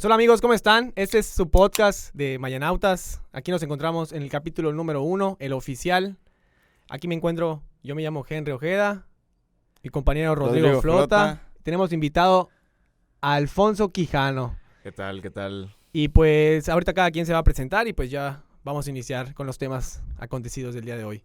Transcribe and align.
Pues 0.00 0.06
hola 0.06 0.14
amigos, 0.14 0.40
¿cómo 0.40 0.54
están? 0.54 0.94
Este 0.96 1.18
es 1.18 1.26
su 1.26 1.50
podcast 1.50 2.14
de 2.14 2.38
Mayanautas. 2.38 3.20
Aquí 3.32 3.50
nos 3.50 3.62
encontramos 3.62 4.12
en 4.12 4.22
el 4.22 4.30
capítulo 4.30 4.72
número 4.72 5.02
uno, 5.02 5.36
el 5.40 5.52
oficial. 5.52 6.16
Aquí 6.88 7.06
me 7.06 7.14
encuentro, 7.14 7.62
yo 7.82 7.94
me 7.94 8.00
llamo 8.00 8.24
Henry 8.26 8.52
Ojeda, 8.52 9.06
mi 9.82 9.90
compañero 9.90 10.34
Rodrigo, 10.34 10.68
Rodrigo 10.68 10.80
Flota. 10.80 11.06
Flota. 11.06 11.52
Tenemos 11.62 11.92
invitado 11.92 12.48
a 13.20 13.34
Alfonso 13.34 13.92
Quijano. 13.92 14.56
¿Qué 14.82 14.90
tal? 14.90 15.20
¿Qué 15.20 15.28
tal? 15.28 15.76
Y 15.92 16.08
pues 16.08 16.70
ahorita 16.70 16.94
cada 16.94 17.10
quien 17.10 17.26
se 17.26 17.34
va 17.34 17.40
a 17.40 17.44
presentar 17.44 17.86
y 17.86 17.92
pues 17.92 18.10
ya 18.10 18.42
vamos 18.64 18.86
a 18.86 18.90
iniciar 18.90 19.34
con 19.34 19.46
los 19.46 19.58
temas 19.58 20.02
acontecidos 20.16 20.74
del 20.74 20.86
día 20.86 20.96
de 20.96 21.04
hoy. 21.04 21.24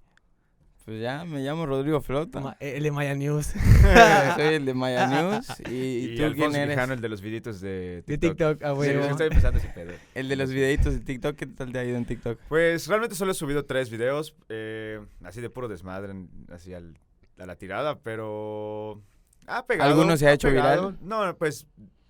Pues 0.86 1.02
ya, 1.02 1.26
me 1.26 1.40
llamo 1.42 1.66
Rodrigo 1.66 2.00
Flota. 2.00 2.40
Ma- 2.40 2.58
El 2.60 2.84
de 2.84 2.92
Maya 2.92 3.16
News. 3.16 3.48
Soy 4.36 4.46
el 4.54 4.66
de 4.66 4.74
Maya 4.76 5.08
News. 5.08 5.48
¿Y, 5.68 5.74
y 5.74 6.06
Y, 6.14 6.18
tú 6.18 6.26
Alfonso 6.26 6.50
quién 6.52 6.62
eres? 6.62 6.76
Quijano, 6.76 6.94
el 6.94 7.02
de 7.02 7.10
los 7.10 7.22
videitos 7.22 7.60
de 7.60 8.04
De 8.06 8.18
TikTok. 8.20 8.60
TikTok, 8.60 8.64
a 8.64 8.84
Sí, 8.84 8.90
estoy 8.92 9.28
empezando 9.28 9.60
ese 9.60 9.70
pedo. 9.70 9.94
El 10.14 10.30
de 10.30 10.36
los 10.36 10.52
videitos 10.52 10.94
de 10.94 11.00
TikTok. 11.00 11.36
¿Qué 11.36 11.48
tal 11.48 11.72
te 11.72 11.80
ha 11.80 11.84
ido 11.84 11.98
en 11.98 12.06
TikTok? 12.06 12.40
Pues 12.48 12.88
realmente 12.88 13.16
solo 13.16 13.32
he 13.32 13.36
subido 13.36 13.66
tres 13.66 13.90
videos, 13.90 14.36
eh, 14.50 15.00
así 15.24 15.42
de 15.42 15.50
puro 15.50 15.68
desmadre, 15.68 16.14
así 16.54 16.74
al- 16.76 17.00
a 17.40 17.46
la 17.48 17.56
tirada, 17.56 17.98
pero 18.00 19.02
ha 19.48 19.66
pegado. 19.66 19.90
¿Alguno 19.90 20.16
se 20.18 20.28
ha 20.28 20.34
hecho 20.34 20.50
pegado. 20.50 20.92
viral? 20.92 20.98
No, 21.02 21.36
pues, 21.38 21.66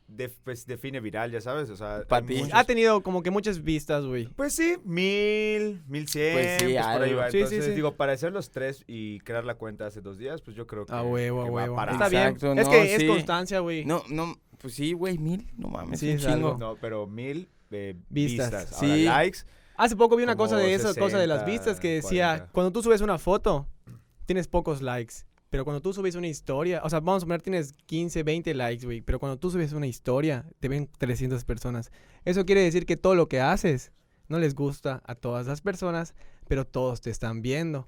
def- 0.07 0.37
pues 0.43 0.65
define 0.65 0.99
viral, 0.99 1.31
ya 1.31 1.41
sabes, 1.41 1.69
o 1.69 1.75
sea. 1.75 2.03
Pa' 2.07 2.17
hay 2.17 2.23
ti. 2.23 2.33
muchos- 2.35 2.53
Ha 2.53 2.63
tenido 2.63 3.01
como 3.01 3.23
que 3.23 3.31
muchas 3.31 3.63
vistas, 3.63 4.05
güey. 4.05 4.27
Pues 4.35 4.53
sí, 4.55 4.75
mil, 4.83 5.81
mil 5.87 6.07
cien, 6.07 6.33
Pues 6.33 6.45
pues 6.45 6.71
sí, 6.71 6.77
por 6.77 7.03
ahí 7.03 7.13
va. 7.13 7.25
Sí, 7.25 7.31
sí, 7.31 7.37
Entonces, 7.43 7.65
sí. 7.65 7.71
digo, 7.71 7.95
para 7.95 8.13
hacer 8.13 8.31
los 8.31 8.51
tres 8.51 8.83
y 8.87 9.19
crear 9.21 9.45
la 9.45 9.55
cuenta 9.55 9.87
hace 9.87 10.01
dos 10.01 10.17
días, 10.17 10.41
pues 10.41 10.55
yo 10.55 10.67
creo 10.67 10.85
que. 10.85 10.93
A 10.93 11.03
huevo, 11.03 11.41
a 11.41 11.45
huevo. 11.45 11.79
Está 11.81 12.05
Exacto, 12.07 12.47
bien. 12.47 12.59
Es 12.59 12.65
no, 12.65 12.71
que 12.71 12.95
es 12.95 13.03
constancia, 13.05 13.59
güey. 13.59 13.85
No, 13.85 14.03
no, 14.09 14.35
pues 14.59 14.73
sí, 14.75 14.93
güey, 14.93 15.17
mil. 15.17 15.47
No 15.57 15.69
mames, 15.69 15.99
Sí, 15.99 16.11
un 16.11 16.17
chingo. 16.17 16.57
No, 16.57 16.75
pero 16.79 17.07
mil 17.07 17.49
eh, 17.71 17.95
Vistas. 18.09 18.51
vistas. 18.51 18.73
Ahora, 18.81 18.95
Sí. 18.95 19.03
likes. 19.03 19.39
Hace 19.77 19.95
poco 19.97 20.15
vi 20.15 20.23
una 20.23 20.37
cosa 20.37 20.55
de 20.55 20.73
eso, 20.73 20.95
cosa 20.95 21.17
de 21.17 21.27
las 21.27 21.39
60, 21.41 21.51
vistas 21.51 21.79
que 21.81 21.95
decía, 21.95 22.27
40. 22.29 22.51
cuando 22.53 22.71
tú 22.71 22.81
subes 22.81 23.01
una 23.01 23.17
foto, 23.17 23.67
tienes 24.25 24.47
pocos 24.47 24.81
likes. 24.81 25.15
Pero 25.49 25.63
cuando 25.63 25.81
tú 25.81 25.93
subes 25.93 26.15
una 26.15 26.27
historia, 26.27 26.81
o 26.83 26.89
sea, 26.89 26.99
vamos 26.99 27.23
a 27.23 27.25
poner, 27.27 27.41
tienes 27.41 27.73
15, 27.85 28.23
20 28.23 28.53
likes, 28.55 28.85
güey. 28.85 29.01
Pero 29.01 29.19
cuando 29.19 29.37
tú 29.37 29.51
subes 29.51 29.71
una 29.73 29.87
historia, 29.87 30.45
te 30.59 30.67
ven 30.67 30.89
300 30.97 31.45
personas. 31.45 31.91
Eso 32.25 32.45
quiere 32.45 32.61
decir 32.61 32.85
que 32.85 32.97
todo 32.97 33.15
lo 33.15 33.27
que 33.29 33.39
haces 33.41 33.91
no 34.27 34.39
les 34.39 34.55
gusta 34.55 35.01
a 35.05 35.15
todas 35.15 35.45
las 35.47 35.61
personas, 35.61 36.15
pero 36.47 36.65
todos 36.65 37.01
te 37.01 37.09
están 37.11 37.41
viendo. 37.41 37.87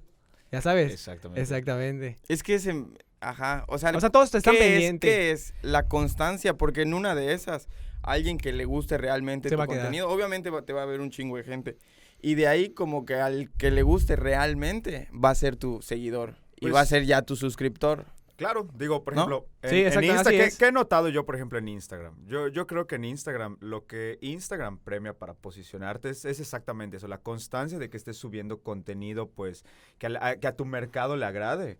Ya 0.51 0.61
sabes. 0.61 0.93
Exactamente. 0.93 1.41
Exactamente. 1.41 2.17
Es 2.29 2.43
que 2.43 2.55
es... 2.55 2.67
en- 2.67 2.97
Ajá, 3.19 3.65
o 3.67 3.79
sea... 3.79 3.91
O 3.95 3.99
sea, 3.99 4.11
todos 4.11 4.29
te 4.29 4.37
están 4.37 4.53
¿qué 4.55 4.87
es. 4.87 4.99
¿Qué 4.99 5.31
es? 5.31 5.53
La 5.63 5.87
constancia, 5.87 6.55
porque 6.55 6.83
en 6.83 6.93
una 6.93 7.15
de 7.15 7.33
esas, 7.33 7.67
alguien 8.03 8.37
que 8.37 8.53
le 8.53 8.65
guste 8.65 8.99
realmente 8.99 9.49
Se 9.49 9.55
tu 9.55 9.57
va 9.57 9.63
a 9.63 9.67
quedar. 9.67 9.79
contenido, 9.81 10.07
obviamente 10.07 10.51
va- 10.51 10.61
te 10.61 10.71
va 10.71 10.83
a 10.83 10.85
ver 10.85 11.01
un 11.01 11.09
chingo 11.09 11.35
de 11.37 11.43
gente. 11.43 11.77
Y 12.21 12.35
de 12.35 12.47
ahí 12.47 12.69
como 12.69 13.05
que 13.05 13.15
al 13.15 13.49
que 13.57 13.71
le 13.71 13.81
guste 13.81 14.15
realmente 14.15 15.09
va 15.11 15.31
a 15.31 15.35
ser 15.35 15.55
tu 15.55 15.81
seguidor. 15.81 16.35
Y 16.57 16.61
Pues- 16.61 16.75
va 16.75 16.81
a 16.81 16.85
ser 16.85 17.05
ya 17.05 17.21
tu 17.21 17.35
suscriptor. 17.35 18.05
Claro, 18.35 18.67
digo, 18.75 19.03
por 19.03 19.15
¿No? 19.15 19.21
ejemplo, 19.21 19.47
en, 19.63 19.69
Sí, 19.71 19.97
en 19.97 20.03
Insta, 20.03 20.29
¿qué, 20.29 20.67
he 20.67 20.71
notado 20.71 21.09
yo, 21.09 21.25
por 21.25 21.33
ejemplo, 21.33 21.57
en 21.57 21.67
Instagram? 21.69 22.23
Yo, 22.27 22.47
yo 22.49 22.67
creo 22.67 22.85
que 22.85 22.95
en 22.95 23.05
Instagram, 23.05 23.57
lo 23.61 23.87
que 23.87 24.19
Instagram 24.21 24.77
premia 24.77 25.13
para 25.15 25.33
posicionarte 25.33 26.11
es, 26.11 26.23
es 26.23 26.39
exactamente 26.39 26.97
eso, 26.97 27.07
la 27.07 27.17
constancia 27.17 27.79
de 27.79 27.89
que 27.89 27.97
estés 27.97 28.15
subiendo 28.15 28.61
contenido, 28.61 29.27
pues, 29.31 29.65
que, 29.97 30.05
a, 30.21 30.35
que 30.35 30.45
a 30.45 30.55
tu 30.55 30.65
mercado 30.65 31.17
le 31.17 31.25
agrade. 31.25 31.79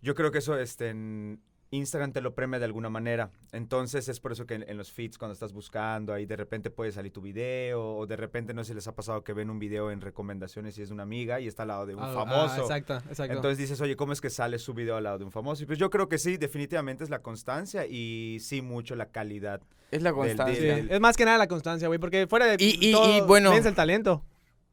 Yo 0.00 0.14
creo 0.14 0.30
que 0.30 0.38
eso 0.38 0.56
este, 0.56 0.90
en 0.90 1.42
Instagram 1.72 2.12
te 2.12 2.20
lo 2.20 2.34
premia 2.34 2.58
de 2.58 2.64
alguna 2.64 2.90
manera. 2.90 3.30
Entonces 3.52 4.08
es 4.08 4.18
por 4.18 4.32
eso 4.32 4.44
que 4.46 4.54
en, 4.54 4.64
en 4.68 4.76
los 4.76 4.90
feeds, 4.90 5.18
cuando 5.18 5.34
estás 5.34 5.52
buscando, 5.52 6.12
ahí 6.12 6.26
de 6.26 6.34
repente 6.36 6.70
puede 6.70 6.90
salir 6.90 7.12
tu 7.12 7.20
video, 7.20 7.80
o 7.96 8.06
de 8.06 8.16
repente 8.16 8.52
no 8.54 8.64
sé 8.64 8.68
si 8.68 8.74
les 8.74 8.88
ha 8.88 8.94
pasado 8.94 9.22
que 9.22 9.32
ven 9.32 9.50
un 9.50 9.58
video 9.60 9.90
en 9.92 10.00
recomendaciones 10.00 10.76
y 10.78 10.82
es 10.82 10.88
de 10.88 10.94
una 10.94 11.04
amiga 11.04 11.38
y 11.40 11.46
está 11.46 11.62
al 11.62 11.68
lado 11.68 11.86
de 11.86 11.94
un 11.94 12.02
Ah, 12.02 12.08
ah, 12.10 12.14
famoso. 12.14 12.62
exacto, 12.62 12.94
exacto. 13.08 13.34
Entonces 13.34 13.58
dices, 13.58 13.80
oye, 13.80 13.94
¿cómo 13.96 14.12
es 14.12 14.20
que 14.20 14.30
sale 14.30 14.58
su 14.58 14.74
video 14.74 14.96
al 14.96 15.04
lado 15.04 15.18
de 15.18 15.24
un 15.24 15.30
famoso? 15.30 15.62
Y 15.62 15.66
pues 15.66 15.78
yo 15.78 15.90
creo 15.90 16.08
que 16.08 16.18
sí, 16.18 16.36
definitivamente 16.36 17.04
es 17.04 17.10
la 17.10 17.20
constancia 17.22 17.86
y 17.86 18.38
sí 18.40 18.62
mucho 18.62 18.96
la 18.96 19.06
calidad. 19.06 19.60
Es 19.92 20.02
la 20.02 20.10
Del- 20.10 20.18
constancia. 20.18 20.76
Sí, 20.80 20.86
Es 20.90 21.00
más 21.00 21.16
que 21.16 21.24
nada 21.24 21.38
la 21.38 21.46
constancia, 21.48 21.86
güey, 21.88 22.00
porque 22.00 22.26
fuera 22.26 22.46
de 22.46 22.56
Y- 22.58 22.88
y- 22.88 22.92
todo, 22.92 23.16
y 23.16 23.20
bueno- 23.20 23.52
el 23.52 23.74
talento. 23.74 24.24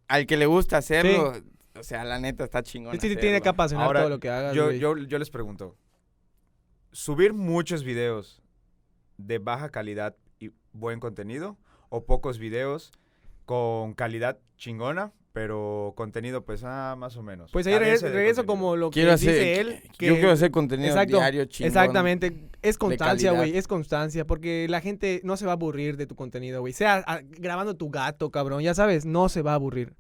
Al 0.08 0.26
que 0.26 0.38
le 0.38 0.46
gusta 0.46 0.78
hacerlo, 0.78 1.34
o 1.78 1.84
sea, 1.84 2.04
la 2.06 2.20
neta 2.20 2.44
está 2.44 2.64
chingón. 2.64 3.00
Sí, 3.00 3.10
sí, 3.10 3.16
tiene 3.18 3.42
que 3.42 3.50
apasionar 3.50 3.86
Ahora, 3.88 4.00
todo 4.02 4.10
lo 4.10 4.20
que 4.20 4.30
hagas, 4.30 4.56
Yo, 4.56 4.72
yo, 4.72 4.98
yo 4.98 5.20
les 5.20 5.30
pregunto, 5.30 5.76
¿subir 6.98 7.32
muchos 7.32 7.84
videos 7.84 8.42
de 9.20 9.38
baja 9.38 9.70
calidad 9.70 10.16
y 10.40 10.50
buen 10.74 11.00
contenido 11.00 11.56
o 11.90 12.06
pocos 12.06 12.40
videos 12.40 12.92
con 13.46 13.94
calidad 13.94 14.40
chingona, 14.58 15.14
pero 15.32 15.94
contenido 15.96 16.44
pues 16.44 16.64
ah, 16.64 16.96
más 16.98 17.16
o 17.16 17.22
menos? 17.22 17.52
Pues 17.52 17.68
ahí 17.68 17.78
regreso, 17.78 18.48
como 18.48 18.76
lo 18.76 18.90
que 18.90 18.96
Quiero 18.96 19.14
hacer, 19.14 19.32
dice 19.32 19.60
él. 19.60 19.84
yo 20.00 20.16
quiero 20.16 20.32
hacer 20.32 20.50
contenido 20.50 20.90
Exacto, 20.90 21.18
diario 21.18 21.46
chingón. 21.46 21.68
Exactamente. 21.68 22.50
Es 22.64 22.80
constancia, 22.80 23.32
güey. 23.32 23.56
Es 23.56 23.68
constancia. 23.68 24.26
Porque 24.26 24.66
la 24.68 24.82
gente 24.82 25.22
no 25.24 25.38
se 25.38 25.46
va 25.46 25.52
a 25.52 25.54
aburrir 25.54 25.98
de 25.98 26.08
tu 26.08 26.16
contenido, 26.16 26.62
güey. 26.62 26.74
Sea 26.74 27.04
ah, 27.06 27.22
grabando 27.24 27.78
tu 27.78 27.92
gato, 27.92 28.32
cabrón. 28.32 28.64
Ya 28.64 28.74
sabes, 28.74 29.06
no 29.06 29.30
se 29.30 29.44
va 29.44 29.52
a 29.52 29.56
aburrir. 29.56 29.94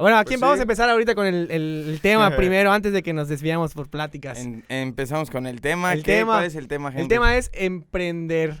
Bueno, 0.00 0.16
¿a 0.18 0.22
Pues 0.22 0.28
quién 0.28 0.40
vamos 0.40 0.56
sí. 0.56 0.60
a 0.60 0.62
empezar 0.62 0.88
ahorita 0.90 1.14
con 1.14 1.26
el, 1.26 1.50
el- 1.50 1.84
el 1.88 2.00
tema 2.00 2.34
primero 2.36 2.72
antes 2.72 2.92
de 2.92 3.02
que 3.02 3.12
nos 3.12 3.28
desviamos 3.28 3.74
por 3.74 3.88
pláticas? 3.88 4.38
En- 4.38 4.64
empezamos 4.68 5.30
con 5.30 5.46
el 5.46 5.60
tema. 5.60 5.92
El 5.92 6.02
¿Qué? 6.02 6.16
tema- 6.18 6.34
¿Cuál 6.34 6.44
es 6.46 6.54
el 6.54 6.68
tema, 6.68 6.88
el 6.90 6.94
Henry? 6.96 7.08
tema 7.08 7.36
es 7.36 7.50
emprender. 7.54 8.56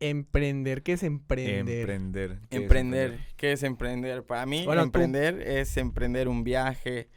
Emprender. 0.00 0.82
¿Qué 0.82 0.92
es 0.92 1.02
emprender? 1.02 1.80
Emprender. 1.90 2.38
¿Qué 2.48 2.56
es 2.56 2.62
Emprender. 2.62 3.18
¿Qué 3.36 3.52
es 3.52 3.62
emprender? 3.64 4.22
Para 4.24 4.46
mí, 4.46 4.64
Bueno, 4.64 4.82
tú. 4.82 4.86
emprender 4.86 5.40
es 5.42 5.76
emprender 5.76 6.28
un 6.28 6.44
viaje, 6.44 7.08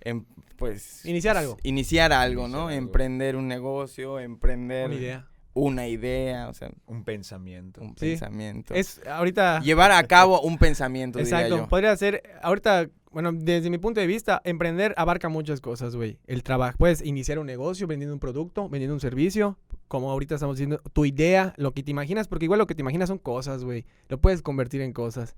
em- 0.00 0.26
pues... 0.56 1.04
Iniciar 1.06 1.36
algo. 1.38 1.56
Iniciar 1.62 2.12
algo, 2.12 2.42
Iniciar 2.42 2.60
¿no? 2.60 2.68
algo. 2.68 2.78
Emprender 2.78 3.36
un 3.36 3.48
negocio, 3.48 4.20
emprender... 4.20 4.86
Una 4.86 4.94
idea. 4.96 5.26
Una 5.54 5.88
idea, 5.88 6.48
o 6.50 6.52
sea, 6.54 6.68
Un 6.84 7.04
pensamiento. 7.04 7.80
un 7.80 7.96
Sí. 7.96 8.10
pensamiento. 8.10 8.74
Es 8.74 9.00
ahorita... 9.06 9.60
Llevar 9.62 9.90
a 9.92 10.02
cabo 10.06 10.42
un 10.42 10.58
pensamiento, 10.58 11.18
diría 11.18 11.36
Exacto, 11.38 11.56
yo. 11.56 11.68
podría 11.68 11.96
ser, 11.96 12.22
ahorita, 12.42 12.88
bueno, 13.16 13.32
desde 13.32 13.70
mi 13.70 13.78
punto 13.78 13.98
de 13.98 14.06
vista, 14.06 14.42
emprender 14.44 14.92
abarca 14.98 15.30
muchas 15.30 15.62
cosas, 15.62 15.96
güey. 15.96 16.18
El 16.26 16.42
trabajo, 16.42 16.76
puedes 16.76 17.00
iniciar 17.02 17.38
un 17.38 17.46
negocio 17.46 17.86
vendiendo 17.86 18.12
un 18.12 18.20
producto, 18.20 18.68
vendiendo 18.68 18.92
un 18.92 19.00
servicio, 19.00 19.56
como 19.88 20.10
ahorita 20.10 20.34
estamos 20.34 20.58
diciendo, 20.58 20.82
tu 20.92 21.06
idea, 21.06 21.54
lo 21.56 21.72
que 21.72 21.82
te 21.82 21.90
imaginas, 21.90 22.28
porque 22.28 22.44
igual 22.44 22.58
lo 22.58 22.66
que 22.66 22.74
te 22.74 22.82
imaginas 22.82 23.08
son 23.08 23.16
cosas, 23.16 23.64
güey. 23.64 23.86
Lo 24.10 24.20
puedes 24.20 24.42
convertir 24.42 24.82
en 24.82 24.92
cosas. 24.92 25.34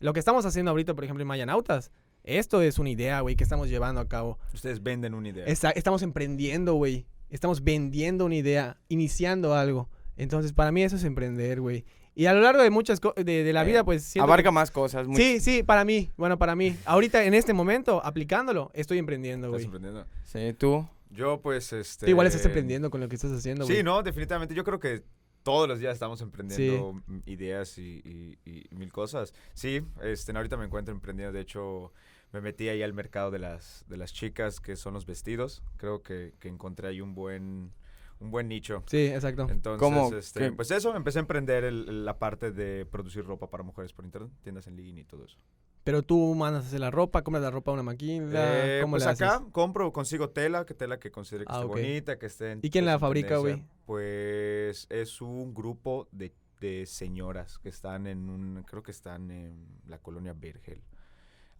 Lo 0.00 0.12
que 0.12 0.18
estamos 0.18 0.44
haciendo 0.44 0.72
ahorita, 0.72 0.94
por 0.94 1.04
ejemplo, 1.04 1.22
en 1.22 1.28
Mayanautas, 1.28 1.92
esto 2.24 2.62
es 2.62 2.80
una 2.80 2.90
idea, 2.90 3.20
güey, 3.20 3.36
que 3.36 3.44
estamos 3.44 3.68
llevando 3.68 4.00
a 4.00 4.08
cabo. 4.08 4.40
Ustedes 4.52 4.82
venden 4.82 5.14
una 5.14 5.28
idea. 5.28 5.44
Esta- 5.44 5.70
estamos 5.70 6.02
emprendiendo, 6.02 6.74
güey. 6.74 7.06
Estamos 7.28 7.62
vendiendo 7.62 8.26
una 8.26 8.34
idea, 8.34 8.80
iniciando 8.88 9.54
algo. 9.54 9.88
Entonces, 10.16 10.52
para 10.52 10.72
mí 10.72 10.82
eso 10.82 10.96
es 10.96 11.04
emprender, 11.04 11.60
güey. 11.60 11.84
Y 12.14 12.26
a 12.26 12.32
lo 12.34 12.40
largo 12.40 12.62
de 12.62 12.70
muchas 12.70 13.00
cosas, 13.00 13.24
de, 13.24 13.44
de 13.44 13.52
la 13.52 13.62
Eh, 13.62 13.66
vida, 13.66 13.84
pues... 13.84 14.02
siento 14.02 14.26
que- 14.26 14.32
Abarca 14.32 14.50
más 14.50 14.70
cosas. 14.70 15.06
mucho- 15.06 15.18
Sí, 15.20 15.40
sí, 15.40 15.62
para 15.62 15.84
mí. 15.84 16.10
Bueno, 16.16 16.38
para 16.38 16.54
mí. 16.56 16.76
Ahorita, 16.84 17.24
en 17.24 17.34
este 17.34 17.52
momento, 17.54 18.04
aplicándolo, 18.04 18.70
estoy 18.74 18.98
emprendiendo, 18.98 19.46
¿Estás 19.46 19.62
güey. 19.62 19.64
emprendiendo? 19.66 20.06
Sí, 20.24 20.52
tú. 20.58 20.86
Yo 21.10 21.40
pues 21.40 21.72
este... 21.72 22.06
Tú 22.06 22.10
igual 22.10 22.26
estás 22.26 22.44
emprendiendo 22.44 22.90
con 22.90 23.00
lo 23.00 23.08
que 23.08 23.14
estás 23.16 23.32
haciendo, 23.32 23.64
güey. 23.64 23.78
Sí, 23.78 23.82
no, 23.82 24.02
definitivamente. 24.02 24.54
Yo 24.54 24.62
creo 24.64 24.78
que 24.78 25.02
todos 25.42 25.66
los 25.68 25.78
días 25.80 25.94
estamos 25.94 26.20
emprendiendo 26.20 27.00
ideas 27.26 27.78
y, 27.78 28.00
y- 28.04 28.38
y 28.70 28.74
mil 28.76 28.92
cosas. 28.92 29.32
Sí, 29.54 29.80
este, 30.02 30.32
ahorita 30.32 30.56
me 30.56 30.66
encuentro 30.66 30.94
emprendiendo. 30.94 31.32
De 31.32 31.40
hecho, 31.40 31.92
me 32.32 32.40
metí 32.40 32.68
ahí 32.68 32.82
al 32.82 32.92
mercado 32.92 33.30
de 33.30 33.38
las, 33.40 33.84
de 33.88 33.96
las 33.96 34.12
chicas, 34.12 34.60
que 34.60 34.76
son 34.76 34.94
los 34.94 35.06
vestidos. 35.06 35.62
Creo 35.78 36.02
que, 36.02 36.34
que 36.38 36.48
encontré 36.48 36.88
ahí 36.88 37.00
un 37.00 37.14
buen, 37.14 37.72
un 38.20 38.30
buen 38.30 38.48
nicho. 38.48 38.82
Sí, 38.86 39.06
exacto. 39.06 39.46
Entonces, 39.50 39.80
¿Cómo? 39.80 40.14
este, 40.14 40.52
pues 40.52 40.70
eso, 40.70 40.94
empecé 40.94 41.18
a 41.18 41.22
emprender 41.22 41.64
el- 41.64 42.04
la 42.04 42.18
parte 42.18 42.52
de 42.52 42.86
producir 42.86 43.24
ropa 43.24 43.50
para 43.50 43.62
mujeres 43.62 43.92
por 43.92 44.04
internet, 44.04 44.30
tiendas 44.42 44.66
en 44.66 44.76
línea 44.76 45.02
y 45.02 45.06
todo 45.06 45.24
eso. 45.24 45.38
Pero 45.82 46.02
tú 46.02 46.34
mandas 46.34 46.64
a 46.64 46.66
hacer 46.68 46.80
la 46.80 46.90
ropa, 46.90 47.22
compras 47.22 47.42
la 47.42 47.50
ropa 47.50 47.70
a 47.70 47.74
una 47.74 47.82
máquina, 47.82 48.28
Eh, 48.66 48.80
¿cómo 48.82 48.92
pues 48.92 49.04
le 49.04 49.10
acá 49.10 49.36
haces? 49.36 49.46
compro, 49.50 49.90
consigo 49.92 50.28
tela, 50.28 50.66
que 50.66 50.74
tela 50.74 50.98
que 50.98 51.10
considere 51.10 51.46
que 51.46 51.52
Ah, 51.52 51.56
esté 51.62 51.66
bonita, 51.66 52.18
que 52.18 52.26
esté 52.26 52.52
en- 52.52 52.60
¿Y 52.62 52.68
quién 52.68 52.84
la 52.84 52.98
fabrica, 52.98 53.38
güey? 53.38 53.64
Pues 53.86 54.86
es 54.90 55.20
un 55.22 55.54
grupo 55.54 56.06
de, 56.12 56.32
de 56.60 56.84
señoras 56.84 57.58
que 57.58 57.70
están 57.70 58.06
en 58.06 58.28
un, 58.28 58.62
creo 58.66 58.82
que 58.82 58.90
están 58.90 59.30
en 59.30 59.66
la 59.86 59.98
colonia 59.98 60.34
Vergel. 60.34 60.82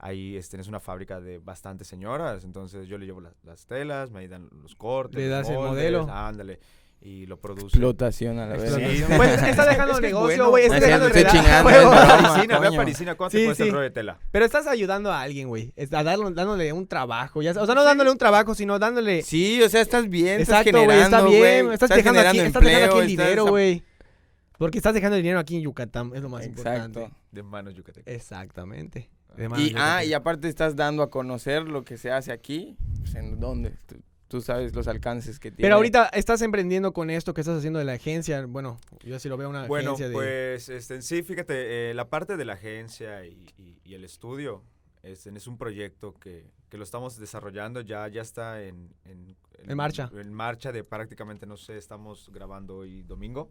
Ahí 0.03 0.35
este, 0.37 0.59
es 0.59 0.67
una 0.67 0.81
fábrica 0.81 1.21
de 1.21 1.39
bastantes 1.39 1.87
señoras, 1.87 2.45
entonces 2.45 2.89
yo 2.89 2.97
le 2.97 3.05
llevo 3.05 3.21
las, 3.21 3.35
las 3.45 3.67
telas, 3.67 4.11
me 4.11 4.27
dan 4.29 4.49
los 4.63 4.75
cortes, 4.75 5.17
Le 5.21 5.29
das 5.29 5.47
el 5.51 5.57
modelo. 5.57 6.09
ándale, 6.11 6.59
y 7.03 7.27
lo 7.27 7.39
produce. 7.39 7.67
Explotación 7.67 8.39
a 8.39 8.47
la 8.47 8.57
vez. 8.57 8.73
Sí. 8.75 9.05
Pues 9.15 9.33
es 9.35 9.43
que 9.43 9.51
está 9.51 9.67
dejando 9.67 9.95
es 9.95 10.01
negocio, 10.01 10.27
bueno. 10.27 10.51
güey. 10.51 10.65
Está 10.65 10.77
es 10.77 10.83
dejando 10.85 11.09
broma. 11.09 12.07
Parisina, 12.07 12.59
ve 12.59 12.67
a. 12.67 12.71
Parisina, 12.73 13.15
¿cuánto 13.15 13.33
Sí, 13.37 13.43
te 13.43 13.45
cuesta 13.47 13.65
sí. 13.65 13.69
el 13.69 13.75
rollo 13.75 13.85
de 13.85 13.91
tela? 13.91 14.19
Pero 14.31 14.45
estás 14.47 14.67
ayudando 14.67 15.13
a 15.13 15.21
alguien, 15.21 15.49
güey. 15.49 15.75
A 15.79 16.03
darle- 16.03 16.33
dándole 16.35 16.73
un 16.73 16.87
trabajo. 16.87 17.43
Ya, 17.43 17.53
o 17.53 17.67
sea, 17.67 17.75
no 17.75 17.85
dándole 17.85 18.11
un 18.11 18.19
trabajo, 18.19 18.55
sino 18.55 18.79
dándole... 18.79 19.23
Sí, 19.23 19.63
o 19.63 19.69
sea, 19.69 19.83
estás 19.83 20.09
bien, 20.09 20.41
Exacto, 20.41 20.71
estás 20.71 20.85
güey. 20.85 20.99
Está 20.99 21.05
generando, 21.19 21.31
bien. 21.31 21.65
güey. 21.65 21.75
Estás, 21.75 21.91
dejando 21.91 22.21
aquí, 22.21 22.39
estás 22.39 22.63
dejando 22.63 22.87
aquí 22.95 22.99
el 23.01 23.07
dinero, 23.07 23.47
güey. 23.47 23.83
Porque 24.59 24.79
estás 24.79 24.93
dejando 24.95 25.17
el 25.17 25.23
dinero 25.23 25.41
aquí 25.41 25.57
en 25.57 25.63
Yucatán, 25.63 26.13
es 26.15 26.23
lo 26.23 26.29
más 26.29 26.45
Exacto. 26.45 26.71
importante. 26.71 27.17
De 27.33 27.43
manos 27.43 27.75
yucatecas. 27.75 28.15
Exactamente. 28.15 29.09
Y, 29.59 29.75
ah, 29.77 30.05
y 30.05 30.13
aparte 30.13 30.49
estás 30.49 30.77
dando 30.77 31.03
a 31.03 31.11
conocer 31.11 31.69
lo 31.69 31.85
que 31.85 31.97
se 31.97 32.11
hace 32.11 32.33
aquí, 32.33 32.77
pues, 33.01 33.15
en 33.15 33.41
dónde. 33.41 33.77
Tú, 33.87 33.97
tú 34.29 34.41
sabes 34.41 34.75
los 34.75 34.87
alcances 34.89 35.39
que 35.41 35.51
tiene. 35.51 35.63
Pero 35.67 35.77
ahorita 35.77 36.07
estás 36.13 36.43
emprendiendo 36.43 36.93
con 36.93 37.11
esto 37.11 37.33
que 37.35 37.41
estás 37.41 37.59
haciendo 37.59 37.79
de 37.79 37.85
la 37.85 37.93
agencia. 37.95 38.45
Bueno, 38.47 38.79
yo 39.05 39.19
sí 39.19 39.29
lo 39.29 39.37
veo 39.37 39.49
una 39.49 39.67
Bueno, 39.67 39.91
agencia 39.93 40.09
de... 40.09 40.15
pues 40.15 40.69
este, 40.69 40.97
en 40.97 41.03
sí, 41.03 41.23
fíjate, 41.23 41.91
eh, 41.91 41.95
la 41.95 42.09
parte 42.09 42.37
de 42.37 42.45
la 42.45 42.55
agencia 42.55 43.25
y, 43.27 43.47
y- 43.57 43.81
y 43.85 43.95
el 43.95 44.05
estudio 44.05 44.63
es, 45.03 45.27
es 45.27 45.47
un 45.47 45.57
proyecto 45.59 46.15
que, 46.15 46.51
que 46.69 46.77
lo 46.77 46.85
estamos 46.85 47.19
desarrollando, 47.19 47.81
ya, 47.81 48.07
ya 48.09 48.23
está 48.23 48.63
en, 48.63 48.95
en, 49.05 49.35
En 49.67 49.77
marcha. 49.77 50.11
En 50.15 50.33
marcha 50.33 50.71
de 50.71 50.85
prácticamente, 50.85 51.47
no 51.47 51.57
sé, 51.57 51.77
estamos 51.77 52.31
grabando 52.33 52.77
hoy 52.79 53.03
domingo. 53.03 53.51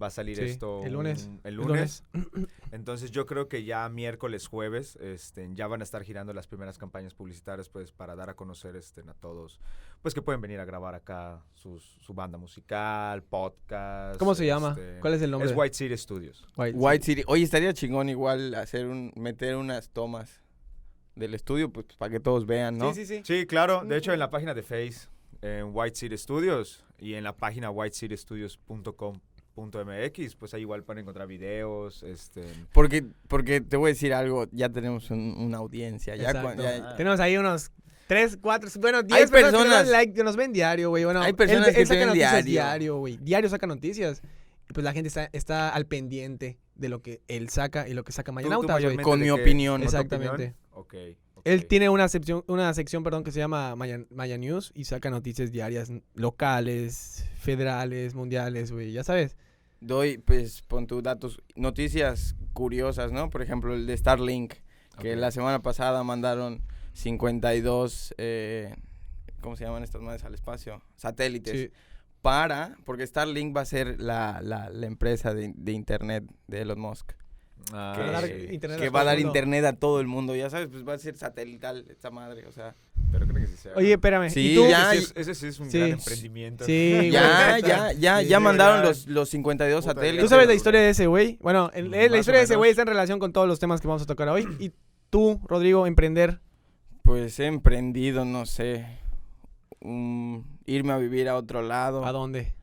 Va 0.00 0.06
a 0.06 0.10
salir 0.10 0.36
Sí, 0.36 0.44
esto 0.44 0.82
el 0.84 0.94
lunes, 0.94 1.26
un- 1.26 1.40
el 1.44 1.50
el 1.50 1.54
lunes. 1.54 2.04
Entonces 2.72 3.10
yo 3.10 3.26
creo 3.26 3.48
que 3.48 3.64
ya 3.64 3.88
miércoles, 3.88 4.46
jueves, 4.46 4.96
este, 4.96 5.48
ya 5.54 5.66
van 5.66 5.80
a 5.80 5.84
estar 5.84 6.02
girando 6.02 6.32
las 6.32 6.46
primeras 6.46 6.78
campañas 6.78 7.14
publicitarias, 7.14 7.68
pues, 7.68 7.92
para 7.92 8.16
dar 8.16 8.30
a 8.30 8.34
conocer 8.34 8.74
este, 8.76 9.02
a 9.02 9.14
todos, 9.14 9.60
pues, 10.00 10.14
que 10.14 10.22
pueden 10.22 10.40
venir 10.40 10.58
a 10.60 10.64
grabar 10.64 10.94
acá 10.94 11.44
sus- 11.54 11.98
su 12.00 12.14
banda 12.14 12.38
musical, 12.38 13.22
podcast. 13.22 14.18
¿Cómo 14.18 14.34
se 14.34 14.46
llama? 14.46 14.70
este, 14.70 14.98
¿Cuál 15.00 15.14
es 15.14 15.22
el 15.22 15.30
nombre? 15.30 15.50
Es 15.50 15.56
White 15.56 15.74
City 15.74 15.96
Studios. 15.96 16.46
White, 16.56 16.78
White 16.78 17.04
City. 17.04 17.22
Oye, 17.26 17.44
estaría 17.44 17.72
chingón 17.74 18.08
igual 18.08 18.54
hacer 18.54 18.86
un, 18.86 19.12
meter 19.16 19.56
unas 19.56 19.90
tomas 19.90 20.42
del 21.14 21.34
estudio, 21.34 21.70
pues 21.70 21.86
para 21.98 22.10
que 22.10 22.20
todos 22.20 22.46
vean, 22.46 22.78
¿no? 22.78 22.94
Sí, 22.94 23.04
sí, 23.04 23.16
sí. 23.18 23.22
Sí, 23.40 23.46
claro. 23.46 23.84
De 23.84 23.98
hecho, 23.98 24.12
en 24.14 24.18
la 24.18 24.30
página 24.30 24.54
de 24.54 24.62
Face, 24.62 25.08
en 25.42 25.70
White 25.72 25.96
City 25.96 26.16
Studios 26.16 26.82
y 26.98 27.14
en 27.14 27.24
la 27.24 27.36
página 27.36 27.70
whitecitystudios.com.mx, 29.56 30.36
pues 30.36 30.54
ahí 30.54 30.62
igual 30.62 30.82
pueden 30.84 31.02
encontrar 31.02 31.26
videos, 31.28 32.02
este... 32.02 32.42
Porque, 32.72 33.04
porque 33.28 33.60
te 33.60 33.76
voy 33.76 33.90
a 33.90 33.92
decir 33.94 34.14
algo, 34.14 34.46
ya 34.52 34.68
tenemos 34.68 35.10
un- 35.10 35.34
una 35.38 35.58
audiencia. 35.58 36.16
Ya, 36.16 36.30
Exacto. 36.30 36.42
cuan- 36.42 36.58
ya- 36.58 36.96
Tenemos 36.96 37.20
ahí 37.20 37.36
unos 37.36 37.70
tres, 38.06 38.38
cuatro, 38.40 38.68
bueno, 38.80 39.02
diez 39.02 39.30
personas, 39.30 39.32
que 39.32 39.42
nos 39.42 39.52
personas- 39.62 39.84
dan 39.84 39.92
like, 39.92 40.12
que 40.14 40.24
nos 40.24 40.36
ven 40.36 40.52
diario, 40.52 40.90
güey. 40.90 41.04
Bueno, 41.04 41.22
Hay 41.22 41.32
personas 41.32 41.68
él, 41.68 41.74
que 41.74 41.80
él 41.82 41.88
te 41.88 41.94
saca 41.94 41.98
ven 42.00 42.08
noticias 42.08 42.32
diario. 42.44 42.50
diario, 42.52 42.96
güey. 42.98 43.16
Diario 43.18 43.48
saca 43.50 43.66
noticias. 43.66 44.22
Y 44.68 44.72
pues 44.72 44.84
la 44.84 44.92
gente 44.92 45.08
está, 45.08 45.28
está 45.32 45.68
al 45.70 45.86
pendiente 45.86 46.58
de 46.74 46.88
lo 46.88 47.02
que 47.02 47.20
él 47.28 47.48
saca 47.48 47.88
y 47.88 47.94
lo 47.94 48.04
que 48.04 48.12
saca 48.12 48.30
¿Tú- 48.32 48.32
tú 48.32 48.34
Mañanautas, 48.36 48.66
güey. 48.70 48.76
mayormente 48.96 49.02
Con 49.02 49.20
de 49.20 49.26
mi 49.30 49.34
qué- 49.36 49.42
opinión. 49.42 49.82
Exactamente. 49.82 50.32
opinión? 50.34 50.56
Ok, 50.72 50.94
Él 51.44 51.66
tiene 51.66 51.88
una 51.88 52.08
sección, 52.08 52.44
una 52.46 52.72
sección, 52.74 53.02
perdón, 53.02 53.24
que 53.24 53.32
se 53.32 53.40
llama 53.40 53.74
Maya, 53.74 54.00
Maya 54.10 54.38
News 54.38 54.70
y 54.74 54.84
saca 54.84 55.10
noticias 55.10 55.50
diarias 55.50 55.90
locales, 56.14 57.24
federales, 57.40 58.14
mundiales, 58.14 58.70
güey. 58.70 58.92
Ya 58.92 59.02
sabes. 59.04 59.36
doy, 59.80 60.18
pues, 60.18 60.62
pon 60.62 60.86
tus 60.86 61.02
datos, 61.02 61.42
noticias 61.56 62.36
curiosas, 62.52 63.10
¿no? 63.10 63.30
Por 63.30 63.42
ejemplo, 63.42 63.74
el 63.74 63.86
de 63.86 63.96
Starlink, 63.96 64.54
que 65.00 65.16
la 65.16 65.30
semana 65.32 65.62
pasada 65.62 66.04
mandaron 66.04 66.62
52, 66.92 68.14
eh, 68.18 68.76
¿cómo 69.40 69.56
se 69.56 69.64
llaman 69.64 69.82
estas 69.82 70.02
madres 70.02 70.24
al 70.24 70.34
espacio? 70.34 70.80
Satélites. 70.96 71.60
Sí. 71.60 71.70
Para, 72.20 72.76
porque 72.84 73.04
Starlink 73.04 73.56
va 73.56 73.62
a 73.62 73.64
ser 73.64 74.00
la, 74.00 74.40
la, 74.42 74.70
la 74.70 74.86
empresa 74.86 75.34
de, 75.34 75.52
de 75.56 75.72
internet 75.72 76.24
de 76.46 76.60
Elon 76.60 76.78
Musk. 76.78 77.14
Ah, 77.72 77.92
que 77.96 78.02
va 78.02 78.08
a 78.08 78.12
dar 78.12 78.24
sí. 78.26 78.46
internet 78.50 78.78
que 78.80 78.86
a 78.86 78.90
va 78.90 79.00
a 79.00 79.02
todo 79.02 79.06
dar 79.06 79.16
el 79.18 79.24
mundo. 79.24 79.38
internet 79.38 79.64
a 79.64 79.72
todo 79.74 80.00
el 80.00 80.06
mundo, 80.06 80.34
ya 80.36 80.50
sabes, 80.50 80.68
pues 80.68 80.86
va 80.86 80.94
a 80.94 80.98
ser 80.98 81.16
satelital 81.16 81.84
esta 81.90 82.10
madre, 82.10 82.46
o 82.46 82.52
sea. 82.52 82.74
Pero 83.10 83.26
creo 83.26 83.40
que 83.42 83.46
sí 83.46 83.56
sea. 83.58 83.72
Oye, 83.76 83.92
espérame. 83.92 84.30
Sí, 84.30 84.52
¿Y 84.52 84.54
tú? 84.56 84.66
ya- 84.68 84.92
Ese, 84.94 85.04
sí 85.06 85.12
es, 85.16 85.28
ese 85.28 85.34
sí 85.34 85.46
es 85.48 85.60
un 85.60 85.70
Sí. 85.70 85.78
gran 85.78 85.90
emprendimiento. 85.92 86.64
Sí. 86.64 86.98
Ya, 87.12 87.58
ya, 87.58 87.92
ya, 87.92 88.20
Sí, 88.20 88.26
ya 88.28 88.38
sí, 88.38 88.42
mandaron 88.42 88.76
verdad. 88.78 88.88
los, 88.88 89.06
los 89.06 89.28
52 89.28 89.84
Puta, 89.84 89.94
satélites. 89.94 90.24
¿Tú 90.24 90.28
sabes 90.28 90.46
la 90.46 90.54
historia 90.54 90.80
de 90.80 90.90
ese 90.90 91.06
güey? 91.06 91.38
Bueno, 91.42 91.70
el- 91.74 91.90
Mm, 91.90 91.94
eh, 91.94 92.08
la 92.08 92.18
historia 92.18 92.38
de 92.38 92.44
ese 92.44 92.56
güey 92.56 92.70
está 92.70 92.82
en 92.82 92.88
relación 92.88 93.18
con 93.18 93.32
todos 93.32 93.46
los 93.46 93.58
temas 93.58 93.80
que 93.80 93.88
vamos 93.88 94.02
a 94.02 94.06
tocar 94.06 94.28
hoy. 94.28 94.48
Y 94.58 94.72
tú, 95.10 95.40
Rodrigo, 95.46 95.86
emprender. 95.86 96.40
Pues 97.02 97.38
he 97.40 97.46
emprendido, 97.46 98.24
no 98.24 98.46
sé, 98.46 98.86
un- 99.80 100.46
irme 100.66 100.92
a 100.92 100.98
vivir 100.98 101.28
a 101.28 101.36
otro 101.36 101.62
lado. 101.62 102.04
¿A 102.06 102.12
dónde? 102.12 102.54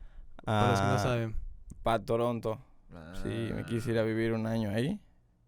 Para 0.44 0.70
los 0.70 0.80
que 0.80 0.86
no 0.86 0.92
a- 0.94 0.98
saben. 0.98 1.34
pa' 1.82 1.98
Toronto. 2.00 2.58
Ah. 2.92 3.12
Sí, 3.22 3.28
me 3.54 3.64
quise 3.64 3.90
ir 3.92 3.98
a 3.98 4.02
vivir 4.02 4.32
un 4.32 4.46
año 4.46 4.70
ahí. 4.70 5.00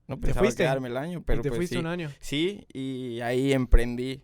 No 0.08 0.18
pensaba 0.20 0.44
fuiste? 0.44 0.62
quedarme 0.64 0.88
el 0.88 0.96
año, 0.96 1.18
Y 1.20 1.22
pero 1.22 1.42
te 1.42 1.48
pues 1.48 1.58
fuiste 1.58 1.76
sí. 1.76 1.80
un 1.80 1.86
año. 1.86 2.10
Sí, 2.20 2.66
y 2.72 3.20
ahí 3.20 3.52
emprendí. 3.52 4.22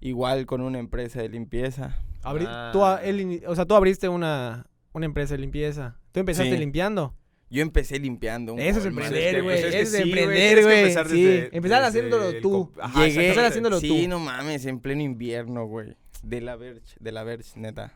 Igual 0.00 0.46
con 0.46 0.60
una 0.62 0.78
empresa 0.78 1.20
de 1.22 1.28
limpieza. 1.28 1.96
Abri- 2.22 2.46
Ah. 2.48 2.70
tú, 2.72 2.84
él 3.06 3.42
o 3.46 3.54
sea, 3.54 3.66
tú 3.66 3.74
abriste 3.74 4.08
una, 4.08 4.66
una 4.92 5.06
empresa 5.06 5.34
de 5.34 5.38
limpieza. 5.38 5.98
Tú 6.12 6.20
empezaste 6.20 6.52
Sí. 6.52 6.58
limpiando. 6.58 7.14
Yo 7.50 7.60
empecé 7.62 7.98
limpiando 7.98 8.54
un 8.54 8.60
Eso 8.60 8.78
es 8.80 8.86
emprender, 8.86 9.34
que- 9.36 9.40
güey. 9.42 9.56
pues 9.60 9.64
es 9.66 9.74
que 9.74 9.80
Eso 9.82 9.96
es 9.96 10.02
sí, 10.02 10.08
emprender, 10.10 10.62
güey. 10.62 10.78
empezar 10.80 11.08
Sí. 11.08 11.44
Empezar 11.52 11.84
haciéndolo 11.84 12.40
tú. 12.40 12.72
Ajá, 12.80 13.04
Llegué, 13.04 13.24
empezar 13.26 13.44
haciéndolo 13.44 13.78
sí, 13.78 13.88
tú. 14.04 14.08
no 14.08 14.18
mames, 14.18 14.64
en 14.66 14.80
pleno 14.80 15.02
invierno, 15.02 15.66
güey. 15.66 15.94
De 16.22 16.40
la 16.40 16.56
Verge, 16.56 16.96
de 16.98 17.12
la 17.12 17.24
Verge, 17.24 17.60
neta. 17.60 17.92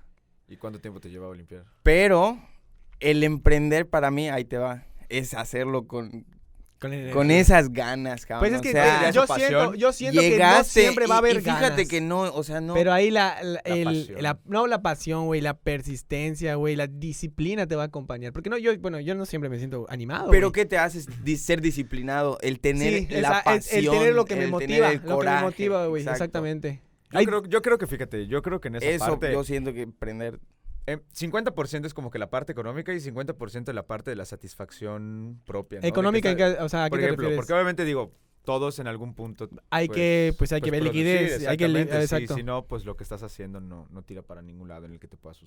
¿Y 0.49 0.57
cuánto 0.57 0.79
tiempo 0.79 1.01
te 1.01 1.09
llevaba 1.11 1.33
a 1.33 1.37
limpiar? 1.37 1.65
Pero 1.83 2.39
el 3.01 3.23
emprender 3.25 3.89
para 3.89 4.11
mí, 4.11 4.29
ahí 4.29 4.45
te 4.45 4.59
va, 4.59 4.85
es 5.09 5.35
hacerlo 5.35 5.87
con, 5.87 6.25
Con, 6.81 6.93
el- 6.93 7.11
con 7.11 7.31
esas 7.31 7.73
ganas, 7.73 8.27
cabrón. 8.27 8.51
Pues 8.51 8.53
es 8.55 8.61
que 8.63 8.69
o 8.69 8.73
sea, 8.73 9.11
yo 9.11 9.27
siento, 9.27 9.75
yo 9.75 9.93
siento 9.93 10.21
que 10.21 10.39
no 10.39 10.65
siempre 10.65 11.07
va 11.07 11.15
a 11.15 11.19
haber 11.19 11.37
y 11.37 11.41
fíjate 11.41 11.71
ganas. 11.71 11.89
que 11.89 12.01
no, 12.03 12.21
o 12.23 12.43
sea, 12.45 12.61
no. 12.61 12.75
Pero 12.75 12.93
ahí 12.93 13.11
la, 13.11 13.39
la- 13.43 13.63
La 13.65 13.75
el- 13.75 13.85
pasión. 13.85 14.23
la- 14.23 14.39
no 14.45 14.67
la 14.67 14.83
pasión, 14.83 15.25
güey, 15.27 15.41
la 15.41 15.57
persistencia, 15.57 16.55
güey, 16.57 16.77
la 16.77 16.87
disciplina 16.87 17.67
te 17.67 17.77
va 17.77 17.85
a 17.85 17.87
acompañar. 17.87 18.33
Porque 18.35 18.51
no, 18.51 18.59
yo, 18.59 18.77
bueno, 18.79 19.01
yo 19.01 19.15
no 19.15 19.25
siempre 19.25 19.49
me 19.49 19.57
siento 19.59 19.87
animado. 19.89 20.31
Pero. 20.31 20.53
¿qué 20.53 20.67
te 20.67 20.77
hace 20.77 21.01
ser 21.39 21.61
disciplinado? 21.63 22.39
El 22.43 22.61
tener 22.61 23.01
Sí, 23.01 23.07
la 23.11 23.19
esa- 23.21 23.43
pasión. 23.45 23.85
el, 23.85 23.91
tener 23.91 24.15
lo 24.15 24.25
que 24.27 24.37
me 24.37 24.47
motiva, 24.49 24.89
el 24.91 24.97
lo 24.97 25.01
que 25.03 25.09
me 25.09 25.15
coraje, 25.15 25.45
motiva, 25.45 25.87
güey, 25.87 26.03
exactamente. 26.07 26.83
Yo, 27.13 27.25
creo, 27.25 27.45
yo 27.47 27.63
creo 27.63 27.79
que, 27.79 27.87
fíjate, 27.87 28.27
yo 28.27 28.43
creo 28.43 28.61
que 28.61 28.69
en 28.69 28.77
esa 28.77 28.87
Eso 28.87 29.07
parte... 29.19 29.33
yo 29.33 29.45
siento 29.45 29.73
que 29.73 29.83
emprender. 29.83 30.41
Eh, 30.87 30.99
50% 31.15 31.87
es 31.87 31.95
como 31.95 32.11
que 32.11 32.19
la 32.19 32.31
parte 32.31 32.53
económica 32.53 32.93
y 32.95 33.01
50% 33.01 33.73
la 33.73 33.87
parte 33.87 34.11
de 34.11 34.17
la 34.17 34.25
satisfacción 34.25 35.41
propia. 35.45 35.79
¿no? 35.79 35.83
De 35.83 35.83
que 35.83 35.89
económica, 35.89 36.31
¿en 36.31 36.39
está- 36.41 36.57
qué- 36.59 36.63
o 36.65 36.69
sea, 36.69 36.85
¿a 36.85 36.87
qué 36.87 36.91
Por 36.91 36.99
te 37.01 37.05
ejemplo, 37.07 37.23
refieres? 37.25 37.37
porque 37.39 37.53
obviamente 37.55 37.85
digo, 37.85 38.13
todos 38.45 38.79
en 38.79 38.87
algún 38.87 39.15
punto... 39.15 39.49
hay 39.71 39.89
que, 39.89 40.33
pues 40.39 40.53
hay 40.53 40.61
que 40.61 40.71
ver 40.71 40.81
producir, 40.83 41.05
liquidez, 41.05 41.47
hay 41.49 41.57
que, 41.57 41.65
exactamente, 41.65 41.97
sí, 41.97 42.03
exacto. 42.03 42.35
si 42.37 42.43
no, 42.45 42.67
pues 42.67 42.85
lo 42.85 42.97
que 42.97 43.03
estás 43.03 43.23
haciendo 43.25 43.61
no, 43.61 43.89
no 43.91 44.03
tira 44.03 44.23
para 44.23 44.41
ningún 44.43 44.69
lado 44.69 44.87
en 44.87 44.93
el 44.93 45.01
que 45.01 45.09
te 45.09 45.17
puedas 45.17 45.39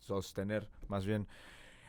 sostener, 0.00 0.68
más 0.88 1.06
bien. 1.06 1.28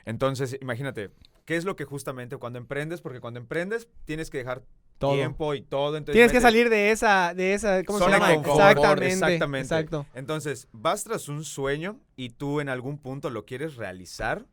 Entonces, 0.05 0.57
imagínate, 0.61 1.11
¿qué 1.45 1.55
es 1.55 1.65
lo 1.65 1.75
que 1.75 1.85
justamente 1.85 2.37
cuando 2.37 2.59
emprendes? 2.59 3.01
Porque 3.01 3.19
cuando 3.19 3.39
emprendes 3.39 3.87
tienes 4.05 4.29
que 4.29 4.37
dejar 4.39 4.63
Todo. 5.01 5.15
tiempo 5.15 5.53
y 5.53 5.61
todo. 5.61 5.97
Entonces 5.97 6.13
Tienes 6.15 6.31
que 6.31 6.39
salir 6.39 6.69
de 6.69 6.91
esa, 6.91 7.33
de 7.33 7.53
esa, 7.53 7.83
¿cómo 7.83 7.99
Zona 7.99 8.15
se 8.17 8.23
de 8.23 8.29
llama? 8.29 8.43
confort, 8.43 8.77
exactamente, 8.77 9.07
exactamente. 9.25 9.75
exacto. 9.75 10.05
Entonces, 10.13 10.67
vas 10.71 11.03
tras 11.03 11.27
un 11.27 11.43
sueño 11.43 11.99
y 12.15 12.29
tú 12.29 12.61
en 12.61 12.69
algún 12.69 12.97
punto 12.97 13.29
lo 13.29 13.45
quieres 13.45 13.75
realizar, 13.75 14.45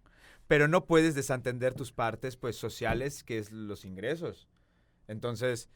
pero 0.49 0.67
no 0.67 0.87
puedes 0.87 1.15
desentender 1.15 1.75
tus 1.75 1.93
partes 1.93 2.37
pues 2.37 2.57
sociales, 2.57 3.23
que 3.23 3.39
es 3.39 3.53
los 3.53 3.85
ingresos. 3.85 4.49
Entonces, 5.07 5.69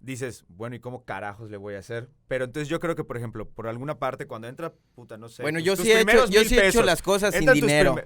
dices, 0.00 0.44
bueno, 0.48 0.74
¿y 0.76 0.80
cómo 0.80 1.04
carajos 1.04 1.50
le 1.50 1.56
voy 1.56 1.74
a 1.74 1.78
hacer? 1.78 2.08
Pero 2.28 2.44
entonces 2.46 2.68
yo 2.68 2.80
creo 2.80 2.94
que, 2.96 3.04
por 3.04 3.16
ejemplo, 3.16 3.48
por 3.48 3.66
alguna 3.68 3.98
parte, 3.98 4.26
cuando 4.26 4.48
entra, 4.48 4.72
puta, 4.94 5.16
no 5.16 5.28
sé. 5.28 5.42
bueno, 5.42 5.58
tus- 5.58 5.66
yo 5.66 5.76
tus 5.76 5.84
sí 5.84 5.92
he 5.92 6.00
hecho, 6.00 6.26
yo 6.26 6.44
sí 6.44 6.58
he 6.58 6.68
hecho 6.68 6.82
las 6.82 7.02
cosas 7.02 7.34
sin 7.34 7.52
dinero. 7.52 7.96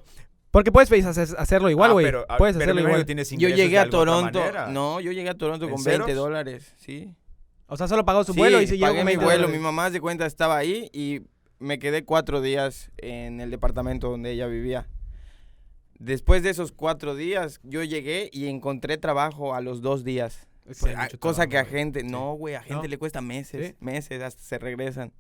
Porque 0.56 0.72
puedes 0.72 0.88
pues, 0.88 1.04
hacer- 1.04 1.36
hacerlo 1.38 1.68
igual, 1.68 1.90
Ah, 1.90 1.92
güey. 1.92 2.06
pero, 2.06 2.24
ah, 2.30 2.38
puedes 2.38 2.56
pero 2.56 2.72
hacerlo 2.72 2.80
igual. 2.88 3.04
Yo 3.36 3.48
llegué 3.50 3.78
a 3.78 3.90
Toronto. 3.90 4.40
No, 4.70 5.00
yo 5.00 5.12
llegué 5.12 5.28
a 5.28 5.34
Toronto 5.34 5.66
¿En 5.66 5.70
con 5.74 5.84
20 5.84 6.04
ceros? 6.06 6.16
dólares, 6.16 6.72
sí. 6.78 7.14
O 7.66 7.76
sea, 7.76 7.88
solo 7.88 8.06
pagó 8.06 8.24
su 8.24 8.32
Sí, 8.32 8.38
vuelo 8.38 8.62
y 8.62 8.66
se 8.66 8.78
con 8.78 8.88
mi 8.92 8.96
20 9.04 9.16
vuelo. 9.22 9.40
dólares. 9.42 9.54
Mi 9.54 9.62
mamá 9.62 9.90
de 9.90 10.00
cuenta 10.00 10.24
estaba 10.24 10.56
ahí 10.56 10.88
y 10.94 11.20
me 11.58 11.78
quedé 11.78 12.06
cuatro 12.06 12.40
días 12.40 12.90
en 12.96 13.42
el 13.42 13.50
departamento 13.50 14.08
donde 14.08 14.30
ella 14.30 14.46
vivía. 14.46 14.88
Después 15.98 16.42
de 16.42 16.48
esos 16.48 16.72
cuatro 16.72 17.14
días, 17.14 17.60
yo 17.62 17.82
llegué 17.82 18.30
y 18.32 18.46
encontré 18.46 18.96
trabajo 18.96 19.54
a 19.54 19.60
los 19.60 19.82
dos 19.82 20.04
días. 20.04 20.48
Sí, 20.70 20.74
Pues, 20.80 20.96
a- 20.96 21.02
mucho 21.02 21.20
cosa 21.20 21.48
que 21.48 21.58
a 21.58 21.66
gente, 21.66 22.02
no, 22.02 22.32
güey, 22.32 22.54
a 22.54 22.62
gente 22.62 22.84
No. 22.84 22.88
le 22.88 22.96
cuesta 22.96 23.20
meses, 23.20 23.68
Sí. 23.68 23.74
meses, 23.80 24.22
hasta 24.22 24.42
se 24.42 24.58
regresan. 24.58 25.12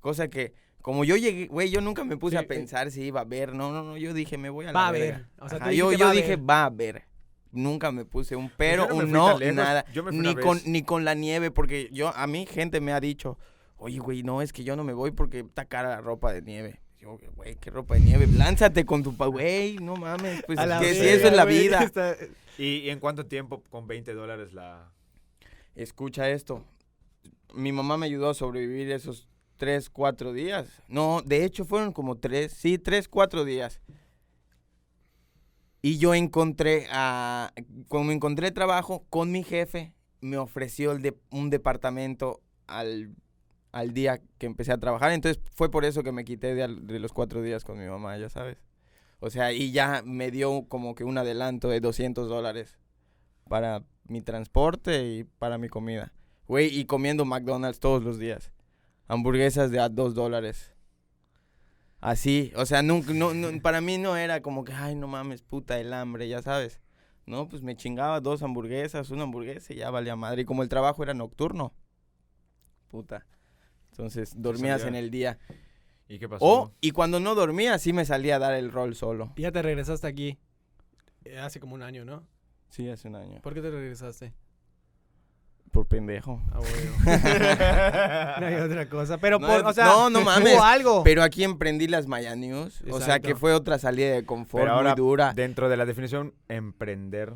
Cosa 0.00 0.26
que, 0.26 0.52
como 0.84 1.02
yo 1.06 1.16
llegué, 1.16 1.46
güey, 1.46 1.70
yo 1.70 1.80
nunca 1.80 2.04
me 2.04 2.18
puse 2.18 2.32
Sí, 2.36 2.36
a 2.36 2.40
eh. 2.42 2.46
pensar 2.46 2.90
si 2.90 3.04
iba 3.04 3.22
a 3.22 3.24
ver, 3.24 3.54
no, 3.54 3.72
no, 3.72 3.82
no, 3.82 3.96
yo 3.96 4.12
dije, 4.12 4.36
me 4.36 4.50
voy 4.50 4.66
a 4.66 4.68
la 4.68 4.78
Va 4.78 4.88
a 4.88 4.92
ver. 4.92 5.24
O 5.40 5.48
sea, 5.48 5.56
tú 5.56 5.64
Ajá, 5.64 5.72
yo 5.72 5.90
yo 5.94 6.10
dije, 6.10 6.36
ver. 6.36 6.50
va 6.50 6.64
a 6.66 6.68
ver. 6.68 7.04
Nunca 7.52 7.90
me 7.90 8.04
puse 8.04 8.36
un 8.36 8.50
pero, 8.54 8.86
no 8.88 8.96
un 8.96 9.10
no, 9.10 9.38
nada. 9.38 9.86
Yo 9.94 10.02
me 10.04 10.10
fui 10.10 10.20
Ni 10.20 10.34
con, 10.34 10.58
vez. 10.58 10.66
ni 10.66 10.82
con 10.82 11.06
la 11.06 11.14
nieve, 11.14 11.50
porque 11.50 11.88
yo, 11.90 12.14
a 12.14 12.26
mí 12.26 12.44
gente 12.44 12.82
me 12.82 12.92
ha 12.92 13.00
dicho, 13.00 13.38
oye, 13.78 13.98
güey, 13.98 14.22
no, 14.22 14.42
es 14.42 14.52
que 14.52 14.62
yo 14.62 14.76
no 14.76 14.84
me 14.84 14.92
voy 14.92 15.10
porque 15.10 15.38
está 15.38 15.64
cara 15.64 15.88
la 15.88 16.02
ropa 16.02 16.34
de 16.34 16.42
nieve. 16.42 16.80
Yo, 17.00 17.18
güey, 17.34 17.56
¿qué 17.56 17.70
ropa 17.70 17.94
de 17.94 18.00
nieve? 18.00 18.26
Lánzate 18.26 18.84
con 18.84 19.02
tu 19.02 19.16
pa, 19.16 19.24
güey, 19.24 19.76
no 19.76 19.96
mames, 19.96 20.42
pues 20.46 20.58
la 20.58 20.80
que 20.80 20.92
si 20.92 21.00
eso 21.08 21.28
es 21.28 21.32
la 21.34 21.46
vida. 21.46 21.82
está- 21.82 22.14
¿Y, 22.58 22.80
y 22.80 22.90
en 22.90 23.00
cuánto 23.00 23.24
tiempo 23.24 23.62
con 23.70 23.86
20 23.86 24.12
dólares 24.12 24.52
la...? 24.52 24.92
Escucha 25.76 26.28
esto. 26.28 26.62
Mi 27.54 27.72
mamá 27.72 27.96
me 27.96 28.04
ayudó 28.04 28.28
a 28.28 28.34
sobrevivir 28.34 28.90
esos 28.92 29.28
tres, 29.56 29.90
cuatro 29.90 30.32
días. 30.32 30.68
No, 30.88 31.22
de 31.22 31.44
hecho 31.44 31.64
fueron 31.64 31.92
como 31.92 32.16
tres, 32.16 32.52
sí, 32.52 32.78
tres, 32.78 33.08
cuatro 33.08 33.44
días. 33.44 33.80
Y 35.82 35.98
yo 35.98 36.14
encontré, 36.14 36.86
a, 36.90 37.52
cuando 37.88 38.12
encontré 38.12 38.50
trabajo 38.50 39.04
con 39.10 39.30
mi 39.30 39.42
jefe, 39.42 39.92
me 40.20 40.38
ofreció 40.38 40.96
un 41.30 41.50
departamento 41.50 42.40
al, 42.66 43.14
al 43.70 43.92
día 43.92 44.20
que 44.38 44.46
empecé 44.46 44.72
a 44.72 44.78
trabajar. 44.78 45.12
Entonces 45.12 45.42
fue 45.54 45.70
por 45.70 45.84
eso 45.84 46.02
que 46.02 46.12
me 46.12 46.24
quité 46.24 46.54
de, 46.54 46.68
de 46.68 46.98
los 46.98 47.12
cuatro 47.12 47.42
días 47.42 47.64
con 47.64 47.78
mi 47.78 47.86
mamá, 47.86 48.16
ya 48.16 48.30
sabes. 48.30 48.56
O 49.20 49.30
sea, 49.30 49.52
y 49.52 49.72
ya 49.72 50.02
me 50.04 50.30
dio 50.30 50.64
como 50.68 50.94
que 50.94 51.04
un 51.04 51.18
adelanto 51.18 51.68
de 51.68 51.80
200 51.80 52.28
dólares 52.28 52.78
para 53.48 53.82
mi 54.06 54.22
transporte 54.22 55.04
y 55.06 55.24
para 55.24 55.58
mi 55.58 55.68
comida. 55.68 56.12
Güey, 56.46 56.78
y 56.78 56.84
comiendo 56.84 57.24
McDonald's 57.24 57.80
todos 57.80 58.02
los 58.02 58.18
días. 58.18 58.50
Hamburguesas 59.08 59.70
de 59.70 59.80
a 59.80 59.88
2 59.88 60.14
dólares. 60.14 60.72
Así, 62.00 62.52
o 62.56 62.66
sea, 62.66 62.82
nunca, 62.82 63.12
no, 63.14 63.32
no- 63.32 63.60
para 63.62 63.80
mí 63.80 63.96
no 63.98 64.16
era 64.16 64.42
como 64.42 64.64
que, 64.64 64.72
ay, 64.72 64.94
no 64.94 65.06
mames, 65.08 65.42
puta, 65.42 65.78
el 65.80 65.92
hambre, 65.92 66.28
ya 66.28 66.42
sabes. 66.42 66.80
No, 67.26 67.48
pues 67.48 67.62
me 67.62 67.76
chingaba 67.76 68.20
dos 68.20 68.42
hamburguesas, 68.42 69.08
una 69.10 69.22
hamburguesa 69.22 69.72
y 69.72 69.76
ya 69.76 69.90
valía 69.90 70.14
madre. 70.14 70.42
Y 70.42 70.44
como 70.44 70.62
el 70.62 70.68
trabajo 70.68 71.02
era 71.02 71.14
nocturno, 71.14 71.72
puta. 72.88 73.24
Entonces, 73.92 74.34
dormías 74.36 74.82
en 74.84 74.94
el 74.94 75.10
día. 75.10 75.38
¿Y 76.08 76.18
qué 76.18 76.28
pasó? 76.28 76.44
O, 76.44 76.72
y 76.82 76.90
cuando 76.90 77.20
no 77.20 77.34
dormía, 77.34 77.78
sí 77.78 77.94
me 77.94 78.04
salía 78.04 78.36
a 78.36 78.38
dar 78.38 78.52
el 78.54 78.70
rol 78.70 78.94
solo. 78.94 79.32
Y 79.36 79.42
ya 79.42 79.52
te 79.52 79.62
regresaste 79.62 80.06
aquí. 80.06 80.38
eh, 81.24 81.38
Hace 81.38 81.60
como 81.60 81.74
un 81.74 81.82
año, 81.82 82.04
¿no? 82.04 82.26
Sí, 82.68 82.86
hace 82.90 83.08
un 83.08 83.16
año. 83.16 83.40
¿Por 83.40 83.54
qué 83.54 83.62
te 83.62 83.70
regresaste? 83.70 84.34
Por 85.74 85.86
pendejo. 85.86 86.40
Ah, 86.52 86.60
bueno. 86.60 86.92
no 88.40 88.46
hay 88.46 88.54
otra 88.54 88.88
cosa. 88.88 89.18
Pero, 89.18 89.38
No, 89.40 89.46
por, 89.48 89.66
o 89.66 89.72
sea, 89.72 89.86
no, 89.86 90.08
no 90.08 90.20
mames. 90.22 90.54
hubo 90.54 90.62
algo. 90.62 91.02
Pero 91.02 91.22
aquí 91.24 91.42
emprendí 91.42 91.88
las 91.88 92.06
Maya 92.06 92.36
News. 92.36 92.82
O 92.88 93.00
sea, 93.00 93.18
que 93.18 93.34
fue 93.34 93.52
otra 93.52 93.78
salida 93.78 94.12
de 94.14 94.24
confort 94.24 94.62
Pero 94.64 94.74
ahora, 94.74 94.90
muy 94.90 94.96
dura. 94.96 95.32
dentro 95.34 95.68
de 95.68 95.76
la 95.76 95.84
definición, 95.84 96.32
emprender. 96.48 97.34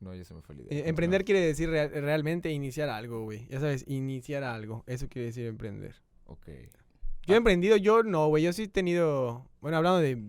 No, 0.00 0.14
ya 0.14 0.24
se 0.24 0.34
me 0.34 0.42
fue 0.42 0.56
la 0.56 0.62
idea. 0.62 0.78
Eh, 0.78 0.88
emprender 0.88 1.24
quiere 1.24 1.40
decir 1.40 1.70
rea- 1.70 1.88
realmente 1.88 2.50
iniciar 2.50 2.88
algo, 2.88 3.22
güey. 3.22 3.46
Ya 3.48 3.60
sabes, 3.60 3.84
iniciar 3.88 4.42
algo. 4.44 4.84
Eso 4.86 5.08
quiere 5.08 5.26
decir 5.26 5.46
emprender. 5.46 5.94
Ok. 6.26 6.46
Yo 7.26 7.32
he 7.32 7.34
Ah. 7.34 7.38
emprendido, 7.38 7.76
yo 7.76 8.02
no, 8.02 8.26
güey. 8.28 8.42
Yo 8.42 8.52
sí 8.52 8.64
he 8.64 8.68
tenido. 8.68 9.48
Bueno, 9.60 9.78
hablando 9.78 9.98
de, 10.00 10.20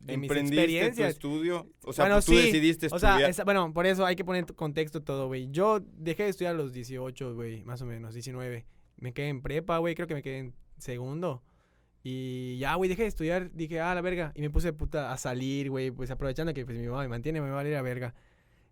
de 0.00 0.16
mis 0.16 0.28
¿Emprendiste 0.30 0.56
tu 0.56 0.60
experiencias. 0.62 1.10
estudio? 1.10 1.66
O 1.84 1.92
sea, 1.92 2.04
Bueno, 2.04 2.16
pues 2.16 2.24
tú 2.26 2.32
sí. 2.32 2.38
decidiste 2.38 2.86
O 2.86 2.96
estudiar. 2.96 3.18
sea, 3.18 3.28
esa- 3.28 3.44
bueno, 3.44 3.72
por 3.72 3.86
eso 3.86 4.04
hay 4.06 4.16
que 4.16 4.24
poner 4.24 4.46
contexto 4.54 5.02
todo, 5.02 5.26
güey. 5.28 5.48
Yo 5.50 5.80
dejé 5.96 6.24
de 6.24 6.30
estudiar 6.30 6.54
a 6.54 6.58
los 6.58 6.72
18, 6.72 7.34
güey, 7.34 7.62
más 7.64 7.80
o 7.82 7.86
menos, 7.86 8.14
19. 8.14 8.66
Me 8.96 9.12
quedé 9.12 9.28
en 9.28 9.42
prepa, 9.42 9.78
güey, 9.78 9.94
creo 9.94 10.06
que 10.08 10.14
me 10.14 10.22
quedé 10.22 10.38
en 10.38 10.54
segundo. 10.78 11.42
Y 12.02 12.56
ya, 12.58 12.74
güey, 12.76 12.88
dejé 12.88 13.02
de 13.02 13.08
estudiar, 13.08 13.50
dije, 13.52 13.80
ah, 13.80 13.94
la 13.94 14.00
verga. 14.00 14.32
Y 14.34 14.40
me 14.40 14.48
puse 14.50 14.72
puta 14.72 15.12
a 15.12 15.18
salir, 15.18 15.68
güey, 15.70 15.90
pues 15.90 16.10
aprovechando 16.10 16.54
que 16.54 16.64
pues 16.64 16.78
mi 16.78 16.86
mamá 16.86 17.02
me 17.02 17.08
mantiene, 17.08 17.40
me 17.42 17.50
va 17.50 17.60
a 17.60 17.68
ir 17.68 17.76
a 17.76 17.82
verga. 17.82 18.14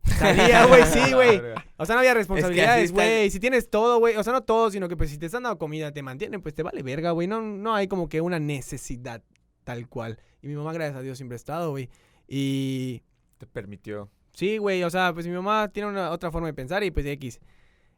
Salía, 0.05 0.65
güey, 0.67 0.85
sí, 0.87 1.13
güey. 1.13 1.41
O 1.77 1.85
sea, 1.85 1.95
no 1.95 1.99
había 2.01 2.15
responsabilidades, 2.15 2.85
está- 2.85 2.95
güey. 2.95 3.31
Si 3.31 3.39
tienes 3.39 3.69
todo, 3.69 3.99
güey. 3.99 4.17
O 4.17 4.23
sea, 4.25 4.33
no 4.33 4.43
todo, 4.45 4.71
sino 4.71 4.89
que 4.89 4.97
pues 4.97 5.11
si 5.11 5.19
te 5.19 5.27
están 5.27 5.43
dando 5.43 5.59
comida, 5.59 5.93
te 5.93 6.03
mantienen, 6.03 6.41
pues 6.41 6.55
te 6.55 6.63
vale 6.63 6.83
verga, 6.83 7.11
güey. 7.11 7.27
No, 7.29 7.43
no 7.43 7.75
hay 7.75 7.87
como 7.89 8.09
que 8.09 8.21
una 8.23 8.39
necesidad 8.39 9.23
tal 9.69 9.87
cual. 9.87 10.19
Y 10.41 10.47
mi 10.49 10.55
mamá, 10.55 10.73
gracias 10.73 10.97
a 10.97 11.03
Dios, 11.03 11.19
siempre 11.19 11.35
ha 11.35 11.37
estado, 11.37 11.71
güey. 11.73 11.91
Y 12.27 13.03
Te 13.37 13.47
permitió. 13.47 14.09
Sí, 14.33 14.57
güey, 14.57 14.83
o 14.83 14.89
sea, 14.89 15.13
pues 15.13 15.27
mi 15.27 15.35
mamá 15.35 15.69
tiene 15.69 15.91
una 15.91 16.11
otra 16.11 16.31
forma 16.31 16.47
de 16.47 16.55
pensar 16.55 16.83
y 16.85 16.91
pues 16.91 17.05
X. 17.05 17.39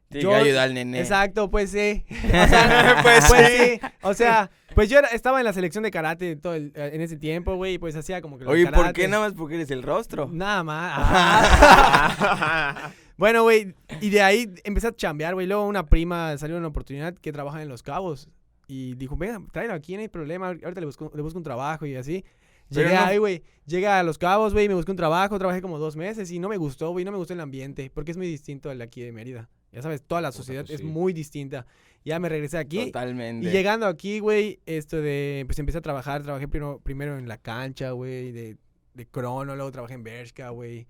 Tiene 0.09 0.25
yo- 0.25 0.31
que 0.31 0.35
ayudar 0.37 0.65
al 0.65 0.75
nene. 0.75 0.99
Exacto, 0.99 1.49
pues 1.49 1.71
sí. 1.71 2.05
O 2.11 2.49
sea, 2.49 3.01
pues, 3.05 3.25
sí. 3.25 3.81
O 4.03 4.15
sea, 4.15 4.51
pues 4.75 4.91
yo 4.91 4.99
era- 4.99 5.09
estaba 5.09 5.39
en 5.39 5.45
la 5.45 5.53
selección 5.53 5.85
de 5.85 5.93
karate 5.93 6.35
todo 6.35 6.55
el- 6.55 6.73
eh, 6.75 6.91
en 6.95 7.01
ese 7.03 7.17
tiempo, 7.17 7.55
güey, 7.55 7.75
y 7.75 7.79
pues 7.79 7.95
hacía 7.95 8.21
como 8.21 8.37
que 8.37 8.47
Oye, 8.47 8.67
¿por 8.67 8.93
qué 8.93 9.07
nada 9.07 9.23
más 9.27 9.35
porque 9.35 9.55
eres 9.55 9.71
el 9.71 9.85
rostro? 9.85 10.29
Nada 10.33 10.65
más. 10.65 10.93
Ah. 10.97 12.91
bueno, 13.17 13.45
güey, 13.45 13.75
y 14.01 14.11
de 14.11 14.23
ahí 14.23 14.53
empecé 14.65 14.89
a 14.89 14.93
chambear, 14.97 15.35
güey. 15.35 15.47
Luego 15.47 15.65
una 15.67 15.87
prima 15.87 16.37
salió 16.37 16.57
una 16.57 16.67
oportunidad 16.67 17.15
que 17.15 17.31
trabaja 17.31 17.63
en 17.63 17.69
Los 17.69 17.85
Cabos 17.85 18.29
y 18.71 18.95
dijo, 18.95 19.17
venga, 19.17 19.43
tráelo 19.53 19.75
aquí, 19.75 19.95
no 19.95 20.01
hay 20.01 20.09
problema. 20.09 20.49
Ahorita 20.49 20.81
le 20.81 20.87
busco, 20.87 21.11
le 21.15 21.23
busco 21.23 21.39
un 21.39 21.45
trabajo 21.45 21.87
y 21.87 21.97
así. 21.97 22.25
Llegué 22.69 22.95
no- 22.95 23.01
ahí, 23.01 23.19
güey. 23.19 23.43
Llegué 23.67 23.89
a 23.89 24.03
Los 24.05 24.17
Cabos, 24.17 24.53
güey, 24.53 24.69
me 24.69 24.75
busqué 24.75 24.93
un 24.93 24.97
trabajo, 24.97 25.37
trabajé 25.39 25.61
como 25.61 25.79
dos 25.79 25.97
meses 25.97 26.31
y 26.31 26.39
no 26.39 26.49
me 26.49 26.57
gustó, 26.57 26.91
güey, 26.93 27.05
no 27.05 27.11
me 27.11 27.19
gustó 27.19 27.33
el 27.35 27.41
ambiente, 27.41 27.91
porque 27.93 28.13
es 28.13 28.17
muy 28.17 28.29
distinto 28.29 28.71
al 28.71 28.79
de 28.79 28.85
aquí 28.85 29.01
de 29.01 29.11
Mérida. 29.11 29.49
Ya 29.73 29.83
sabes, 29.83 30.03
toda 30.03 30.21
la 30.21 30.31
sociedad 30.31 30.63
pues 30.63 30.75
es 30.75 30.81
sí. 30.81 30.87
muy 30.87 31.13
distinta. 31.13 31.67
Ya 32.05 32.19
me 32.21 32.29
regresé 32.29 32.59
aquí. 32.59 32.87
Totalmente. 32.87 33.49
Y 33.49 33.51
llegando 33.51 33.87
aquí, 33.87 34.21
güey, 34.21 34.61
esto 34.67 35.01
de, 35.01 35.45
pues 35.47 35.59
empecé 35.59 35.79
a 35.79 35.81
trabajar, 35.81 36.23
trabajé 36.23 36.47
primero, 36.47 36.81
primero 36.81 37.19
en 37.19 37.27
la 37.27 37.39
cancha, 37.39 37.91
güey, 37.91 38.31
de, 38.31 38.57
de 38.95 39.07
crono, 39.07 39.57
luego 39.57 39.71
trabajé 39.73 39.95
en 39.95 40.05
Bershka, 40.05 40.51
güey. 40.51 40.87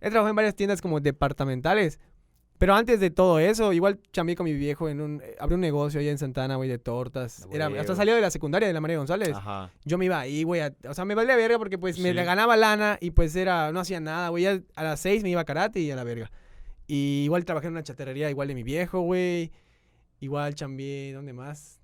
He 0.00 0.10
trabajado 0.10 0.30
en 0.30 0.36
varias 0.36 0.54
tiendas 0.54 0.80
como 0.80 1.00
departamentales. 1.00 2.00
Pero 2.58 2.74
antes 2.74 2.98
de 2.98 3.10
todo 3.10 3.38
eso, 3.38 3.72
igual 3.72 4.00
chambeé 4.12 4.34
con 4.34 4.44
mi 4.44 4.52
viejo 4.52 4.88
en 4.88 5.00
un, 5.00 5.22
eh, 5.22 5.36
abrí 5.38 5.54
un 5.54 5.60
negocio 5.60 6.00
allá 6.00 6.10
en 6.10 6.18
Santana, 6.18 6.56
güey, 6.56 6.68
de 6.68 6.78
tortas. 6.78 7.44
Ah, 7.44 7.48
Era, 7.52 7.66
hasta 7.80 7.94
salió 7.94 8.14
de 8.16 8.20
la 8.20 8.30
secundaria 8.32 8.66
de 8.66 8.74
la 8.74 8.80
María 8.80 8.98
González. 8.98 9.30
Ajá. 9.36 9.70
Yo 9.84 9.96
me 9.96 10.06
iba 10.06 10.18
ahí, 10.18 10.42
güey, 10.42 10.60
o 10.88 10.94
sea, 10.94 11.04
me 11.04 11.14
valía 11.14 11.36
verga 11.36 11.56
porque 11.56 11.78
pues 11.78 11.98
me 12.00 12.10
Sí. 12.10 12.16
ganaba 12.16 12.56
lana 12.56 12.98
y 13.00 13.12
pues 13.12 13.36
era, 13.36 13.70
no 13.70 13.78
hacía 13.80 14.00
nada, 14.00 14.30
güey. 14.30 14.46
A 14.46 14.82
las 14.82 14.98
seis 14.98 15.22
me 15.22 15.30
iba 15.30 15.40
a 15.40 15.44
karate 15.44 15.78
y 15.80 15.90
a 15.92 15.96
la 15.96 16.02
verga. 16.04 16.30
Y 16.88 17.22
igual 17.24 17.44
trabajé 17.44 17.68
en 17.68 17.74
una 17.74 17.82
chatarrería 17.84 18.28
igual 18.28 18.48
de 18.48 18.54
mi 18.56 18.64
viejo, 18.64 19.00
güey. 19.02 19.52
Igual 20.20 20.54
chambeé, 20.56 21.12
¿dónde 21.12 21.32
más? 21.32 21.77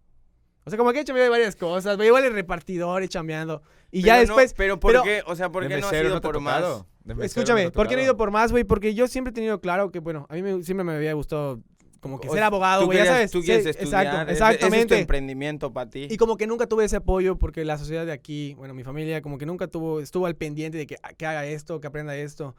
O 0.64 0.70
sea, 0.70 0.76
como 0.78 0.92
que 0.92 1.00
he 1.00 1.04
chambeado 1.04 1.24
de 1.24 1.30
varias 1.30 1.56
cosas, 1.56 1.96
güey. 1.96 2.08
Igual 2.08 2.24
el 2.24 2.32
repartidor 2.32 3.02
y 3.02 3.08
chambeando. 3.08 3.62
Y 3.90 4.02
ya 4.02 4.14
Pero 4.14 4.28
no, 4.28 4.36
después, 4.36 4.54
pero 4.54 4.80
¿por 4.80 4.92
pero- 4.92 5.02
qué? 5.02 5.22
O 5.26 5.36
sea, 5.36 5.50
¿por 5.50 5.66
qué 5.68 5.78
no 5.78 5.86
has 5.86 5.92
ido 5.92 6.20
por 6.20 6.40
más? 6.40 6.84
escúchame, 7.22 7.70
¿por 7.70 7.86
qué 7.88 7.94
no 7.96 8.00
he 8.00 8.04
ido 8.04 8.16
por 8.16 8.30
más, 8.30 8.50
güey? 8.50 8.64
Porque 8.64 8.94
yo 8.94 9.06
siempre 9.08 9.30
he 9.30 9.34
tenido 9.34 9.60
claro 9.60 9.90
que, 9.90 9.98
bueno, 10.00 10.26
a 10.30 10.34
mí 10.34 10.42
me- 10.42 10.62
siempre 10.62 10.84
me 10.84 10.94
había 10.94 11.12
gustado 11.12 11.60
como 12.00 12.20
que 12.20 12.28
O 12.28 12.32
ser 12.34 12.42
abogado, 12.42 12.80
Tú 12.82 12.86
güey, 12.86 12.98
ya 12.98 13.06
sabes. 13.06 13.30
Tú 13.30 13.40
Sí, 13.40 13.46
quieres 13.46 13.64
estudiar. 13.66 14.04
exacto, 14.06 14.22
ese- 14.22 14.32
ese 14.32 14.32
es 14.32 14.38
tu 14.38 14.44
exactamente. 14.66 14.98
emprendimiento 14.98 15.72
para 15.72 15.88
ti. 15.88 16.06
Y 16.10 16.16
como 16.18 16.36
que 16.36 16.46
nunca 16.46 16.66
tuve 16.66 16.84
ese 16.84 16.96
apoyo 16.96 17.36
porque 17.38 17.64
la 17.64 17.78
sociedad 17.78 18.04
de 18.04 18.12
aquí, 18.12 18.54
bueno, 18.54 18.74
mi 18.74 18.84
familia 18.84 19.22
como 19.22 19.38
que 19.38 19.46
nunca 19.46 19.68
tuvo, 19.68 20.00
estuvo 20.00 20.26
al 20.26 20.34
pendiente 20.36 20.76
de 20.76 20.86
que, 20.86 20.96
ah, 21.02 21.12
que 21.14 21.24
haga 21.26 21.46
esto, 21.46 21.80
que 21.80 21.86
aprenda 21.86 22.14
esto. 22.16 22.54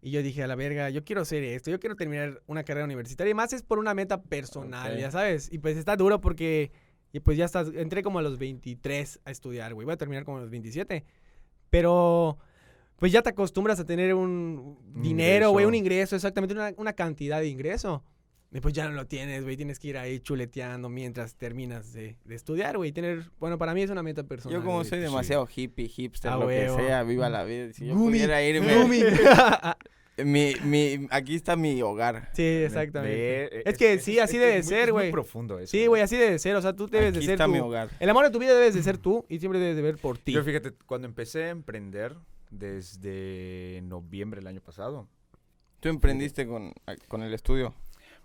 Y 0.00 0.10
yo 0.10 0.22
dije, 0.22 0.42
a 0.44 0.46
la 0.46 0.54
verga, 0.54 0.90
yo 0.90 1.02
quiero 1.02 1.22
hacer 1.22 1.42
esto, 1.42 1.70
yo 1.70 1.80
quiero 1.80 1.96
terminar 1.96 2.40
una 2.46 2.62
carrera 2.62 2.84
universitaria. 2.84 3.30
Y 3.30 3.34
más 3.34 3.52
es 3.52 3.62
por 3.62 3.78
una 3.78 3.94
meta 3.94 4.20
personal, 4.22 4.92
Ok. 4.92 4.98
ya 4.98 5.10
sabes. 5.10 5.50
Y 5.52 5.58
pues 5.58 5.76
está 5.76 5.96
duro 5.96 6.20
porque, 6.20 6.70
y 7.14 7.20
pues 7.20 7.38
ya 7.38 7.44
está, 7.44 7.60
entré 7.76 8.02
como 8.02 8.18
a 8.18 8.22
los 8.22 8.38
23 8.38 9.20
a 9.24 9.30
estudiar, 9.30 9.72
güey. 9.72 9.84
Voy 9.84 9.94
a 9.94 9.96
terminar 9.96 10.24
como 10.24 10.38
a 10.38 10.40
los 10.40 10.50
27. 10.50 11.04
Pero, 11.70 12.38
pues 12.96 13.12
ya 13.12 13.22
te 13.22 13.30
acostumbras 13.30 13.78
a 13.78 13.86
tener 13.86 14.14
un 14.14 14.76
dinero, 14.96 15.50
güey, 15.52 15.64
un 15.64 15.76
ingreso. 15.76 16.16
exactamente, 16.16 16.54
una, 16.54 16.74
una 16.76 16.92
cantidad 16.94 17.38
de 17.38 17.46
ingreso. 17.46 18.02
Después 18.50 18.74
ya 18.74 18.88
no 18.88 18.94
lo 18.96 19.06
tienes, 19.06 19.44
güey. 19.44 19.56
Tienes 19.56 19.78
que 19.78 19.88
ir 19.88 19.96
ahí 19.96 20.18
chuleteando 20.18 20.88
mientras 20.88 21.36
terminas 21.36 21.92
de, 21.92 22.16
de 22.24 22.34
estudiar, 22.34 22.76
güey. 22.78 22.90
Tener, 22.90 23.30
bueno, 23.38 23.58
para 23.58 23.74
mí 23.74 23.82
es 23.82 23.90
una 23.90 24.02
meta 24.02 24.24
personal. 24.24 24.58
Yo 24.58 24.64
como 24.64 24.82
soy 24.82 24.98
sí. 24.98 25.02
demasiado 25.04 25.46
hippie, 25.54 25.86
hipster, 25.86 26.32
Ah, 26.32 26.36
lo 26.36 26.46
huevo. 26.46 26.76
que 26.76 26.82
sea, 26.84 27.04
viva 27.04 27.28
la 27.30 27.44
vida. 27.44 27.72
Si 27.72 27.86
yo 27.86 27.94
Gumi, 27.94 28.10
pudiera 28.10 28.42
irme. 28.44 28.72
mi, 30.16 30.54
mi, 30.64 31.06
aquí 31.10 31.34
está 31.34 31.56
mi 31.56 31.82
hogar. 31.82 32.30
sí, 32.34 32.42
exactamente. 32.42 33.68
Es 33.68 33.76
que 33.76 33.98
sí, 33.98 34.18
así 34.18 34.38
debe 34.38 34.62
ser, 34.62 34.88
es 34.88 34.92
muy 34.92 35.02
güey. 35.02 35.10
profundo 35.12 35.58
eso. 35.58 35.70
Sí, 35.70 35.86
güey, 35.86 36.02
así 36.02 36.16
debe 36.16 36.38
ser. 36.38 36.54
O 36.56 36.62
sea, 36.62 36.74
tú 36.74 36.86
debes 36.86 37.10
aquí 37.10 37.20
de 37.20 37.24
ser 37.24 37.34
está 37.34 37.48
mi 37.48 37.58
hogar. 37.58 37.90
El 37.98 38.10
amor 38.10 38.24
de 38.24 38.30
tu 38.30 38.38
vida 38.38 38.54
debes 38.54 38.74
de 38.74 38.82
ser 38.82 38.98
tú 38.98 39.24
y 39.28 39.38
siempre 39.38 39.58
debes 39.58 39.76
de 39.76 39.82
ver 39.82 39.96
por 39.98 40.18
ti. 40.18 40.32
Yo 40.32 40.44
fíjate, 40.44 40.72
cuando 40.86 41.06
empecé 41.06 41.44
a 41.44 41.48
emprender 41.50 42.14
desde 42.50 43.80
noviembre 43.84 44.40
del 44.40 44.46
año 44.48 44.60
pasado, 44.60 45.08
Tú 45.80 45.90
emprendiste 45.90 46.46
con, 46.46 46.72
con 47.08 47.22
el 47.22 47.34
estudio. 47.34 47.74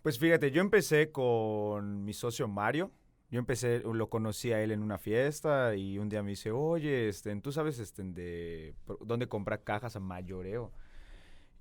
Pues 0.01 0.17
fíjate, 0.17 0.49
yo 0.51 0.61
empecé 0.61 1.11
con 1.11 2.05
mi 2.05 2.13
socio 2.13 2.47
Mario. 2.47 2.89
Yo 3.31 3.37
empecé, 3.37 3.79
lo 3.79 4.09
conocí 4.09 4.53
a 4.53 4.63
él 4.63 4.71
en 4.71 4.81
una 4.81 4.97
fiesta 4.97 5.75
y 5.75 5.99
un 5.99 6.07
día 6.07 6.23
me 6.23 6.29
dice, 6.29 6.51
oye, 6.51 7.09
este, 7.09 7.35
¿tú 7.41 7.51
sabes 7.51 7.77
este, 7.79 8.03
de 8.03 8.75
dónde 9.01 9.27
comprar 9.27 9.63
cajas 9.63 9.97
a 9.97 9.99
mayoreo? 9.99 10.71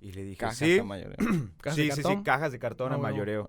Y 0.01 0.11
le 0.13 0.23
dije, 0.23 0.37
Cajas 0.37 0.57
sí, 0.57 0.79
a 0.79 0.83
mayoreo. 0.83 1.17
¿Cajas 1.61 1.75
sí, 1.75 1.87
de 1.87 1.91
sí, 1.91 2.03
sí, 2.03 2.23
cajas 2.23 2.51
de 2.51 2.59
cartón 2.59 2.91
Ah, 2.91 2.95
a 2.95 2.97
huevo. 2.97 3.11
mayoreo. 3.11 3.47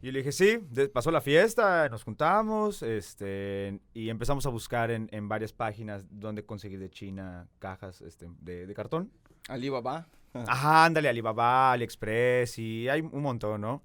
Y 0.00 0.10
le 0.10 0.18
dije, 0.18 0.32
sí, 0.32 0.58
pasó 0.92 1.10
la 1.12 1.20
fiesta, 1.20 1.88
nos 1.88 2.02
juntamos, 2.02 2.82
este, 2.82 3.78
y 3.94 4.08
empezamos 4.08 4.44
a 4.46 4.48
buscar 4.48 4.90
en, 4.90 5.08
en 5.12 5.28
varias 5.28 5.52
páginas 5.52 6.04
dónde 6.10 6.44
conseguir 6.44 6.80
de 6.80 6.90
China 6.90 7.46
cajas 7.60 8.00
este, 8.00 8.28
de, 8.40 8.66
de 8.66 8.74
cartón. 8.74 9.12
Alibaba. 9.48 10.08
Ajá, 10.34 10.86
ándale, 10.86 11.08
Alibaba, 11.08 11.72
AliExpress 11.72 12.58
y 12.58 12.88
hay 12.88 13.00
un 13.02 13.22
montón, 13.22 13.60
¿no? 13.60 13.82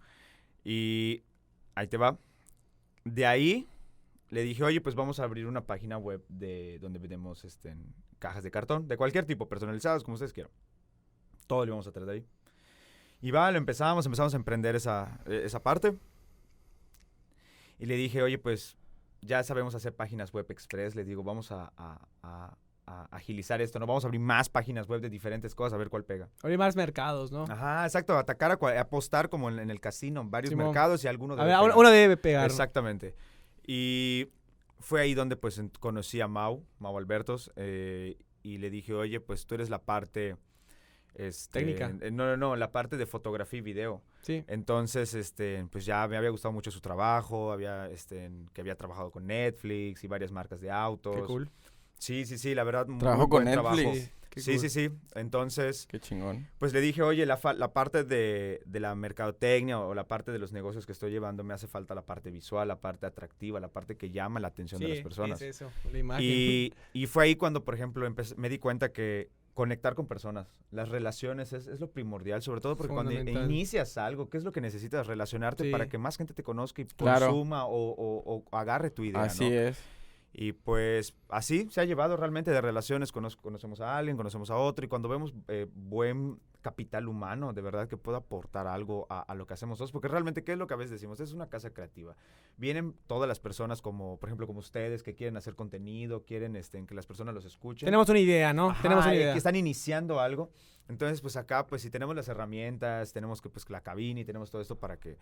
Y 0.64 1.24
ahí 1.76 1.88
te 1.88 1.98
va. 1.98 2.18
De 3.04 3.26
ahí 3.26 3.68
le 4.30 4.42
dije, 4.42 4.64
oye, 4.64 4.82
pues 4.82 4.96
vamos 4.96 5.20
a 5.20 5.24
abrir 5.24 5.46
una 5.46 5.66
página 5.66 5.98
web 5.98 6.24
de 6.30 6.80
donde 6.80 7.00
vendemos 7.00 7.44
este, 7.46 7.76
cajas 8.20 8.44
de 8.44 8.50
cartón, 8.52 8.88
de 8.88 8.98
cualquier 8.98 9.26
tipo, 9.26 9.48
personalizadas, 9.48 10.04
como 10.04 10.16
ustedes 10.16 10.34
quieran. 10.34 10.52
Todo 11.48 11.66
lo 11.66 11.72
vamos 11.72 11.88
a 11.88 11.92
traer 11.92 12.06
de 12.08 12.14
ahí. 12.14 12.26
Y 13.22 13.32
va, 13.32 13.52
lo 13.52 13.58
empezamos, 13.58 14.06
empezamos 14.06 14.34
a 14.34 14.38
emprender 14.38 14.76
esa, 14.76 15.20
eh, 15.26 15.42
esa 15.46 15.62
parte. 15.64 15.96
Y 17.80 17.86
le 17.86 17.96
dije, 17.96 18.22
oye, 18.22 18.38
pues 18.38 18.78
ya 19.22 19.44
sabemos 19.44 19.76
hacer 19.76 19.96
páginas 19.96 20.32
web 20.34 20.46
express. 20.50 20.96
Le 20.96 21.04
digo, 21.04 21.24
vamos 21.24 21.52
a, 21.52 21.72
a- 21.78 22.08
a- 22.24 22.58
a 22.90 23.04
agilizar 23.12 23.62
esto, 23.62 23.80
¿no? 23.80 23.86
Vamos 23.86 24.06
a 24.06 24.08
abrir 24.08 24.22
más 24.22 24.48
páginas 24.48 24.88
web 24.88 25.02
de 25.02 25.10
diferentes 25.10 25.54
cosas, 25.54 25.74
a 25.74 25.78
ver 25.78 25.90
cuál 25.90 26.06
pega. 26.06 26.30
Abrir 26.42 26.58
más 26.58 26.76
mercados, 26.78 27.34
¿no? 27.34 27.44
Ajá, 27.44 27.84
exacto, 27.86 28.18
atacar, 28.18 28.52
a 28.52 28.80
apostar 28.80 29.28
como 29.30 29.50
en, 29.50 29.60
en 29.60 29.70
el 29.70 29.82
casino, 29.82 30.24
varios 30.24 30.52
Simón. 30.52 30.68
mercados 30.68 31.04
y 31.04 31.08
alguno 31.10 31.34
A 31.34 31.44
debe 31.46 31.50
ver, 31.68 31.76
uno, 31.76 31.90
debe 31.90 32.16
pegar. 32.16 32.46
Exactamente. 32.46 33.14
Y 33.66 34.30
fue 34.80 35.02
ahí 35.02 35.14
donde 35.16 35.36
pues 35.36 35.62
conocí 35.82 36.22
a 36.22 36.30
Mau, 36.30 36.64
Mau 36.80 36.98
Albertos, 36.98 37.52
eh, 37.58 38.16
y 38.42 38.58
le 38.60 38.70
dije, 38.70 38.94
oye, 38.94 39.20
pues 39.20 39.46
tú 39.46 39.56
eres 39.56 39.70
la 39.70 39.80
parte... 39.84 40.38
Este, 41.18 41.60
Técnica. 41.60 41.92
eh, 42.02 42.12
No, 42.12 42.26
no, 42.28 42.38
no, 42.38 42.56
la 42.56 42.72
parte 42.72 42.96
de 42.96 43.06
fotografía 43.08 43.58
y 43.58 43.62
video. 43.62 44.02
Sí. 44.22 44.44
Entonces, 44.48 45.14
este, 45.16 45.66
pues 45.72 45.86
ya 45.86 46.08
me 46.08 46.16
había 46.16 46.30
gustado 46.30 46.52
mucho 46.52 46.70
su 46.72 46.80
trabajo, 46.80 47.52
había, 47.52 47.90
este, 47.90 48.30
que 48.54 48.62
había 48.62 48.76
trabajado 48.76 49.10
con 49.12 49.26
Netflix 49.28 50.04
y 50.04 50.08
varias 50.08 50.32
marcas 50.32 50.62
de 50.62 50.70
autos. 50.70 51.16
Qué 51.16 51.22
cool. 51.24 51.50
Sí, 51.98 52.26
sí, 52.26 52.38
sí, 52.38 52.54
la 52.54 52.64
verdad, 52.64 52.86
muy 52.88 53.00
Trabajó 53.00 53.28
con 53.30 53.44
buen 53.44 53.52
trabajo. 53.54 53.76
Netflix. 53.76 54.04
Sí, 54.06 54.12
qué 54.30 54.42
Sí, 54.42 54.52
cool. 54.52 54.60
sí, 54.60 54.70
sí. 54.70 54.90
Entonces, 55.16 55.88
Qué 55.90 56.00
chingón. 56.00 56.46
pues 56.60 56.72
le 56.72 56.80
dije, 56.82 57.02
oye, 57.02 57.26
la, 57.26 57.38
fa- 57.38 57.54
la 57.56 57.74
parte 57.74 58.04
de, 58.04 58.62
de 58.68 58.80
la 58.80 58.94
mercadotecnia 58.94 59.80
o 59.80 59.96
la 59.96 60.08
parte 60.08 60.32
de 60.32 60.38
los 60.38 60.52
negocios 60.52 60.86
que 60.86 60.92
estoy 60.92 61.10
llevando, 61.10 61.44
me 61.44 61.56
hace 61.56 61.66
falta 61.66 61.96
la 61.96 62.04
parte 62.06 62.30
visual, 62.30 62.68
la 62.68 62.80
parte 62.80 63.08
atractiva, 63.08 63.60
la 63.60 63.70
parte 63.70 63.98
que 63.98 64.12
llama 64.12 64.40
la 64.40 64.50
atención 64.50 64.80
de 64.80 64.86
Sí, 64.88 64.94
las 64.94 65.02
personas. 65.02 65.42
es 65.42 65.56
eso, 65.56 65.72
la 65.92 65.98
imagen. 65.98 66.24
Y, 66.24 66.74
y 66.94 67.08
fue 67.08 67.24
ahí 67.24 67.36
cuando, 67.36 67.64
por 67.64 67.74
ejemplo, 67.74 68.08
me 68.36 68.50
di 68.50 68.60
cuenta 68.60 68.92
que 68.94 69.30
conectar 69.58 69.96
con 69.96 70.06
personas, 70.06 70.54
las 70.70 70.88
relaciones 70.90 71.52
es, 71.52 71.66
es 71.66 71.80
lo 71.80 71.90
primordial, 71.90 72.44
sobre 72.44 72.62
todo 72.62 72.78
porque 72.78 72.94
cuando 72.94 73.12
inicias 73.12 73.98
algo, 73.98 74.30
¿qué 74.30 74.38
es 74.38 74.44
lo 74.44 74.52
que 74.52 74.62
necesitas? 74.62 75.08
Relacionarte 75.08 75.64
Sí. 75.64 75.72
para 75.72 75.90
que 75.90 75.98
más 75.98 76.16
gente 76.16 76.36
te 76.36 76.44
conozca 76.44 76.84
y 76.84 76.86
Claro. 76.86 77.26
consuma 77.26 77.66
o, 77.66 77.72
o- 77.90 78.44
o 78.52 78.56
agarre 78.56 78.92
tu 78.92 79.04
idea, 79.04 79.24
Así 79.24 79.50
¿no? 79.50 79.56
es. 79.56 79.80
Y 80.40 80.52
pues 80.54 81.16
así 81.30 81.68
se 81.72 81.82
ha 81.82 81.86
llevado 81.86 82.16
realmente 82.16 82.52
de 82.52 82.62
relaciones, 82.62 83.12
conoz- 83.12 83.38
conocemos 83.42 83.82
a 83.82 83.98
alguien, 83.98 84.16
conocemos 84.18 84.52
a 84.52 84.56
otro 84.56 84.86
y 84.86 84.88
cuando 84.88 85.10
vemos 85.10 85.34
eh, 85.48 85.66
buen 85.74 86.40
capital 86.62 87.08
humano, 87.08 87.54
de 87.54 87.62
verdad 87.64 87.88
que 87.88 87.98
pueda 87.98 88.20
aportar 88.20 88.68
algo 88.68 89.08
a, 89.10 89.22
a 89.22 89.34
lo 89.34 89.48
que 89.48 89.56
hacemos 89.56 89.80
nosotros, 89.80 89.92
porque 89.94 90.10
realmente, 90.10 90.44
¿qué 90.44 90.52
es 90.52 90.58
lo 90.60 90.68
que 90.68 90.76
a 90.76 90.78
veces 90.78 90.92
decimos? 90.92 91.20
Es 91.22 91.34
una 91.34 91.50
casa 91.50 91.72
creativa. 91.72 92.16
Vienen 92.56 92.94
todas 93.08 93.28
las 93.28 93.40
personas 93.40 93.82
como, 93.82 94.20
por 94.20 94.30
ejemplo, 94.30 94.46
como 94.46 94.60
ustedes, 94.60 95.02
que 95.02 95.16
quieren 95.16 95.38
hacer 95.38 95.56
contenido, 95.56 96.24
quieren 96.24 96.56
este, 96.56 96.86
que 96.86 96.94
las 96.94 97.08
personas 97.08 97.34
los 97.34 97.46
escuchen. 97.46 97.88
Tenemos 97.88 98.08
una 98.08 98.20
idea, 98.20 98.54
¿no? 98.54 98.70
Ajá, 98.70 98.82
Tenemos 98.84 99.06
una 99.06 99.16
idea. 99.16 99.32
Que 99.32 99.38
están 99.40 99.56
iniciando 99.56 100.20
algo. 100.20 100.52
Entonces, 100.88 101.20
pues 101.22 101.36
acá, 101.36 101.66
pues 101.66 101.82
si 101.82 101.90
tenemos 101.90 102.16
las 102.16 102.28
herramientas, 102.28 103.12
tenemos 103.12 103.42
que, 103.42 103.50
pues 103.50 103.68
la 103.70 103.82
cabina 103.82 104.20
y 104.20 104.26
tenemos 104.26 104.52
todo 104.52 104.62
esto 104.62 104.78
para 104.78 104.98
que 105.00 105.18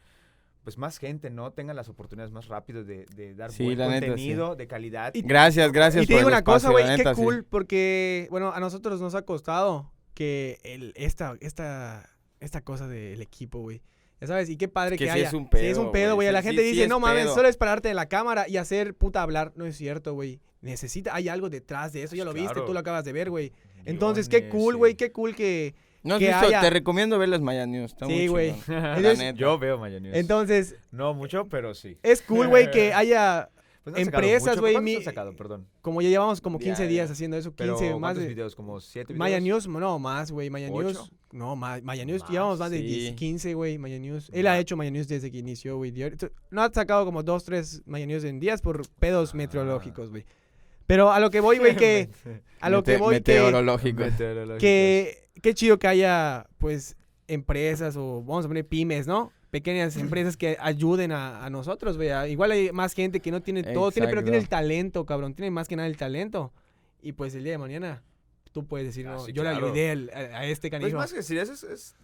pues 0.66 0.78
más 0.78 0.98
gente, 0.98 1.30
¿no? 1.30 1.54
Tenga 1.54 1.74
las 1.74 1.88
oportunidades 1.88 2.34
más 2.34 2.48
rápido 2.50 2.84
de, 2.84 3.06
de 3.16 3.36
dar 3.36 3.52
Sí, 3.54 3.64
buen 3.64 3.78
la 3.78 3.88
neta, 3.88 4.02
sí. 4.08 4.08
contenido 4.10 4.56
de 4.58 4.68
calidad. 4.68 5.14
Gracias, 5.16 5.72
gracias 5.72 6.04
Y 6.04 6.08
te 6.08 6.14
por 6.14 6.18
digo 6.20 6.30
el 6.30 6.34
una 6.34 6.44
cosa, 6.44 6.72
güey, 6.72 6.84
qué 6.86 6.98
neta, 6.98 7.16
sí. 7.16 7.22
cool, 7.22 7.46
porque, 7.46 8.28
bueno, 8.32 8.52
a 8.52 8.60
nosotros 8.60 9.00
nos 9.00 9.16
ha 9.16 9.22
costado 9.22 9.94
que 10.16 10.58
el, 10.64 10.92
esta, 10.96 11.38
esta, 11.40 12.10
esta 12.40 12.62
cosa 12.62 12.88
del 12.90 13.22
equipo, 13.22 13.60
güey. 13.62 13.82
Ya 14.20 14.28
sabes, 14.28 14.50
y 14.50 14.58
qué 14.58 14.68
padre 14.68 14.98
Que 14.98 15.06
que, 15.06 15.12
sí 15.12 15.18
haya. 15.20 15.28
es 15.28 15.34
un 15.34 15.44
Sí, 15.52 15.58
es 15.58 15.74
pedo, 15.76 15.82
un 15.86 15.92
pedo, 15.92 16.16
güey. 16.16 16.32
La 16.32 16.42
gente 16.42 16.62
dice, 16.62 16.84
es 16.84 16.90
no 16.90 17.00
mames, 17.00 17.26
pedo". 17.26 17.36
solo 17.36 17.48
es 17.48 17.58
pararte 17.58 17.90
de 17.90 17.94
la 17.94 18.08
cámara 18.08 18.48
y 18.50 18.58
hacer 18.58 18.96
puta 18.96 19.22
hablar. 19.22 19.54
No 19.56 19.66
es 19.66 19.78
cierto, 19.78 20.14
güey. 20.14 20.40
Necesita, 20.62 21.14
hay 21.14 21.28
algo 21.30 21.50
detrás 21.50 21.94
de 21.94 22.02
eso, 22.04 22.16
ya 22.16 22.26
lo 22.26 22.34
viste, 22.34 22.54
Claro. 22.54 22.66
tú 22.66 22.74
lo 22.74 22.80
acabas 22.80 23.06
de 23.06 23.14
ver, 23.14 23.30
güey. 23.30 23.52
Entonces, 23.86 24.28
qué 24.30 24.50
cool, 24.50 24.74
sí. 24.74 24.78
güey, 24.80 24.96
qué 24.96 25.12
cool 25.12 25.36
que... 25.36 25.76
No 26.06 26.16
has 26.16 26.20
que 26.20 26.28
visto, 26.28 26.46
haya- 26.46 26.62
te 26.62 26.70
recomiendo 26.70 27.18
ver 27.20 27.30
las 27.30 27.42
Maya 27.42 27.66
News. 27.66 27.92
Está 27.92 28.06
Sí, 28.08 28.28
güey. 28.28 28.54
Yo 29.36 29.58
veo 29.60 29.78
Maya 29.78 30.00
News. 30.00 30.16
Entonces, 30.16 30.76
no 30.92 31.14
mucho, 31.14 31.46
pero 31.50 31.74
sí. 31.74 31.98
es 32.04 32.22
cool, 32.22 32.48
güey, 32.48 32.72
que 32.72 32.94
haya, 32.94 33.50
Pues 33.84 33.96
no 33.96 34.02
empresas, 34.02 34.60
güey, 34.60 34.74
¿Cuántos 34.74 34.96
mi- 34.98 35.04
sacado? 35.04 35.36
Perdón. 35.36 35.68
como 35.82 36.02
ya 36.02 36.10
llevamos 36.10 36.42
como 36.42 36.60
Ya, 36.60 36.66
15 36.66 36.84
ya. 36.84 36.90
días 36.90 37.12
haciendo 37.12 37.38
eso, 37.38 37.54
15, 37.54 37.74
Pero, 37.80 38.00
más 38.00 38.00
¿cuántos 38.00 38.24
de... 38.24 38.30
videos? 38.30 38.56
¿Como 38.56 38.80
siete 38.82 39.14
videos? 39.14 39.20
Maya 39.20 39.40
News, 39.40 39.68
no, 39.68 40.00
más, 40.00 40.32
güey. 40.32 40.50
Maya 40.50 40.70
¿Ocho? 40.72 40.84
News. 40.88 41.12
No, 41.32 41.56
más. 41.56 41.84
Maya 41.84 42.06
News, 42.06 42.22
Más, 42.22 42.32
llevamos 42.32 42.60
más 42.60 42.72
de 42.72 42.78
sí. 42.78 42.84
10, 42.84 43.16
15, 43.16 43.54
güey. 43.56 43.78
Maya 43.78 44.00
News. 44.00 44.30
Él 44.34 44.48
ha 44.48 44.52
Ma- 44.52 44.60
hecho 44.60 44.78
Maya 44.78 44.90
News 44.92 45.08
desde 45.08 45.30
que 45.32 45.40
inició, 45.40 45.76
güey. 45.78 45.94
No 46.50 46.62
ha 46.64 46.72
sacado 46.72 47.04
como 47.06 47.24
dos, 47.24 47.44
tres 47.44 47.82
Maya 47.86 48.06
News 48.06 48.24
en 48.24 48.40
días 48.40 48.62
por 48.62 48.88
pedos 49.00 49.32
Ah. 49.34 49.38
meteorológicos, 49.38 50.10
güey. 50.12 50.26
Pero 50.88 51.12
a 51.12 51.20
lo 51.20 51.30
que 51.30 51.40
voy, 51.40 51.58
güey, 51.58 51.76
que. 51.76 52.10
A 52.62 52.70
lo 52.70 52.84
que 52.84 52.98
voy, 52.98 53.16
que. 53.22 53.34
Meteorológico. 53.34 54.04
Que. 54.60 55.28
Qué 55.42 55.54
chido 55.54 55.78
que 55.78 55.88
haya, 55.88 56.48
pues, 56.58 56.98
empresas 57.28 57.96
o 57.98 58.24
vamos 58.24 58.46
a 58.46 58.48
poner 58.48 58.66
pymes, 58.66 59.06
¿no? 59.06 59.32
Pequeñas 59.52 59.96
empresas 59.98 60.36
que 60.38 60.58
ayuden 60.60 61.12
a, 61.12 61.46
a 61.46 61.50
nosotros, 61.52 61.98
güey. 61.98 62.10
Igual 62.32 62.52
hay 62.52 62.72
más 62.72 62.94
gente 62.94 63.20
que 63.20 63.30
no 63.32 63.42
tiene 63.42 63.62
todo, 63.64 63.92
tiene, 63.92 64.08
pero 64.08 64.24
tiene 64.24 64.38
el 64.38 64.50
talento, 64.50 65.06
cabrón. 65.06 65.34
Tiene 65.36 65.52
más 65.52 65.68
que 65.68 65.76
nada 65.76 65.88
el 65.88 65.98
talento. 65.98 66.52
Y 67.02 67.12
pues 67.12 67.36
el 67.36 67.44
día 67.44 67.52
de 67.54 67.58
mañana, 67.60 68.02
tú 68.52 68.66
puedes 68.66 68.88
decir, 68.88 69.08
Ah, 69.08 69.12
no, 69.18 69.28
yo 69.28 69.44
le 69.44 69.52
claro. 69.52 69.68
ayudé 69.68 69.92
al- 69.92 70.10
a, 70.14 70.40
a 70.40 70.46
este 70.46 70.70
Pues 70.70 70.82
canijo. 70.82 70.98
más 70.98 71.12
que 71.12 71.18
decir 71.18 71.38
eso 71.38 71.54
es... 71.54 71.64
es- 71.64 71.96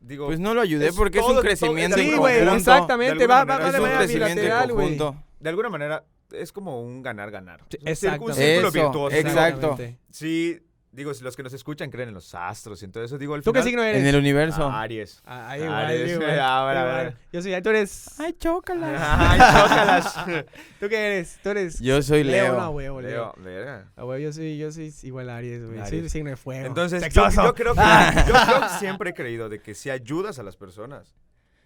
digo, 0.00 0.26
Pues 0.26 0.40
no 0.40 0.52
lo 0.54 0.60
ayudé 0.60 0.92
porque 0.92 1.18
es 1.18 1.24
todo- 1.24 1.36
un 1.36 1.40
crecimiento 1.42 1.96
de 1.96 2.02
sí, 2.02 2.16
güey, 2.16 2.40
exactamente. 2.48 3.18
de 3.18 3.26
Va, 3.28 3.44
va, 3.44 3.70
de 3.70 3.78
manera 3.80 4.04
bilateral, 4.06 4.72
güey. 4.72 4.98
de 5.38 5.48
alguna 5.48 5.68
manera 5.70 6.04
es 6.32 6.52
como 6.52 6.82
un 6.82 7.02
ganar-ganar. 7.02 7.60
Sí, 7.70 7.78
Es 7.84 8.02
un 8.02 8.10
círculo- 8.10 8.34
virtuoso. 8.72 9.16
exacto. 9.16 9.66
Exactamente. 9.72 9.98
Sí, 10.10 10.60
digo, 10.90 11.14
si 11.14 11.22
los 11.22 11.36
que 11.36 11.42
nos 11.42 11.52
escuchan 11.52 11.90
creen 11.90 12.08
en 12.08 12.14
los 12.14 12.34
astros 12.34 12.80
y 12.82 12.86
en 12.86 12.92
todo 12.92 13.04
eso, 13.04 13.18
digo, 13.18 13.34
al 13.34 13.42
¿Tú 13.42 13.52
qué 13.52 13.60
final... 13.60 13.68
signo 13.68 13.82
eres? 13.84 14.00
En 14.00 14.06
el 14.06 14.16
universo. 14.16 14.68
Aries. 14.68 15.20
Ah, 15.24 15.50
ahí, 15.50 15.60
güey, 15.60 15.70
Aries, 15.72 16.10
ahí, 16.10 16.16
güey. 16.16 16.38
ahora, 16.38 16.80
Ahí, 16.82 16.88
ahora. 16.90 17.02
güey. 17.04 17.16
Yo 17.32 17.42
soy, 17.42 17.62
tú 17.62 17.68
eres... 17.70 18.20
Ay, 18.20 18.32
chócalas. 18.38 19.00
Ay, 19.04 19.38
chócalas. 19.38 20.44
¿Tú 20.80 20.88
qué 20.88 21.06
eres? 21.06 21.38
Tú 21.42 21.48
eres... 21.50 21.78
Yo 21.80 22.02
soy 22.02 22.24
Leo. 22.24 22.58
No, 22.58 22.70
huevo, 22.70 23.00
Leo. 23.00 23.32
Leo, 23.36 23.44
verga. 23.44 23.92
Ah, 23.96 24.02
güey, 24.04 24.22
yo 24.22 24.32
soy, 24.32 24.58
yo 24.58 24.72
soy 24.72 24.92
igual 25.02 25.28
a 25.30 25.36
Aries, 25.36 25.64
güey. 25.66 25.86
Soy 25.88 25.98
el 25.98 26.10
signo 26.10 26.30
de 26.30 26.36
fuego. 26.36 26.66
Entonces, 26.66 27.02
yo, 27.12 27.28
yo 27.30 27.54
creo 27.54 27.74
que 27.74 27.80
yo, 27.80 28.32
creo 28.34 28.60
que 28.60 28.68
siempre 28.80 29.10
he 29.10 29.14
creído 29.14 29.48
de 29.48 29.60
que 29.60 29.74
si 29.74 29.90
ayudas 29.90 30.38
a 30.38 30.42
las 30.42 30.56
personas, 30.56 31.14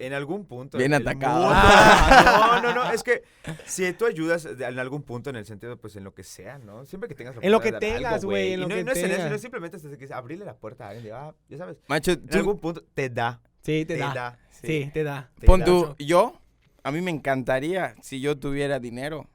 en 0.05 0.13
algún 0.13 0.45
punto. 0.45 0.77
Bien 0.77 0.93
atacado. 0.93 1.41
mundo- 1.45 1.55
Ah. 1.55 2.59
no, 2.63 2.73
no, 2.73 2.83
no. 2.85 2.91
Es 2.91 3.03
que 3.03 3.23
si 3.65 3.91
tú 3.93 4.05
ayudas 4.05 4.45
en 4.45 4.79
algún 4.79 5.03
punto 5.03 5.29
en 5.29 5.35
el 5.37 5.45
sentido, 5.45 5.77
pues 5.77 5.95
en 5.95 6.03
lo 6.03 6.13
que 6.13 6.23
sea, 6.23 6.57
¿no? 6.59 6.85
Siempre 6.85 7.07
que 7.09 7.15
tengas 7.15 7.35
la 7.35 7.41
En 7.41 7.51
lo 7.51 7.59
que 7.61 7.71
tengas, 7.73 8.23
güey, 8.25 8.53
en 8.53 8.59
Y 8.59 8.63
lo 8.63 8.67
no, 8.69 8.75
que 8.75 8.83
no 8.83 8.91
es 8.91 8.97
en 8.97 9.11
eso, 9.11 9.29
no 9.29 9.35
es 9.35 9.41
simplemente 9.41 9.77
es 9.77 9.97
que 9.97 10.13
abrirle 10.13 10.45
la 10.45 10.55
puerta 10.57 10.85
a 10.85 10.89
alguien, 10.89 11.05
de, 11.05 11.11
ah, 11.13 11.33
ya 11.49 11.57
sabes. 11.57 11.77
Macho, 11.87 12.11
En 12.11 12.27
tú, 12.27 12.37
algún 12.37 12.59
punto 12.59 12.83
te 12.93 13.09
da. 13.09 13.41
Sí, 13.61 13.85
te 13.85 13.97
da. 13.97 14.37
Sí, 14.51 14.89
te 14.93 15.03
da. 15.03 15.31
te 15.39 15.45
pon 15.47 15.63
tú, 15.63 15.95
yo, 15.99 16.39
a 16.83 16.91
mí 16.91 17.01
me 17.01 17.11
encantaría, 17.11 17.95
si 18.01 18.19
yo 18.21 18.37
tuviera 18.37 18.79
dinero, 18.79 19.27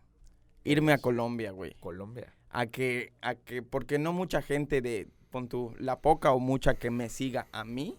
irme 0.64 0.92
a 0.92 0.98
Colombia, 0.98 1.50
güey. 1.52 1.74
Colombia. 1.80 2.34
A 2.50 2.66
que, 2.66 3.12
a 3.22 3.34
que, 3.34 3.62
porque 3.62 3.98
no 3.98 4.12
mucha 4.12 4.42
gente 4.42 4.80
de, 4.80 5.08
pon 5.30 5.48
tú, 5.48 5.74
la 5.78 6.00
poca 6.00 6.32
o 6.32 6.40
mucha 6.40 6.74
que 6.74 6.90
me 6.90 7.08
siga 7.08 7.46
a 7.52 7.64
mí, 7.64 7.98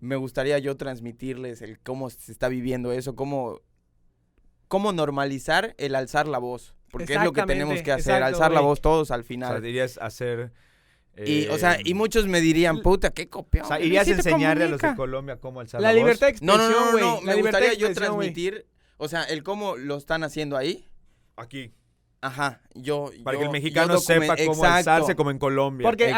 me 0.00 0.16
gustaría 0.16 0.58
yo 0.58 0.76
transmitirles 0.76 1.62
el 1.62 1.78
cómo 1.78 2.10
se 2.10 2.32
está 2.32 2.48
viviendo 2.48 2.92
eso, 2.92 3.14
cómo, 3.14 3.60
cómo 4.68 4.92
normalizar 4.92 5.74
el 5.78 5.94
alzar 5.94 6.26
la 6.26 6.38
voz. 6.38 6.74
Porque 6.90 7.14
es 7.14 7.22
lo 7.22 7.32
que 7.32 7.42
tenemos 7.44 7.82
que 7.82 7.92
hacer, 7.92 8.14
exacto, 8.16 8.26
alzar 8.26 8.52
la 8.52 8.60
voz 8.60 8.80
todos 8.80 9.10
al 9.12 9.20
O 9.20 9.22
sea, 9.22 9.28
final. 9.28 9.62
dirías 9.62 9.96
hacer. 9.98 10.52
y, 11.24 11.46
o 11.48 11.56
sea, 11.58 11.74
eh, 11.76 11.82
y 11.84 11.94
muchos 11.94 12.26
me 12.26 12.40
dirían, 12.40 12.82
puta, 12.82 13.10
qué 13.10 13.28
copión. 13.28 13.64
O 13.64 13.68
sea, 13.68 13.80
irías 13.80 14.08
a 14.08 14.12
enseñarle 14.12 14.64
a 14.64 14.68
los 14.68 14.78
de 14.78 14.88
Comunica". 14.88 14.96
Colombia 14.96 15.36
cómo 15.36 15.60
alzar 15.60 15.80
La 15.80 15.88
la, 15.92 15.92
voz. 15.92 16.02
libertad 16.02 16.26
de 16.28 16.46
No, 16.46 16.54
expresión, 16.54 16.72
no, 16.72 16.86
no, 16.86 16.92
güey. 16.92 17.04
no, 17.04 17.20
La 17.26 17.36
me 17.36 17.42
gustaría 17.42 17.74
yo 17.74 17.92
transmitir, 17.94 18.66
o 18.96 19.06
sea, 19.08 19.22
el 19.24 19.42
cómo 19.44 19.76
lo 19.76 19.96
están 19.96 20.24
haciendo 20.24 20.56
ahí. 20.56 20.88
Aquí. 21.36 21.72
Ajá, 22.22 22.60
yo. 22.74 23.10
Para 23.24 23.38
que 23.38 23.44
el 23.44 23.50
mexicano 23.50 23.98
sepa 23.98 24.36
cómo 24.36 24.52
Exacto. 24.52 24.66
alzarse 24.66 25.16
como 25.16 25.30
en 25.30 25.38
Colombia. 25.38 25.88
Porque 25.88 26.14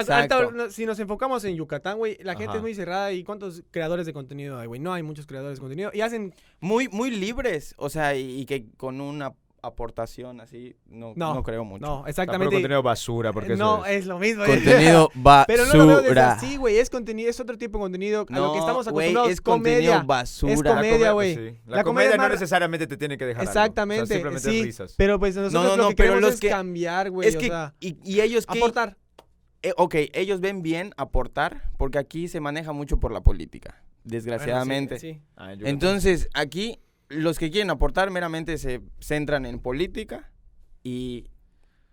si 0.71 0.85
nos 0.85 0.99
enfocamos 0.99 1.45
en 1.45 1.55
Yucatán, 1.55 1.99
güey, 1.99 2.19
la 2.23 2.33
gente 2.33 2.49
Ajá. 2.49 2.57
es 2.57 2.63
muy 2.63 2.75
cerrada. 2.75 3.13
¿Y 3.13 3.23
cuántos 3.23 3.63
creadores 3.71 4.07
de 4.07 4.13
contenido 4.13 4.59
hay, 4.59 4.67
güey? 4.67 4.81
No 4.81 4.93
hay 4.93 5.03
muchos 5.03 5.27
creadores 5.27 5.59
de 5.59 5.61
contenido. 5.61 5.91
Y 5.93 6.01
hacen... 6.01 6.35
Muy, 6.61 6.87
muy 6.89 7.11
libres, 7.11 7.75
o 7.77 7.91
sea, 7.91 8.15
y, 8.15 8.41
y 8.41 8.47
que 8.47 8.71
con 8.77 9.01
una 9.01 9.33
aportación 9.63 10.41
así, 10.41 10.75
no, 10.87 11.13
No, 11.17 11.35
no, 11.35 11.43
creo 11.43 11.65
mucho. 11.65 11.87
No, 11.87 12.07
exactamente. 12.07 12.53
contenido 12.55 12.83
basura, 12.83 13.33
porque 13.33 13.55
no, 13.57 13.85
eso 13.85 13.87
es. 13.87 14.01
es 14.01 14.07
lo 14.07 14.19
mismo. 14.19 14.45
Contenido 14.45 15.09
basura. 15.15 15.45
Pero 15.47 15.67
no 15.67 15.75
lo 15.75 15.87
veo 15.87 16.03
desde 16.03 16.21
así, 16.21 16.57
güey. 16.57 16.79
Es 16.79 16.91
contenido, 16.91 17.31
es 17.31 17.39
otro 17.41 17.57
tipo 17.57 17.79
de 17.79 17.83
contenido 17.83 18.27
a 18.29 18.39
lo 18.39 18.53
que 18.53 18.59
estamos 18.59 18.89
güey, 18.89 19.07
acostumbrados. 19.07 19.31
es 19.31 19.41
comedia. 19.41 19.77
contenido 19.79 20.07
basura. 20.07 20.53
Es 20.53 20.63
La 20.65 20.75
comedia, 20.75 21.13
güey. 21.13 21.35
pues, 21.37 21.51
sí. 21.55 21.61
La, 21.67 21.77
La 21.77 21.85
comedia 21.85 22.17
no 22.17 22.29
necesariamente 22.29 22.87
te 22.87 22.97
tiene 22.97 23.17
que 23.17 23.25
dejar 23.25 23.41
algo. 23.43 23.51
O 23.51 23.53
sea, 23.53 23.63
Exactamente, 23.63 24.07
simplemente 24.07 24.51
sí. 24.51 24.63
risas. 24.65 24.95
Pero 24.97 25.19
pues 25.19 25.37
nosotros 25.37 25.63
no, 25.63 25.77
lo 25.77 25.83
no, 25.85 25.89
que 25.91 25.95
pero 25.95 26.09
queremos 26.15 26.23
los 26.23 26.35
es 26.35 26.41
que- 26.41 26.49
cambiar, 26.51 27.11
güey. 27.11 27.29
Es 27.29 27.37
o 27.37 27.39
que, 27.39 27.47
sea, 27.47 27.75
y, 27.81 27.97
y 28.05 28.21
ellos 28.21 28.47
que... 28.47 28.59
aportar. 28.59 28.97
eh, 29.63 29.73
ok, 29.77 29.95
ellos 30.13 30.41
ven 30.41 30.63
bien 30.63 30.93
aportar, 30.97 31.71
porque 31.79 31.99
aquí 31.99 32.27
se 32.27 32.41
maneja 32.41 32.73
mucho 32.73 32.99
por 32.99 33.13
la 33.13 33.21
política, 33.21 33.81
desgraciadamente. 34.03 34.95
Bueno, 34.97 35.01
sí, 35.01 35.15
sí. 35.15 35.21
Ah, 35.37 35.55
yo 35.55 35.67
Entonces, 35.67 36.29
aquí 36.35 36.81
los 37.15 37.39
que 37.39 37.51
quieren 37.51 37.71
aportar 37.71 38.11
meramente 38.11 38.59
se 38.59 38.81
centran 39.01 39.47
en 39.47 39.59
política 39.59 40.31
y 40.83 41.27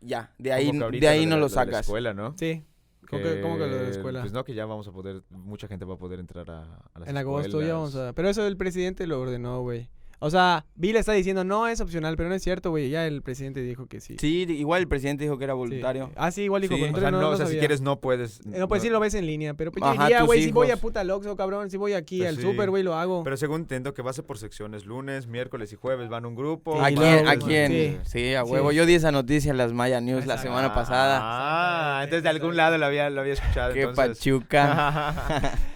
ya, 0.01 0.33
de 0.37 0.53
ahí, 0.53 0.71
de 0.99 1.07
ahí 1.07 1.25
lo 1.25 1.31
no 1.31 1.35
la- 1.35 1.41
lo 1.41 1.49
de 1.49 1.55
la 1.55 1.61
sacas. 1.63 1.81
escuela, 1.81 2.13
¿no? 2.13 2.35
Sí. 2.37 2.63
¿Cómo 3.09 3.23
que, 3.23 3.41
cómo 3.41 3.55
que 3.57 3.65
lo 3.67 3.75
de 3.75 3.83
la 3.83 3.89
escuela? 3.89 4.21
Pues 4.21 4.31
no, 4.33 4.43
que 4.43 4.53
ya 4.53 4.65
vamos 4.65 4.87
a 4.87 4.91
poder, 4.91 5.23
mucha 5.31 5.67
gente 5.67 5.83
va 5.83 5.95
a 5.95 5.97
poder 5.97 6.19
entrar 6.19 6.49
a, 6.51 6.61
a 6.93 6.99
las 6.99 7.09
en 7.09 7.17
agosto 7.17 7.61
ya 7.61 7.73
vamos 7.73 7.95
a... 7.95 8.13
Pero 8.13 8.29
eso 8.29 8.45
el 8.45 8.55
presidente 8.55 9.07
lo 9.07 9.19
ordenó, 9.19 9.61
güey. 9.61 9.89
O 10.21 10.29
sea, 10.29 10.65
Bill 10.75 10.97
está 10.97 11.13
diciendo, 11.13 11.43
no, 11.45 11.67
es 11.67 11.79
opcional, 11.79 12.17
pero 12.17 12.27
no 12.29 12.35
es 12.35 12.43
cierto, 12.43 12.71
güey. 12.71 12.89
Ya 12.89 13.07
el 13.07 13.21
presidente 13.21 13.61
dijo 13.61 13.87
que 13.87 14.01
sí. 14.01 14.17
Sí, 14.19 14.45
igual 14.49 14.81
el 14.81 14.87
presidente 14.89 15.23
dijo 15.23 15.37
que 15.37 15.45
era 15.45 15.53
Sí. 15.53 15.57
voluntario. 15.57 16.11
Ah, 16.17 16.29
sí, 16.31 16.41
igual 16.43 16.61
dijo 16.61 16.75
Sí, 16.75 16.83
O 16.93 16.99
sea, 16.99 17.09
no, 17.11 17.29
o 17.29 17.37
sea 17.37 17.45
si 17.47 17.57
quieres 17.57 17.79
no 17.81 17.99
puedes. 18.01 18.39
Eh, 18.41 18.59
No, 18.59 18.67
pues 18.67 18.81
sí 18.81 18.89
lo 18.89 18.99
ves 18.99 19.13
en 19.13 19.25
línea, 19.25 19.53
pero 19.53 19.71
pues 19.71 19.81
yo 19.81 19.89
Ajá, 19.89 20.17
tus 20.19 20.27
güey, 20.27 20.43
si 20.43 20.51
voy 20.51 20.71
a 20.71 20.77
puta 20.77 21.03
Loxo, 21.05 21.35
cabrón, 21.37 21.69
si 21.69 21.77
voy 21.77 21.93
aquí 21.93 22.17
Pues 22.19 22.29
al 22.31 22.35
sí. 22.35 22.41
super, 22.41 22.69
güey, 22.69 22.83
lo 22.83 22.95
hago. 22.95 23.23
Pero 23.23 23.37
según 23.37 23.61
entiendo 23.61 23.93
que 23.93 24.01
va 24.01 24.09
a 24.11 24.13
ser 24.13 24.25
por 24.25 24.37
secciones, 24.37 24.85
lunes, 24.85 25.25
miércoles 25.27 25.71
y 25.71 25.75
jueves 25.77 26.09
van 26.09 26.25
un 26.25 26.35
grupo. 26.35 26.73
Sí, 26.75 26.81
¿A 26.83 26.97
quién? 26.97 27.27
¿A 27.27 27.35
quién? 27.37 27.71
sí. 27.71 27.97
Sí, 28.03 28.33
a 28.35 28.43
Sí. 28.45 28.51
huevo. 28.51 28.71
Yo 28.73 28.85
di 28.85 28.95
esa 28.95 29.11
noticia 29.13 29.51
en 29.51 29.57
las 29.57 29.71
Maya 29.73 30.01
News 30.01 30.25
la 30.25 30.37
semana 30.37 30.73
pasada. 30.73 31.19
Ah, 31.21 32.01
entonces 32.03 32.23
de 32.23 32.29
algún 32.29 32.57
lado 32.57 32.77
lo 32.77 32.85
había, 32.85 33.09
lo 33.09 33.21
había 33.21 33.33
escuchado. 33.33 33.73
Qué 33.73 33.83
entonces. 33.83 34.17
pachuca. 34.17 35.53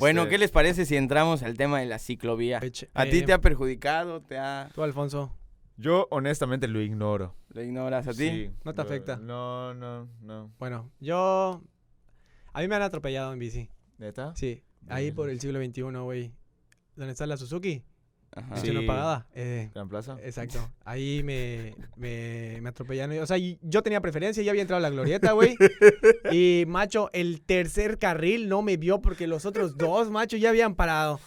Bueno, 0.00 0.22
Este, 0.22 0.30
¿qué 0.30 0.38
les 0.38 0.50
parece 0.50 0.84
si 0.84 0.96
entramos 0.96 1.42
al 1.42 1.56
tema 1.56 1.80
de 1.80 1.86
la 1.86 1.98
ciclovía? 1.98 2.60
Eche- 2.60 2.88
¿A 2.94 3.04
ti 3.04 3.18
eh, 3.18 3.22
te 3.22 3.32
ha 3.32 3.40
perjudicado? 3.40 4.20
¿Te 4.20 4.36
ha... 4.38 4.68
Tú, 4.74 4.82
Alfonso. 4.82 5.32
Yo 5.76 6.08
honestamente 6.10 6.66
lo 6.68 6.80
ignoro. 6.80 7.36
¿Lo 7.50 7.62
ignoras 7.62 8.08
a 8.08 8.12
ti? 8.12 8.16
Sí, 8.28 8.50
¿No 8.64 8.72
te 8.74 8.78
lo- 8.78 8.82
afecta? 8.82 9.16
No, 9.16 9.74
no, 9.74 10.08
no. 10.22 10.52
Bueno, 10.58 10.90
yo... 11.00 11.62
A 12.52 12.60
mí 12.62 12.68
me 12.68 12.74
han 12.74 12.82
atropellado 12.82 13.32
en 13.32 13.38
bici. 13.38 13.68
¿Neta? 13.98 14.34
Sí, 14.34 14.62
ahí 14.88 15.12
por 15.12 15.28
el 15.30 15.38
siglo 15.40 15.62
XXI, 15.64 15.82
güey. 15.82 16.32
¿Dónde 16.96 17.12
está 17.12 17.26
la 17.26 17.36
Suzuki? 17.36 17.82
Ajá. 18.34 18.56
Sí. 18.56 18.70
No 18.70 18.86
pagada. 18.86 19.26
Eh, 19.34 19.70
¿Gran 19.74 19.88
Plaza? 19.88 20.18
exacto. 20.22 20.58
Ahí 20.84 21.22
me, 21.24 21.74
me, 21.96 22.58
me 22.60 22.68
atropellaron. 22.68 23.18
O 23.18 23.26
sea, 23.26 23.38
yo 23.38 23.82
tenía 23.82 24.00
preferencia, 24.00 24.42
ya 24.42 24.50
había 24.50 24.62
entrado 24.62 24.78
a 24.78 24.82
la 24.82 24.90
glorieta, 24.90 25.32
güey. 25.32 25.56
y, 26.32 26.64
macho, 26.66 27.10
el 27.12 27.40
tercer 27.40 27.98
carril 27.98 28.48
no 28.48 28.62
me 28.62 28.76
vio 28.76 29.00
porque 29.00 29.26
los 29.26 29.46
otros 29.46 29.76
dos, 29.76 30.10
macho, 30.10 30.36
ya 30.36 30.50
habían 30.50 30.74
parado. 30.74 31.18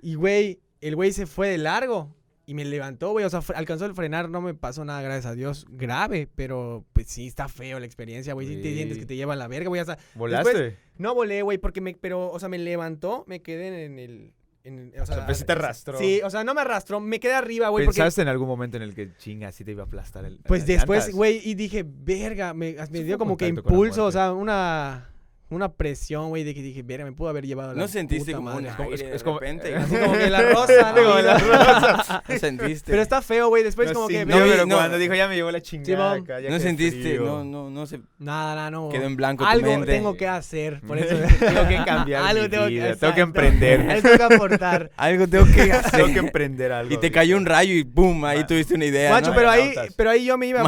Y, 0.00 0.14
güey, 0.14 0.60
el 0.80 0.96
güey 0.96 1.12
se 1.12 1.26
fue 1.26 1.48
de 1.48 1.58
largo. 1.58 2.14
Y 2.44 2.54
me 2.54 2.64
levantó, 2.64 3.12
güey. 3.12 3.24
O 3.24 3.30
sea, 3.30 3.40
alcanzó 3.54 3.86
el 3.86 3.94
frenar, 3.94 4.28
no 4.28 4.40
me 4.40 4.52
pasó 4.52 4.84
nada, 4.84 5.00
gracias 5.00 5.26
a 5.26 5.34
Dios. 5.34 5.64
Grave, 5.70 6.28
pero 6.34 6.84
pues 6.92 7.06
sí, 7.06 7.28
está 7.28 7.48
feo 7.48 7.78
la 7.78 7.86
experiencia, 7.86 8.34
güey. 8.34 8.48
Sí 8.48 8.56
te 8.56 8.74
sientes 8.74 8.98
que 8.98 9.06
te 9.06 9.16
lleva 9.16 9.34
a 9.34 9.36
la 9.36 9.48
verga, 9.48 9.68
güey. 9.68 9.80
O 9.80 9.84
sea, 9.84 9.96
¿Volaste? 10.16 10.76
no 10.98 11.14
volé, 11.14 11.42
güey, 11.42 11.58
porque 11.58 11.80
me, 11.80 11.94
pero, 11.94 12.30
o 12.30 12.38
sea, 12.40 12.48
me 12.48 12.58
levantó, 12.58 13.24
me 13.28 13.40
quedé 13.40 13.84
en 13.84 13.98
el, 13.98 14.32
en, 14.64 14.92
o 15.00 15.06
sea, 15.06 15.16
sea, 15.16 15.26
pues 15.26 15.44
te 15.44 15.52
arrastró. 15.52 15.98
Sí, 15.98 16.20
o 16.22 16.30
sea, 16.30 16.44
no 16.44 16.54
me 16.54 16.60
arrastró, 16.60 17.00
me 17.00 17.18
quedé 17.18 17.34
arriba, 17.34 17.68
güey, 17.68 17.84
porque, 17.84 17.98
¿Pensaste 17.98 18.22
en 18.22 18.28
algún 18.28 18.48
momento 18.48 18.76
en 18.76 18.84
el 18.84 18.94
que 18.94 19.16
chinga 19.16 19.48
así 19.48 19.64
te 19.64 19.72
iba 19.72 19.82
a 19.82 19.86
aplastar 19.86 20.24
el 20.24 20.38
pues 20.38 20.66
después, 20.66 21.12
güey, 21.12 21.40
y 21.44 21.54
dije, 21.54 21.84
verga, 21.86 22.54
me, 22.54 22.74
dio 22.90 23.18
como 23.18 23.36
que 23.36 23.48
impulso, 23.48 24.04
o 24.06 24.12
sea, 24.12 24.32
una, 24.32 25.11
una 25.54 25.72
presión, 25.72 26.28
güey, 26.30 26.44
de 26.44 26.54
que 26.54 26.62
dije, 26.62 26.82
verga, 26.82 27.04
me 27.04 27.12
pudo 27.12 27.28
haber 27.28 27.46
llevado 27.46 27.72
la 27.74 27.80
¿No 27.80 27.88
sentiste 27.88 28.32
puta 28.32 28.36
como 28.36 28.50
madre". 28.50 28.70
aire 28.78 28.94
es- 28.94 29.00
de 29.00 29.16
es 29.16 29.22
como- 29.22 29.38
repente? 29.40 29.74
Así 29.76 29.96
como 29.96 30.12
que 30.12 30.30
la 30.30 30.42
rosa, 30.52 30.92
Como 30.94 31.08
¿no? 31.08 31.22
la 31.22 31.38
rosa. 31.96 32.22
¿No 32.28 32.38
sentiste? 32.38 32.90
Pero 32.90 33.02
está 33.02 33.22
feo, 33.22 33.48
güey, 33.48 33.62
después 33.62 33.88
No, 33.88 33.94
como 33.94 34.08
sí, 34.08 34.14
que... 34.14 34.26
no, 34.26 34.36
pero 34.36 34.66
no. 34.66 34.76
cuando 34.76 34.98
dijo 34.98 35.14
ya 35.14 35.28
me 35.28 35.34
llevó 35.36 35.50
la 35.50 35.60
chingada 35.60 36.14
Simón. 36.14 36.24
acá, 36.24 36.40
ya 36.40 36.50
¿No 36.50 36.58
sentiste? 36.58 37.00
frío. 37.00 37.24
No, 37.24 37.44
no, 37.44 37.70
no 37.70 37.86
se 37.86 38.00
Nada, 38.18 38.54
nada, 38.54 38.70
no. 38.70 38.88
quedó 38.88 39.04
en 39.06 39.16
blanco 39.16 39.44
tu 39.44 39.50
Algo 39.50 39.70
mente. 39.70 39.92
tengo 39.92 40.16
que 40.16 40.28
hacer, 40.28 40.80
por 40.80 40.98
eso. 40.98 41.14
Tengo 41.40 41.68
que 41.68 41.82
cambiar 41.84 42.22
Algo 42.24 42.42
mi 42.44 42.48
tengo 42.48 42.64
que- 42.64 42.70
vida, 42.70 42.82
tengo 42.84 42.94
exacto. 42.94 43.14
que 43.14 43.20
emprender. 43.20 43.80
Algo 43.90 44.02
tengo 44.02 44.16
que 44.28 44.34
aportar. 44.34 44.90
Algo 44.96 45.26
tengo 45.28 45.44
que 45.46 45.72
hacer. 45.72 45.90
tengo 46.00 46.12
que 46.12 46.18
emprender 46.18 46.72
algo. 46.72 46.92
Y 46.94 46.96
te 46.98 47.10
cayó 47.10 47.36
un 47.36 47.46
rayo 47.46 47.74
y 47.74 47.84
¡pum! 47.84 48.24
Ahí 48.24 48.44
tuviste 48.46 48.74
una 48.74 48.84
idea, 48.86 49.10
Macho, 49.10 49.30
¿no? 49.30 49.36
pero 49.36 49.50
ahí, 49.50 49.68
Mayanautas. 49.68 49.94
pero 49.96 50.10
ahí 50.10 50.24
yo 50.24 50.38
me 50.38 50.46
iba... 50.46 50.62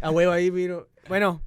A 0.00 0.10
huevo 0.10 0.32
ahí, 0.32 0.50
viro. 0.50 0.88
Bueno, 1.08 1.42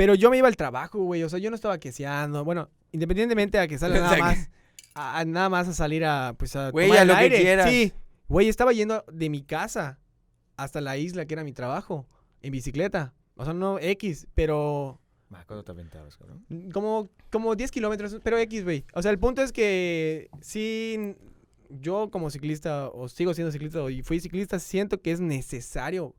pero 0.00 0.14
yo 0.14 0.30
me 0.30 0.38
iba 0.38 0.48
al 0.48 0.56
trabajo, 0.56 0.98
güey. 1.04 1.22
O 1.24 1.28
sea, 1.28 1.38
yo 1.38 1.50
no 1.50 1.56
estaba 1.56 1.76
queseando. 1.78 2.42
Bueno, 2.42 2.70
independientemente 2.90 3.58
a 3.58 3.68
que 3.68 3.76
salga 3.76 3.98
O 3.98 4.02
nada 4.04 4.16
más. 4.16 4.50
A, 4.94 5.18
a 5.18 5.24
nada 5.26 5.50
más 5.50 5.68
a 5.68 5.74
salir 5.74 6.06
a, 6.06 6.34
pues, 6.38 6.56
a 6.56 6.70
Güey, 6.70 6.86
tomar 6.88 6.98
a 7.00 7.02
el 7.02 7.08
lo 7.08 7.14
que 7.16 7.20
aire. 7.20 7.40
quieras. 7.42 7.68
Sí, 7.68 7.92
güey, 8.26 8.48
estaba 8.48 8.72
yendo 8.72 9.04
de 9.12 9.28
mi 9.28 9.42
casa 9.42 9.98
hasta 10.56 10.80
la 10.80 10.96
isla, 10.96 11.26
que 11.26 11.34
era 11.34 11.44
mi 11.44 11.52
trabajo, 11.52 12.08
en 12.40 12.50
bicicleta. 12.50 13.12
O 13.36 13.44
sea, 13.44 13.52
no 13.52 13.78
X, 13.78 14.26
pero 14.34 14.98
Ma, 15.28 15.44
¿Cuándo 15.44 15.64
te 15.64 15.72
aventabas, 15.72 16.16
cabrón? 16.16 16.46
como, 16.72 17.10
como 17.30 17.54
10 17.54 17.70
kilómetros, 17.70 18.16
pero 18.24 18.38
X, 18.38 18.64
güey. 18.64 18.86
O 18.94 19.02
sea, 19.02 19.10
el 19.10 19.18
punto 19.18 19.42
es 19.42 19.52
que 19.52 20.30
sí, 20.40 21.14
yo 21.68 22.10
como 22.10 22.30
ciclista, 22.30 22.88
o 22.88 23.06
sigo 23.10 23.34
siendo 23.34 23.52
ciclista, 23.52 23.88
y 23.90 24.02
fui 24.02 24.18
ciclista, 24.18 24.58
siento 24.60 25.02
que 25.02 25.12
es 25.12 25.20
necesario 25.20 26.14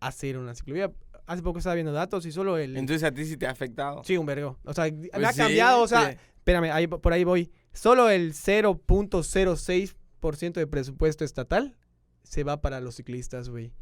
hacer 0.00 0.38
una 0.38 0.54
ciclovía. 0.54 0.90
Hace 1.26 1.42
poco 1.42 1.58
estaba 1.58 1.74
viendo 1.74 1.92
datos 1.92 2.26
y 2.26 2.32
solo 2.32 2.58
el... 2.58 2.76
Entonces 2.76 3.02
a 3.04 3.12
ti 3.12 3.24
sí 3.24 3.36
te 3.36 3.46
ha 3.46 3.50
afectado. 3.50 4.02
Sí, 4.04 4.16
un 4.16 4.26
vergo. 4.26 4.58
O 4.64 4.74
sea, 4.74 4.84
Pues 4.90 5.10
me 5.20 5.26
ha 5.26 5.32
sí, 5.32 5.38
cambiado, 5.38 5.82
o 5.82 5.88
sea, 5.88 6.12
sí. 6.12 6.18
espérame, 6.36 6.70
ahí, 6.72 6.86
por 6.86 7.12
ahí 7.12 7.24
voy. 7.24 7.50
Solo 7.72 8.10
el 8.10 8.34
0.06% 8.34 10.52
de 10.54 10.66
presupuesto 10.66 11.24
estatal 11.24 11.76
se 12.22 12.44
va 12.44 12.60
para 12.60 12.80
los 12.80 12.96
ciclistas, 12.96 13.48
güey. 13.48 13.72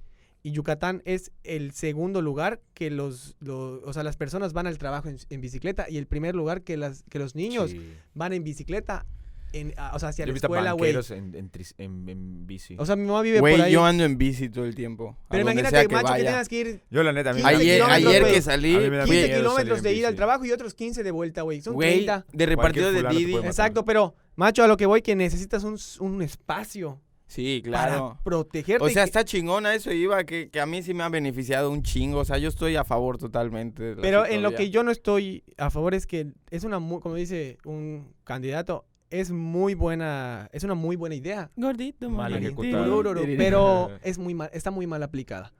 Y 0.44 0.50
Yucatán 0.52 1.02
es 1.04 1.30
el 1.44 1.72
segundo 1.72 2.20
lugar 2.20 2.60
que 2.74 2.90
los, 2.90 3.36
los- 3.38 3.80
o 3.84 3.92
sea, 3.92 4.02
las 4.02 4.16
personas 4.16 4.52
van 4.52 4.66
al 4.66 4.76
trabajo 4.78 5.08
en, 5.08 5.18
en 5.30 5.40
bicicleta 5.40 5.88
y 5.88 5.98
el 5.98 6.06
primer 6.06 6.34
lugar 6.34 6.62
que, 6.62 6.76
las, 6.76 7.04
que 7.08 7.20
los 7.20 7.36
niños 7.36 7.70
Sí. 7.70 7.92
van 8.14 8.32
en 8.32 8.42
bicicleta, 8.42 9.06
en, 9.52 9.74
a- 9.76 9.94
o 9.94 9.98
sea, 9.98 10.10
hacia 10.10 10.24
Yo 10.24 10.24
he 10.24 10.28
la 10.28 10.32
visto 10.34 10.46
escuela, 10.46 10.72
güey. 10.72 10.92
en, 10.92 11.34
en, 11.34 11.50
tris- 11.50 11.74
en- 11.78 12.08
en 12.08 12.46
bici. 12.46 12.76
O 12.78 12.86
sea, 12.86 12.96
mi 12.96 13.06
mamá 13.06 13.22
vive 13.22 13.40
por 13.40 13.50
Güey, 13.50 13.60
ahí. 13.60 13.72
yo 13.72 13.84
ando 13.84 14.04
en 14.04 14.16
bici 14.18 14.48
todo 14.48 14.64
el 14.64 14.74
tiempo. 14.74 15.16
pero 15.28 15.42
imagínate, 15.42 15.86
que 15.86 15.94
macho, 15.94 16.06
que 16.06 16.12
vaya. 16.12 16.24
tengas 16.30 16.48
que 16.48 16.60
ir 16.60 16.80
Yo 16.90 17.02
la 17.02 17.12
neta, 17.12 17.30
a 17.30 17.34
mí 17.34 17.40
15 17.42 17.56
me 17.56 17.78
da 17.78 17.94
Ayer, 17.94 18.08
ayer 18.22 18.24
que 18.34 18.42
salí, 18.42 18.74
A 18.74 18.78
mí 18.80 18.90
me 18.90 18.96
da 18.98 19.06
fui- 19.06 19.16
15 19.16 19.28
miedo 19.28 19.40
kilómetros 19.40 19.82
de 19.82 19.94
ida 19.94 20.08
al 20.08 20.14
trabajo 20.16 20.44
y 20.44 20.52
otros 20.52 20.74
15 20.74 21.02
de 21.02 21.10
vuelta, 21.10 21.42
güey. 21.42 21.60
Son 21.60 21.74
güey, 21.74 22.04
30. 22.04 22.26
de 22.32 22.46
repartido 22.46 22.92
de 22.92 23.02
Didi. 23.08 23.36
Exacto, 23.36 23.84
pero, 23.84 24.14
macho, 24.36 24.64
a 24.64 24.66
lo 24.68 24.76
que 24.76 24.86
voy, 24.86 25.02
que 25.02 25.14
necesitas 25.14 25.64
un, 25.64 25.78
un 26.00 26.22
espacio 26.22 27.00
Sí, 27.26 27.62
claro. 27.64 28.10
para 28.10 28.22
protegerte. 28.24 28.84
O 28.84 28.88
sea, 28.90 29.04
que- 29.04 29.06
está 29.08 29.24
chingona 29.24 29.74
eso 29.74 29.90
iba, 29.90 30.22
que, 30.24 30.50
que 30.50 30.60
a 30.60 30.66
mí 30.66 30.82
sí 30.82 30.92
me 30.92 31.02
ha 31.02 31.08
beneficiado 31.08 31.70
un 31.70 31.82
chingo. 31.82 32.18
O 32.18 32.24
sea, 32.26 32.36
yo 32.36 32.48
estoy 32.50 32.76
a 32.76 32.84
favor 32.84 33.16
totalmente. 33.16 33.82
de 33.82 33.94
la 33.96 34.02
Pero 34.02 34.26
en 34.26 34.42
lo 34.42 34.54
que 34.54 34.68
yo 34.68 34.82
no 34.82 34.90
estoy 34.90 35.42
a 35.56 35.70
favor 35.70 35.94
es 35.94 36.06
que 36.06 36.26
es 36.50 36.64
una, 36.64 36.76
como 36.76 37.14
dice 37.14 37.56
un 37.64 38.12
candidato, 38.24 38.84
es 39.12 39.30
muy 39.30 39.74
buena, 39.74 40.48
es 40.52 40.64
una 40.64 40.74
muy 40.74 40.96
buena 40.96 41.14
idea. 41.14 41.50
Gordito, 41.54 42.08
Mal 42.08 42.32
ejecutada. 42.34 42.86
Pero 43.36 43.90
es 44.02 44.18
muy 44.18 44.34
mal, 44.34 44.48
está 44.52 44.70
muy 44.70 44.86
mal 44.86 45.02
aplicada. 45.02 45.52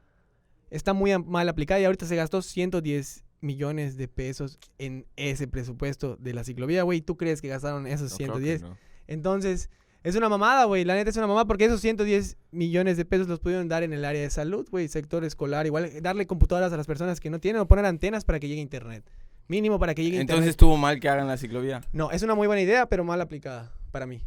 Está 0.70 0.94
muy 0.94 1.16
mal 1.18 1.48
aplicada 1.50 1.78
y 1.80 1.84
ahorita 1.84 2.06
se 2.06 2.16
gastó 2.16 2.40
110 2.40 3.24
millones 3.42 3.98
de 3.98 4.08
pesos 4.08 4.58
en 4.78 5.06
ese 5.16 5.46
presupuesto 5.46 6.16
de 6.16 6.32
la 6.32 6.44
ciclovía, 6.44 6.82
güey. 6.82 7.02
¿Tú 7.02 7.18
crees 7.18 7.42
que 7.42 7.48
gastaron 7.48 7.86
esos 7.86 8.12
No, 8.12 8.16
creo 8.16 8.34
que 8.36 8.40
110? 8.40 8.62
no. 8.62 8.78
Entonces, 9.06 9.68
es 10.02 10.16
una 10.16 10.30
mamada, 10.30 10.64
güey. 10.64 10.84
La 10.84 10.94
neta 10.94 11.10
es 11.10 11.16
una 11.18 11.26
mamada 11.26 11.44
porque 11.44 11.66
esos 11.66 11.82
110 11.82 12.38
millones 12.52 12.96
de 12.96 13.04
pesos 13.04 13.28
los 13.28 13.38
pudieron 13.38 13.68
dar 13.68 13.82
en 13.82 13.92
el 13.92 14.04
área 14.06 14.22
de 14.22 14.30
salud, 14.30 14.66
güey, 14.70 14.88
sector 14.88 15.24
escolar. 15.24 15.66
Igual 15.66 15.90
darle 16.00 16.26
computadoras 16.26 16.72
a 16.72 16.78
las 16.78 16.86
personas 16.86 17.20
que 17.20 17.28
no 17.28 17.38
tienen 17.38 17.60
o 17.60 17.68
poner 17.68 17.84
antenas 17.84 18.24
para 18.24 18.40
que 18.40 18.48
llegue 18.48 18.62
internet. 18.62 19.04
Mínimo 19.52 19.78
para 19.78 19.94
que 19.94 20.02
llegue 20.02 20.16
Entonces 20.18 20.36
internet. 20.46 20.50
estuvo 20.50 20.76
mal 20.78 20.98
que 20.98 21.08
hagan 21.10 21.26
la 21.26 21.36
ciclovía. 21.36 21.82
No, 21.92 22.10
es 22.10 22.22
una 22.22 22.34
muy 22.34 22.46
buena 22.46 22.62
idea, 22.62 22.86
pero 22.86 23.04
mal 23.04 23.20
aplicada 23.20 23.70
para 23.90 24.06
mí. 24.06 24.22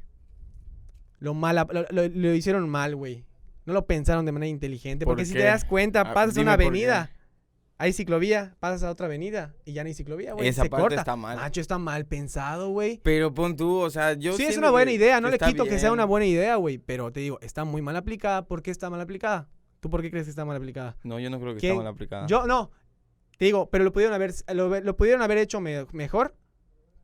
Lo 1.19 1.33
mal, 1.33 1.55
lo, 1.71 1.85
lo- 1.89 2.07
lo 2.07 2.33
hicieron 2.35 2.69
mal, 2.69 2.95
güey. 2.95 3.25
No 3.65 3.73
lo 3.73 3.87
pensaron 3.87 4.25
de 4.25 4.31
manera 4.31 4.49
inteligente. 4.49 5.05
¿Por 5.05 5.13
Porque 5.13 5.25
si 5.25 5.33
te 5.33 5.43
das 5.43 5.65
cuenta, 5.65 6.01
Ah, 6.01 6.13
pasas 6.13 6.31
a 6.37 6.39
dime 6.39 6.43
una 6.43 6.53
avenida. 6.53 7.11
Hay 7.77 7.91
ciclovía, 7.91 8.55
pasas 8.59 8.83
a 8.83 8.91
otra 8.91 9.07
avenida 9.07 9.53
y 9.65 9.73
ya 9.73 9.83
no 9.83 9.87
hay 9.87 9.93
ciclovía, 9.95 10.33
güey. 10.33 10.47
Esa 10.47 10.63
se 10.63 10.69
parte 10.69 10.81
corta. 10.83 10.99
está 11.01 11.15
mal. 11.15 11.35
Macho, 11.37 11.59
está 11.59 11.77
mal 11.77 12.05
pensado, 12.05 12.69
güey. 12.69 13.01
Pero 13.03 13.33
pon 13.33 13.55
tú, 13.57 13.79
o 13.79 13.89
sea, 13.89 14.13
yo 14.13 14.37
sí, 14.37 14.43
es 14.43 14.57
una 14.57 14.69
buena 14.69 14.91
idea, 14.93 15.19
no 15.19 15.29
le 15.29 15.37
quito 15.39 15.65
que 15.65 15.79
sea 15.79 15.91
una 15.91 16.05
buena 16.05 16.25
idea, 16.25 16.55
güey. 16.55 16.77
Pero 16.77 17.11
te 17.11 17.19
digo, 17.21 17.39
está 17.41 17.65
muy 17.65 17.81
mal 17.81 17.95
aplicada. 17.97 18.45
¿Por 18.47 18.61
qué 18.61 18.71
está 18.71 18.89
mal 18.89 19.01
aplicada? 19.01 19.49
¿Tú 19.81 19.89
por 19.89 20.01
qué 20.01 20.09
crees 20.11 20.25
que 20.25 20.29
está 20.29 20.45
mal 20.45 20.55
aplicada? 20.55 20.95
No, 21.03 21.19
yo 21.19 21.29
no 21.29 21.39
creo 21.39 21.53
que 21.55 21.59
¿Quién? 21.59 21.73
está 21.73 21.83
mal 21.83 21.93
aplicada. 21.93 22.27
Yo, 22.27 22.45
no. 22.47 22.71
Te 23.37 23.45
digo, 23.45 23.69
pero 23.69 23.83
lo 23.83 23.91
pudieron 23.91 24.13
haber, 24.15 24.33
lo, 24.53 24.79
lo 24.81 24.95
pudieron 24.95 25.21
haber 25.21 25.37
hecho 25.39 25.59
me- 25.61 25.85
mejor 25.91 26.35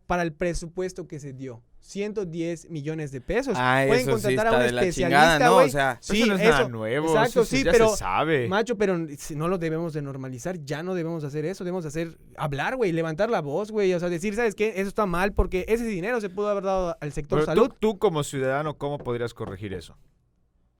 para 0.07 0.23
el 0.23 0.33
presupuesto 0.33 1.07
que 1.07 1.19
se 1.19 1.33
dio. 1.33 1.63
110 1.83 2.69
millones 2.69 3.11
de 3.11 3.21
pesos. 3.21 3.55
ah, 3.57 3.83
Pueden 3.87 4.07
eso 4.07 4.17
sí 4.19 4.23
contratar 4.35 4.53
a 4.53 4.57
un 4.57 4.65
especialista, 4.65 5.39
¿no? 5.39 5.57
O 5.57 5.67
sea, 5.67 5.97
Eso 5.99 6.13
Sí, 6.13 6.25
no 6.27 6.35
es 6.35 6.41
nada 6.41 6.59
eso, 6.61 6.69
nuevo. 6.69 7.07
exacto, 7.07 7.41
eso 7.41 7.45
sí, 7.45 7.63
ya 7.63 7.71
pero- 7.71 7.89
se 7.89 7.97
sabe. 7.97 8.47
Macho, 8.47 8.77
pero 8.77 8.97
si 9.17 9.35
no 9.35 9.47
lo 9.47 9.57
debemos 9.57 9.93
de 9.93 10.01
normalizar, 10.03 10.59
ya 10.63 10.83
no 10.83 10.93
debemos 10.93 11.23
hacer 11.23 11.43
eso, 11.45 11.63
debemos 11.63 11.85
hacer, 11.85 12.17
hablar, 12.37 12.75
güey, 12.75 12.91
levantar 12.91 13.29
la 13.31 13.41
voz, 13.41 13.71
güey, 13.71 13.93
o 13.95 13.99
sea, 13.99 14.09
decir, 14.09 14.35
¿sabes 14.35 14.53
qué? 14.53 14.73
Eso 14.77 14.89
está 14.89 15.05
mal 15.07 15.33
porque 15.33 15.65
ese 15.67 15.85
dinero 15.85 16.21
se 16.21 16.29
pudo 16.29 16.49
haber 16.49 16.63
dado 16.65 16.95
al 17.01 17.11
sector 17.13 17.39
Pero 17.39 17.45
salud. 17.47 17.69
tú, 17.69 17.75
tú 17.93 17.97
como 17.99 18.23
ciudadano, 18.23 18.77
¿cómo 18.77 18.99
podrías 18.99 19.33
corregir 19.33 19.73
eso? 19.73 19.97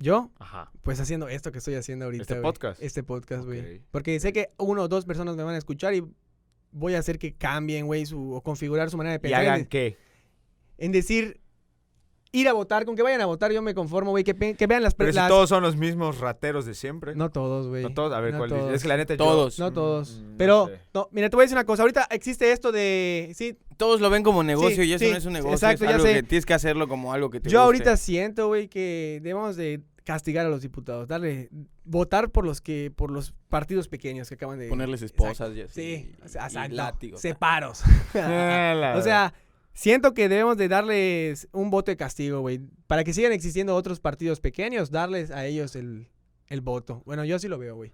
Yo, 0.02 0.32
Ajá. 0.40 0.72
pues 0.82 1.00
haciendo 1.00 1.28
esto 1.28 1.52
que 1.52 1.60
estoy 1.60 1.76
haciendo 1.76 2.06
ahorita, 2.06 2.24
¿Este 2.24 2.36
podcast? 2.38 2.82
Este 2.82 3.04
podcast, 3.04 3.46
güey. 3.46 3.82
Porque 3.92 4.20
sé 4.20 4.34
que 4.34 4.50
uno 4.58 4.84
o 4.84 4.88
dos 4.88 5.06
personas 5.06 5.36
me 5.36 5.44
van 5.44 5.56
a 5.56 5.58
escuchar 5.60 5.94
y 5.94 6.04
voy 6.72 6.96
a 6.96 7.00
hacer 7.00 7.20
que 7.20 7.34
cambien, 7.34 7.86
güey, 7.86 8.06
su, 8.06 8.34
o 8.34 8.42
configurar 8.42 8.90
su 8.90 8.98
manera 8.98 9.12
de 9.14 9.18
¿Y 9.18 9.22
pensar. 9.22 9.42
hagan 9.42 9.60
en, 9.60 9.66
qué? 9.68 9.98
en 10.80 10.92
decir, 10.92 11.40
ir 12.32 12.48
a 12.48 12.54
votar, 12.54 12.86
con 12.86 12.96
que 12.96 13.04
vayan 13.04 13.22
a 13.22 13.26
votar, 13.28 13.52
yo 13.52 13.62
me 13.62 13.76
conformo, 13.76 14.10
güey, 14.12 14.24
que, 14.24 14.34
vean 14.34 14.82
las... 14.82 14.96
Pero 14.96 15.12
si 15.12 15.18
las- 15.18 15.28
todos 15.30 15.50
son 15.50 15.62
los 15.62 15.76
mismos 15.76 16.20
rateros 16.20 16.66
de 16.66 16.74
siempre. 16.74 17.14
No 17.14 17.30
todos, 17.30 17.68
güey. 17.68 17.84
No 17.84 17.94
todos. 17.94 18.14
A 18.14 18.22
ver, 18.22 18.32
No 18.32 18.40
¿cuál 18.40 18.50
todos. 18.50 18.74
Es 18.74 18.82
que 18.82 18.88
la 18.88 18.98
neta 18.98 19.14
yo- 19.14 19.18
Todos. 19.24 19.60
No 19.60 19.72
todos. 19.72 20.18
Mm, 20.18 20.32
no 20.32 20.38
Pero, 20.38 20.68
sé. 20.68 20.80
no, 20.96 21.10
mira, 21.12 21.30
te 21.30 21.36
voy 21.36 21.44
a 21.44 21.46
decir 21.46 21.58
una 21.58 21.66
cosa. 21.66 21.84
Ahorita 21.84 22.08
existe 22.10 22.52
esto 22.52 22.72
de. 22.72 23.32
Sí, 23.36 23.56
todos 23.78 24.00
lo 24.02 24.10
ven 24.10 24.24
como 24.24 24.44
negocio 24.44 24.82
Sí, 24.84 24.90
y 24.90 24.94
eso 24.94 25.06
sí, 25.06 25.12
no 25.12 25.18
es 25.18 25.26
un 25.26 25.34
negocio. 25.34 25.54
exacto, 25.56 25.84
es 25.84 25.90
ya 25.90 25.96
algo 25.96 26.08
sé. 26.08 26.14
que 26.14 26.24
tienes 26.24 26.46
que 26.46 26.54
hacerlo 26.54 26.88
como 26.88 27.14
algo 27.14 27.30
que 27.30 27.40
te 27.42 27.50
Yo 27.50 27.60
guste. 27.60 27.66
ahorita 27.66 27.98
siento, 27.98 28.48
güey, 28.48 28.68
que 28.70 29.20
debemos 29.22 29.56
de 29.58 29.82
castigar 30.04 30.46
a 30.46 30.50
los 30.50 30.62
diputados, 30.62 31.08
darle, 31.08 31.50
votar 31.84 32.32
por 32.32 32.46
los 32.46 32.60
que, 32.62 32.92
por 32.96 33.12
los 33.12 33.34
partidos 33.50 33.88
pequeños 33.88 34.28
que 34.30 34.36
acaban 34.36 34.58
de 34.60 34.68
Ponerles 34.68 35.02
Exacto. 35.02 35.24
esposas 35.26 35.56
y 35.56 35.62
así. 35.62 35.74
Sí, 35.74 36.16
y- 36.24 36.66
y 36.66 36.76
látigos. 36.76 37.22
Separos. 37.22 37.84
O 38.14 39.02
sea, 39.02 39.34
siento 39.74 40.14
que 40.14 40.28
debemos 40.30 40.58
de 40.58 40.68
darles 40.68 41.48
un 41.52 41.70
voto 41.70 41.92
de 41.92 41.98
castigo, 41.98 42.40
güey. 42.42 42.62
Para 42.88 43.04
que 43.04 43.14
sigan 43.14 43.32
existiendo 43.32 43.76
otros 43.76 44.00
partidos 44.00 44.40
pequeños, 44.40 44.92
darles 44.92 45.32
a 45.32 45.46
ellos 45.46 45.76
el, 45.76 46.10
el 46.48 46.62
voto. 46.62 47.04
Bueno, 47.06 47.24
yo 47.26 47.38
sí 47.40 47.48
lo 47.48 47.58
veo, 47.58 47.76
güey. 47.76 47.94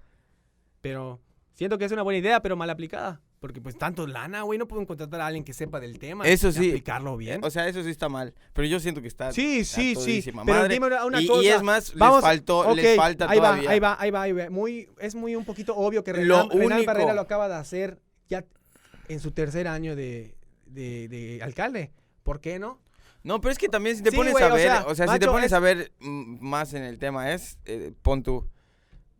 Pero 0.82 1.20
siento 1.54 1.78
que 1.78 1.86
es 1.86 1.91
una 1.91 2.04
buena 2.04 2.20
idea, 2.20 2.41
pero 2.41 2.56
mal 2.56 2.70
aplicada. 2.70 3.22
Porque 3.39 3.62
pues 3.62 3.78
tanto 3.78 4.08
lana, 4.08 4.41
güey, 4.41 4.58
no 4.58 4.67
pueden 4.67 4.88
contratar 4.88 5.21
a 5.21 5.28
alguien 5.28 5.43
que 5.43 5.54
sepa 5.54 5.80
del 5.80 6.00
tema. 6.00 6.26
Eso 6.26 6.52
sí. 6.52 6.69
aplicarlo 6.69 7.15
bien. 7.17 7.43
O 7.43 7.52
sea, 7.52 7.67
eso 7.67 7.84
sí 7.84 7.89
está 7.91 8.10
mal. 8.10 8.34
Pero 8.54 8.67
yo 8.67 8.80
siento 8.80 9.00
que 9.02 9.08
está. 9.08 9.32
sí, 9.32 9.63
sí, 9.63 9.89
sí. 9.89 9.93
todísima 9.93 10.43
Pero 10.43 10.58
madre. 10.58 10.73
dime 10.73 10.88
una, 10.88 11.06
una 11.06 11.21
y, 11.21 11.28
cosa. 11.28 11.43
y 11.43 11.47
es 11.50 11.62
más, 11.62 11.93
Vamos, 11.95 12.15
les, 12.17 12.23
faltó, 12.23 12.73
les 12.76 12.95
falta 12.97 13.30
ahí 13.30 13.38
todavía. 13.38 13.65
va, 13.65 13.71
ahí 13.71 13.80
va, 13.80 13.97
ahí 14.00 14.12
va, 14.12 14.21
ahí 14.23 14.32
va. 14.32 14.50
Muy, 14.50 14.89
es 15.00 15.13
muy 15.13 15.36
un 15.36 15.45
poquito 15.45 15.76
obvio 15.76 16.04
que 16.04 16.13
Lo 16.13 16.47
Renan, 16.50 16.50
único- 16.52 16.86
Barrera 16.86 17.13
lo 17.13 17.21
acaba 17.21 17.47
de 17.47 17.56
hacer 17.56 18.00
ya 18.28 18.43
en 19.08 19.19
su 19.19 19.32
tercer 19.32 19.67
año 19.67 19.95
de, 19.95 20.36
de, 20.65 21.08
de 21.08 21.39
alcalde. 21.43 21.91
¿Por 22.23 22.41
qué 22.41 22.58
no? 22.58 22.82
No, 23.23 23.39
pero 23.39 23.52
es 23.52 23.60
que 23.60 23.69
también 23.69 23.95
si 23.97 24.02
te 24.04 24.10
Sí, 24.10 24.15
pones 24.17 24.34
a 24.36 24.47
o 24.47 24.54
ver, 24.56 24.62
sea, 24.67 24.86
o 24.88 24.95
sea, 24.95 25.08
si 25.10 25.19
te 25.19 25.28
pones 25.28 25.47
es- 25.47 25.54
a 25.54 25.60
ver 25.60 25.91
mm, 26.00 26.38
más 26.43 26.73
en 26.73 26.82
el 26.84 26.97
tema 26.97 27.32
es, 27.34 27.60
eh, 27.65 27.91
pon 28.02 28.23
tú, 28.23 28.50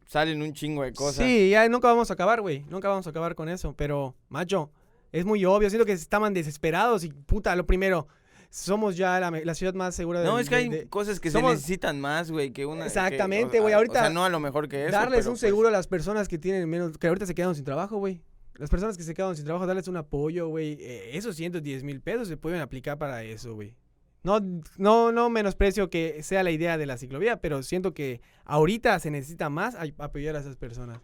salen 0.08 0.42
un 0.42 0.54
chingo 0.54 0.84
de 0.84 0.94
cosas. 0.94 1.24
Sí, 1.26 1.50
ya 1.52 1.68
nunca 1.70 1.88
vamos 1.90 2.10
a 2.10 2.14
acabar, 2.14 2.42
güey. 2.42 2.66
Nunca 2.70 2.90
vamos 2.90 3.06
a 3.06 3.12
acabar 3.12 3.36
con 3.36 3.48
eso. 3.50 3.74
Pero, 3.78 4.16
macho, 4.30 4.72
es 5.12 5.26
muy 5.26 5.46
obvio. 5.46 5.70
Siento 5.70 5.86
que 5.86 5.92
estaban 5.92 6.34
desesperados 6.34 7.04
y, 7.04 7.10
puta, 7.10 7.56
lo 7.56 7.66
primero, 7.68 8.08
somos 8.50 8.96
ya 8.98 9.20
la, 9.20 9.54
ciudad 9.54 9.74
más 9.74 9.94
segura 9.94 10.24
No, 10.24 10.38
del- 10.38 10.44
es 10.44 10.50
que 10.50 10.56
hay 10.56 10.70
de- 10.70 10.88
cosas 10.88 11.20
que 11.20 11.30
somos- 11.30 11.52
se 11.52 11.56
necesitan 11.58 12.00
más, 12.00 12.32
güey, 12.32 12.52
que 12.52 12.66
una... 12.66 12.86
Exactamente, 12.86 13.60
güey, 13.60 13.74
ahorita 13.74 14.00
O 14.00 14.02
sea, 14.04 14.10
no 14.10 14.24
a 14.26 14.30
lo 14.30 14.40
mejor 14.40 14.68
que 14.70 14.84
eso, 14.86 14.92
darles 14.94 15.20
pero, 15.20 15.30
un 15.32 15.34
pues, 15.34 15.42
seguro 15.42 15.68
a 15.68 15.72
las 15.72 15.88
personas 15.88 16.28
que 16.28 16.38
tienen 16.38 16.68
menos, 16.70 16.98
que 16.98 17.08
ahorita 17.08 17.26
se 17.26 17.36
quedaron 17.36 17.56
sin 17.56 17.66
trabajo, 17.66 17.98
güey. 17.98 18.22
Las 18.56 18.70
personas 18.72 18.98
que 18.98 19.04
se 19.04 19.14
quedaron 19.14 19.36
sin 19.36 19.46
trabajo, 19.46 19.68
darles 19.68 19.88
un 19.88 19.98
apoyo, 19.98 20.48
güey. 20.48 20.78
Eh, 20.80 21.12
esos 21.18 21.36
110 21.36 21.84
mil 21.84 22.02
pesos 22.02 22.28
se 22.28 22.38
pueden 22.38 22.60
aplicar 22.62 22.98
para 22.98 23.22
eso, 23.24 23.54
güey. 23.54 23.76
No, 24.24 24.40
no, 24.78 25.12
no 25.12 25.30
menosprecio 25.30 25.90
que 25.90 26.22
sea 26.24 26.44
la 26.44 26.52
idea 26.52 26.78
de 26.78 26.86
la 26.86 26.98
ciclovía, 26.98 27.40
pero 27.40 27.64
siento 27.64 27.94
que 27.94 28.22
ahorita 28.46 29.00
se 29.00 29.12
necesita 29.12 29.50
más 29.50 29.76
apoyar 29.98 30.36
a 30.36 30.40
esas 30.40 30.56
personas. 30.58 31.00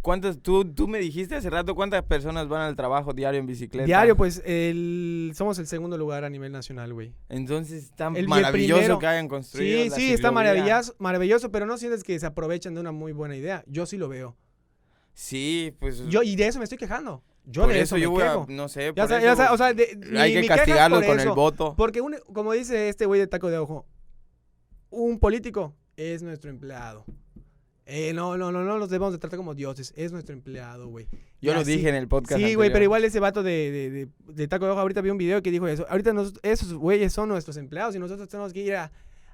¿Cuántas, 0.00 0.40
tú, 0.40 0.64
tú 0.64 0.88
me 0.88 0.98
dijiste 0.98 1.36
hace 1.36 1.48
rato 1.48 1.76
cuántas 1.76 2.02
personas 2.02 2.48
van 2.48 2.62
al 2.62 2.74
trabajo 2.74 3.12
diario 3.12 3.38
en 3.38 3.46
bicicleta? 3.46 3.86
Diario, 3.86 4.16
pues, 4.16 4.42
el, 4.44 5.30
somos 5.36 5.56
el 5.60 5.68
segundo 5.68 5.96
lugar 5.96 6.24
a 6.24 6.30
nivel 6.30 6.50
nacional, 6.50 6.92
güey. 6.92 7.14
Entonces 7.28 7.84
está 7.84 8.10
El- 8.12 8.26
maravilloso 8.26 8.98
que 8.98 9.06
hayan 9.06 9.28
construido 9.28 9.84
Sí, 9.84 9.90
la 9.90 9.94
sí, 9.94 10.02
está 10.06 10.30
ciclovía. 10.30 10.32
maravilloso, 10.32 10.94
maravilloso, 10.98 11.52
pero 11.52 11.66
no 11.66 11.78
sientes 11.78 12.02
que 12.02 12.18
se 12.18 12.26
aprovechan 12.26 12.74
de 12.74 12.80
una 12.80 12.90
muy 12.90 13.12
buena 13.12 13.36
idea. 13.36 13.62
Yo 13.68 13.86
sí 13.86 13.96
lo 13.98 14.08
veo. 14.08 14.36
Sí, 15.14 15.76
pues... 15.78 16.08
Yo, 16.08 16.24
y 16.24 16.34
de 16.34 16.48
eso 16.48 16.58
me 16.58 16.64
estoy 16.64 16.78
quejando. 16.78 17.22
Yo 17.44 17.62
por 17.64 17.72
de 17.72 17.80
eso 17.80 17.96
eso, 17.96 18.02
yo 18.02 18.10
me 18.12 18.14
voy 18.18 18.22
a, 18.24 18.44
no 18.48 18.68
sé, 18.68 18.92
Ya 18.94 19.06
por 19.06 19.08
ya 19.20 19.32
eso 19.32 19.36
sa- 19.36 19.52
o 19.52 19.56
sea, 19.56 19.74
de- 19.74 19.96
mi- 19.96 20.18
hay 20.18 20.32
que 20.34 20.40
mi 20.42 20.48
castigarlo 20.48 21.02
con 21.02 21.18
eso. 21.18 21.28
el 21.30 21.34
voto. 21.34 21.74
Porque, 21.76 22.00
un- 22.00 22.16
como 22.32 22.52
dice 22.52 22.88
este 22.88 23.04
güey 23.06 23.18
de 23.20 23.26
taco 23.26 23.50
de 23.50 23.58
ojo, 23.58 23.86
un 24.90 25.18
político 25.18 25.74
es 25.96 26.22
nuestro 26.22 26.50
empleado. 26.50 27.04
Eh, 27.84 28.12
no, 28.14 28.36
no, 28.38 28.52
no, 28.52 28.62
no 28.62 28.78
los 28.78 28.88
debemos 28.90 29.12
de 29.12 29.18
tratar 29.18 29.36
como 29.38 29.54
dioses. 29.54 29.92
Es 29.96 30.12
nuestro 30.12 30.32
empleado, 30.34 30.86
güey. 30.86 31.08
Yo 31.40 31.52
lo 31.52 31.64
dije 31.64 31.88
en 31.88 31.96
el 31.96 32.06
podcast 32.06 32.40
Sí, 32.40 32.54
güey, 32.54 32.70
pero 32.72 32.84
igual 32.84 33.04
ese 33.04 33.18
vato 33.18 33.42
de, 33.42 33.70
de, 33.72 33.90
de- 33.90 34.08
de 34.34 34.48
taco 34.48 34.66
de 34.66 34.70
ojo, 34.70 34.80
ahorita 34.80 35.00
vi 35.00 35.10
un 35.10 35.18
video 35.18 35.42
que 35.42 35.50
dijo 35.50 35.66
eso. 35.66 35.84
Ahorita 35.90 36.12
nos- 36.12 36.34
esos 36.42 36.72
güeyes 36.74 37.12
son 37.12 37.28
nuestros 37.28 37.56
empleados 37.56 37.96
y 37.96 37.98
nosotros 37.98 38.28
tenemos 38.28 38.52
que 38.52 38.60
ir 38.60 38.76
a 38.76 38.92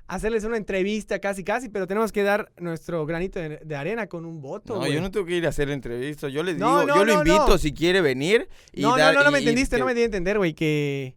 hacerles 0.09 0.43
una 0.45 0.57
entrevista 0.57 1.19
casi, 1.21 1.45
casi, 1.45 1.69
pero 1.69 1.87
tenemos 1.87 2.11
que 2.13 2.23
dar 2.23 2.51
nuestro 2.59 3.07
granito 3.07 3.39
de, 3.39 3.59
de 3.65 3.77
arena 3.77 4.07
con 4.09 4.25
un 4.25 4.41
voto, 4.41 4.77
No, 4.81 4.87
yo 4.89 5.01
no 5.01 5.11
tengo 5.11 5.27
que 5.27 5.37
ir 5.37 5.47
a 5.47 5.51
hacer 5.51 5.71
entrevistas. 5.71 6.33
Yo 6.33 6.43
le 6.43 6.55
digo, 6.55 6.67
No, 6.67 6.85
no, 6.87 6.97
yo 6.97 7.05
lo 7.05 7.13
invito 7.13 7.47
no. 7.49 7.59
si 7.59 7.73
quiere 7.73 8.01
venir. 8.01 8.49
Y 8.73 8.83
no, 8.83 8.97
dar- 8.97 9.15
no, 9.15 9.21
no, 9.21 9.25
no 9.25 9.31
y- 9.31 9.33
me 9.35 9.39
entendiste, 9.41 9.77
que- 9.77 9.81
no 9.81 9.87
me 9.87 9.95
di 9.95 10.03
a 10.03 10.07
entender, 10.07 10.39
güey, 10.39 10.55
que... 10.55 11.15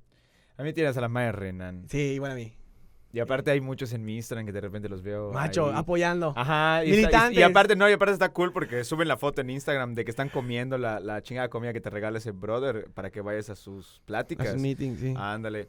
A 0.58 0.64
mí 0.64 0.74
tiras 0.74 0.96
a 0.98 1.02
la 1.02 1.08
madre 1.08 1.32
Renan. 1.32 1.86
Sí, 1.90 1.98
igual 1.98 2.32
a 2.32 2.36
mí. 2.36 2.54
Y 3.14 3.20
aparte 3.20 3.52
hay 3.52 3.60
muchos 3.60 3.92
en 3.92 4.06
mi 4.06 4.16
Instagram 4.16 4.46
que 4.46 4.52
de 4.54 4.62
repente 4.62 4.88
los 4.88 5.02
veo. 5.02 5.32
Macho, 5.34 5.68
ahí. 5.70 5.74
apoyando. 5.76 6.34
Ajá, 6.36 6.86
y, 6.86 6.92
está- 6.92 6.92
y- 6.92 6.94
y, 6.94 6.98
Militantes. 7.02 7.44
aparte, 7.44 7.76
no, 7.76 7.90
y 7.90 7.94
aparte 7.94 8.14
está 8.14 8.30
cool 8.30 8.54
porque 8.54 8.84
suben 8.86 9.08
la 9.10 9.18
foto 9.18 9.42
en 9.42 9.50
Instagram 9.50 9.96
de 9.96 10.06
que 10.06 10.12
están 10.12 10.30
comiendo 10.30 10.78
la, 10.78 11.00
la 11.02 11.22
chingada 11.22 11.50
comida 11.50 11.74
que 11.74 11.82
te 11.82 11.90
regala 11.90 12.20
ese 12.20 12.32
brother 12.32 12.90
para 12.94 13.10
que 13.10 13.20
vayas 13.22 13.50
a 13.50 13.56
sus 13.58 14.00
A 14.04 14.06
pláticas. 14.06 14.52
sus 14.52 14.62
meetings, 14.62 15.00
sí. 15.00 15.14
Ándale. 15.18 15.68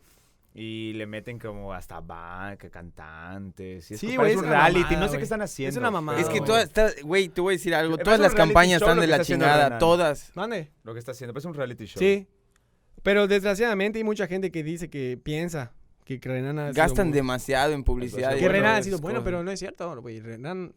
Y 0.54 0.92
le 0.92 1.06
meten 1.06 1.38
como 1.38 1.72
hasta 1.72 2.00
banca, 2.00 2.68
cantantes. 2.68 3.90
Y 3.90 3.94
es 3.94 4.00
Sí, 4.00 4.16
güey, 4.16 4.32
es 4.32 4.36
un 4.36 4.44
reality, 4.44 4.80
mamada, 4.82 5.00
no 5.00 5.08
sé 5.08 5.16
qué 5.16 5.22
están 5.22 5.40
haciendo. 5.42 5.80
una 5.80 5.90
mamada, 5.90 6.20
Es 6.20 6.28
que 6.28 6.40
todas, 6.42 6.70
güey, 7.02 7.28
te 7.28 7.40
voy 7.40 7.54
a 7.54 7.56
decir 7.56 7.74
algo. 7.74 7.96
Todas 7.96 8.20
las 8.20 8.34
campañas 8.34 8.82
están 8.82 9.00
de 9.00 9.06
la 9.06 9.24
chingada, 9.24 9.78
todas. 9.78 10.30
Mande. 10.34 10.70
Lo 10.84 10.92
que 10.92 10.98
está 10.98 11.12
haciendo, 11.12 11.32
parece 11.32 11.48
un 11.48 11.54
reality 11.54 11.86
show. 11.86 11.98
Sí. 11.98 12.26
Pero 13.02 13.26
desgraciadamente 13.26 13.98
hay 13.98 14.04
mucha 14.04 14.26
gente 14.26 14.50
que 14.52 14.62
dice 14.62 14.88
que 14.90 15.18
piensa 15.22 15.72
que 16.04 16.20
Renan 16.22 16.58
ha 16.58 16.72
sido 16.72 16.74
Gastan 16.84 17.08
muy- 17.08 17.14
demasiado 17.16 17.72
en 17.72 17.82
publicidad. 17.84 18.32
y 18.32 18.34
Que 18.34 18.40
bueno, 18.42 18.52
Renan 18.52 18.74
ha 18.74 18.78
es 18.78 18.84
sido 18.84 18.98
bueno, 18.98 19.24
pero 19.24 19.42
no 19.42 19.50
es 19.50 19.58
cierto, 19.58 20.00
güey. 20.02 20.20
Renan 20.20 20.74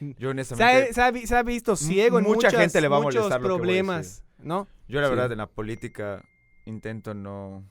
Yo 0.00 0.14
se 0.20 0.26
honestamente, 0.28 0.90
ha, 0.90 0.92
se 0.92 1.00
ha 1.02 1.26
se 1.26 1.36
ha 1.36 1.42
visto 1.42 1.76
ciego 1.76 2.18
en 2.18 2.24
mucha 2.24 2.48
muchas- 2.48 2.60
gente 2.60 2.80
le 2.80 2.88
va 2.88 2.98
a 2.98 3.00
muchos 3.00 3.22
molestar 3.22 3.40
lo 3.40 3.46
que 3.46 3.48
voy 3.52 3.56
a 3.56 3.58
problemas, 3.62 4.22
¿no? 4.38 4.68
yo 4.86 5.00
la 5.00 5.06
Sí. 5.06 5.14
verdad 5.14 5.32
en 5.32 5.38
la 5.38 5.46
política 5.46 6.22
intento 6.66 7.14
no... 7.14 7.64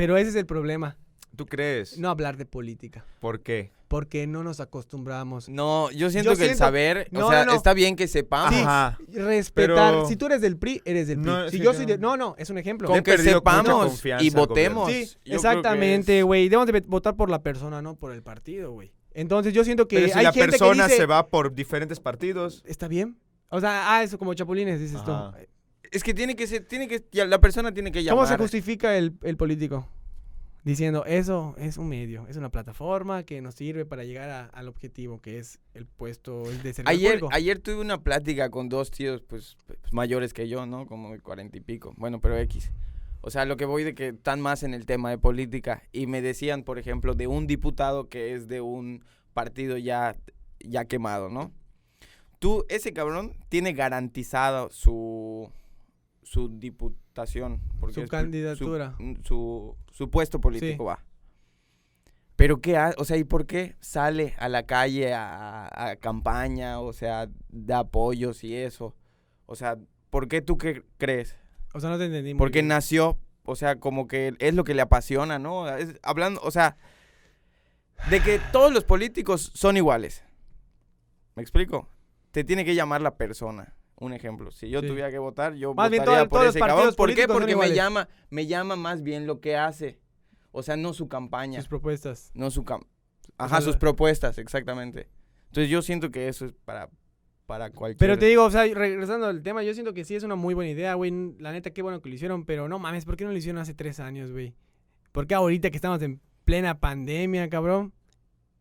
Pero 0.00 0.16
ese 0.16 0.30
es 0.30 0.34
el 0.36 0.46
problema, 0.46 0.96
¿Tú 1.36 1.46
crees? 1.46 1.98
no 1.98 2.08
hablar 2.10 2.36
de 2.36 2.46
política. 2.46 3.04
¿Por 3.20 3.40
qué? 3.40 3.72
Porque 3.88 4.26
no 4.26 4.44
nos 4.44 4.60
acostumbramos. 4.60 5.48
No, 5.48 5.90
yo 5.90 6.10
siento 6.10 6.32
Yo 6.32 6.38
que 6.38 6.50
el 6.52 6.56
saber, 6.56 7.08
No, 7.10 7.26
o 7.26 7.30
sea, 7.30 7.44
no, 7.44 7.52
no. 7.52 7.56
está 7.56 7.74
bien 7.74 7.96
que 7.96 8.06
sepamos. 8.06 8.54
Sí. 8.54 8.60
Ajá. 8.60 8.98
Respetar. 9.12 9.92
Pero- 9.94 10.06
Si 10.06 10.16
tú 10.16 10.26
eres 10.26 10.40
del 10.40 10.56
PRI, 10.56 10.80
eres 10.84 11.08
del 11.08 11.20
PRI. 11.20 11.50
Si 11.50 11.58
yo 11.58 11.74
soy 11.74 11.86
no- 11.86 11.92
de... 11.92 11.98
No, 11.98 12.16
no, 12.16 12.34
es 12.38 12.50
un 12.50 12.58
ejemplo. 12.58 12.88
Con 12.88 13.02
que 13.02 13.18
sepamos 13.18 14.00
y 14.20 14.30
votemos. 14.30 14.90
Sí, 14.90 15.10
exactamente, 15.24 16.20
es- 16.20 16.24
güey. 16.24 16.48
Debemos 16.48 16.66
de 16.72 16.80
votar 16.86 17.16
por 17.16 17.30
la 17.30 17.42
persona, 17.42 17.82
no 17.82 17.96
por 17.96 18.12
el 18.12 18.22
partido, 18.22 18.70
güey. 18.72 18.92
Entonces 19.12 19.52
yo 19.52 19.64
siento 19.64 19.88
que 19.88 19.96
Pero 19.96 20.12
si 20.12 20.18
hay 20.18 20.24
la 20.24 20.32
gente 20.32 20.50
persona 20.52 20.84
que 20.84 20.90
dice... 20.92 20.96
se 21.02 21.06
va 21.06 21.26
por 21.26 21.52
diferentes 21.52 21.98
partidos... 21.98 22.62
¿Está 22.64 22.86
bien? 22.86 23.18
O 23.48 23.58
sea, 23.60 23.92
ah, 23.96 24.02
eso 24.04 24.18
como 24.18 24.32
chapulines, 24.34 24.78
dices 24.78 25.00
Ajá. 25.02 25.32
tú. 25.32 25.38
Es 25.90 26.02
que 26.04 26.14
tiene 26.14 26.36
que 26.36 26.46
ser, 26.46 26.64
tiene 26.66 26.86
que, 26.88 27.02
la 27.26 27.40
persona 27.40 27.72
tiene 27.74 27.90
que 27.92 28.02
llamar. 28.04 28.24
¿Cómo 28.24 28.26
se 28.36 28.40
justifica 28.40 28.96
el, 28.96 29.14
el 29.22 29.36
político? 29.36 29.88
Diciendo, 30.62 31.04
eso 31.06 31.54
es 31.58 31.78
un 31.78 31.88
medio, 31.88 32.26
es 32.28 32.36
una 32.36 32.50
plataforma 32.50 33.22
que 33.22 33.40
nos 33.40 33.54
sirve 33.54 33.86
para 33.86 34.04
llegar 34.04 34.28
a- 34.28 34.44
al 34.46 34.68
objetivo, 34.68 35.18
que 35.20 35.38
es 35.38 35.58
el 35.72 35.86
puesto 35.86 36.42
de 36.42 36.74
servicio 36.74 36.84
Ayer, 36.86 37.10
público. 37.12 37.28
ayer 37.32 37.58
tuve 37.60 37.80
una 37.80 38.02
plática 38.02 38.50
con 38.50 38.68
dos 38.68 38.90
tíos, 38.90 39.22
pues, 39.22 39.56
pues, 39.66 39.78
mayores 39.90 40.34
que 40.34 40.48
yo, 40.48 40.66
¿no? 40.66 40.86
Como 40.86 41.12
de 41.12 41.20
cuarenta 41.20 41.56
y 41.56 41.60
pico. 41.60 41.94
Bueno, 41.96 42.20
pero 42.20 42.36
X. 42.36 42.70
O 43.22 43.30
sea, 43.30 43.46
lo 43.46 43.56
que 43.56 43.64
voy 43.64 43.84
de 43.84 43.94
que 43.94 44.08
están 44.08 44.40
más 44.42 44.62
en 44.62 44.74
el 44.74 44.84
tema 44.84 45.08
de 45.08 45.16
política. 45.18 45.82
Y 45.92 46.06
me 46.06 46.20
decían, 46.20 46.62
por 46.62 46.78
ejemplo, 46.78 47.14
de 47.14 47.26
un 47.26 47.46
diputado 47.46 48.08
que 48.10 48.34
es 48.34 48.46
de 48.46 48.60
un 48.60 49.02
partido 49.32 49.78
ya, 49.78 50.14
ya 50.60 50.84
quemado, 50.84 51.30
¿no? 51.30 51.52
Tú, 52.38 52.64
ese 52.68 52.92
cabrón, 52.92 53.32
tiene 53.48 53.72
garantizado 53.72 54.68
su, 54.70 55.50
su 56.30 56.48
diputación. 56.48 57.60
porque 57.80 58.02
Su 58.02 58.06
candidatura. 58.08 58.94
Su, 58.96 59.16
su, 59.24 59.76
su 59.90 60.10
puesto 60.10 60.40
político, 60.40 60.84
Sí. 60.84 60.86
va. 60.86 61.04
Pero 62.36 62.60
qué, 62.60 62.76
ha- 62.76 62.94
o 62.98 63.04
sea, 63.04 63.16
¿y 63.16 63.24
por 63.24 63.46
qué 63.46 63.74
sale 63.80 64.34
a 64.38 64.48
la 64.48 64.62
calle 64.62 65.12
a, 65.12 65.68
a 65.72 65.96
campaña, 65.96 66.78
o 66.78 66.92
sea, 66.92 67.28
da 67.48 67.80
apoyos 67.80 68.44
y 68.44 68.54
eso? 68.54 68.94
O 69.46 69.56
sea, 69.56 69.76
¿por 70.08 70.28
qué 70.28 70.40
tú 70.40 70.56
qué 70.56 70.84
crees? 70.98 71.36
O 71.74 71.80
sea, 71.80 71.90
no 71.90 71.98
te 71.98 72.04
entendí. 72.04 72.34
Porque 72.34 72.62
nació, 72.62 73.18
o 73.42 73.56
sea, 73.56 73.80
como 73.80 74.06
que 74.06 74.34
es 74.38 74.54
lo 74.54 74.62
que 74.62 74.74
le 74.74 74.82
apasiona, 74.82 75.40
¿no? 75.40 75.68
Es- 75.68 75.98
hablando, 76.04 76.40
o 76.44 76.52
sea, 76.52 76.76
de 78.08 78.20
que 78.20 78.38
todos 78.52 78.72
los 78.72 78.84
políticos 78.84 79.50
son 79.54 79.76
iguales. 79.76 80.22
¿Me 81.34 81.42
explico? 81.42 81.88
Te 82.30 82.44
tiene 82.44 82.64
que 82.64 82.76
llamar 82.76 83.00
la 83.02 83.16
persona. 83.16 83.74
Un 84.00 84.12
ejemplo, 84.14 84.50
si 84.50 84.68
yo 84.68 84.80
Sí. 84.80 84.88
tuviera 84.88 85.10
que 85.10 85.18
votar, 85.18 85.54
yo 85.54 85.74
Más 85.74 85.90
bien, 85.90 86.02
votaría 86.02 86.20
todo- 86.22 86.28
por 86.30 86.38
todos 86.38 86.46
los 86.46 86.56
ese 86.56 86.66
cabrón. 86.66 86.94
¿Por 86.96 87.14
qué? 87.14 87.28
Porque 87.28 87.54
me 87.54 87.72
llama, 87.74 88.08
me 88.30 88.46
llama 88.46 88.74
más 88.74 89.02
bien 89.02 89.26
lo 89.26 89.40
que 89.40 89.56
hace. 89.56 90.00
O 90.52 90.62
sea, 90.62 90.76
no 90.76 90.92
su 90.94 91.08
campaña. 91.08 91.60
Sus 91.60 91.68
propuestas. 91.68 92.30
No 92.34 92.50
su 92.50 92.64
cam 92.64 92.80
Ajá, 93.36 93.56
sea, 93.58 93.60
sus 93.66 93.76
propuestas, 93.76 94.36
exactamente. 94.38 95.08
Entonces 95.48 95.70
yo 95.70 95.82
siento 95.82 96.10
que 96.10 96.28
eso 96.28 96.46
es 96.46 96.52
para, 96.64 96.90
para 97.46 97.70
cualquier... 97.70 97.98
Pero 97.98 98.18
te 98.18 98.26
digo, 98.26 98.44
o 98.44 98.50
sea, 98.50 98.62
regresando 98.74 99.26
al 99.26 99.42
tema, 99.42 99.62
yo 99.62 99.72
siento 99.74 99.92
que 99.94 100.04
sí 100.04 100.14
es 100.14 100.22
una 100.24 100.34
muy 100.34 100.54
buena 100.54 100.70
idea, 100.70 100.94
güey. 100.94 101.12
La 101.38 101.52
neta, 101.52 101.70
qué 101.70 101.82
bueno 101.82 102.00
que 102.00 102.08
lo 102.08 102.14
hicieron, 102.14 102.44
pero 102.44 102.68
no 102.68 102.78
mames, 102.78 103.04
¿por 103.04 103.16
qué 103.16 103.24
no 103.24 103.32
lo 103.32 103.36
hicieron 103.36 103.60
hace 103.60 103.74
tres 103.74 104.00
años, 104.00 104.32
güey? 104.32 104.54
¿Por 105.12 105.26
qué 105.26 105.34
ahorita 105.34 105.70
que 105.70 105.76
estamos 105.76 106.00
en 106.02 106.20
plena 106.44 106.80
pandemia, 106.80 107.48
cabrón? 107.50 107.92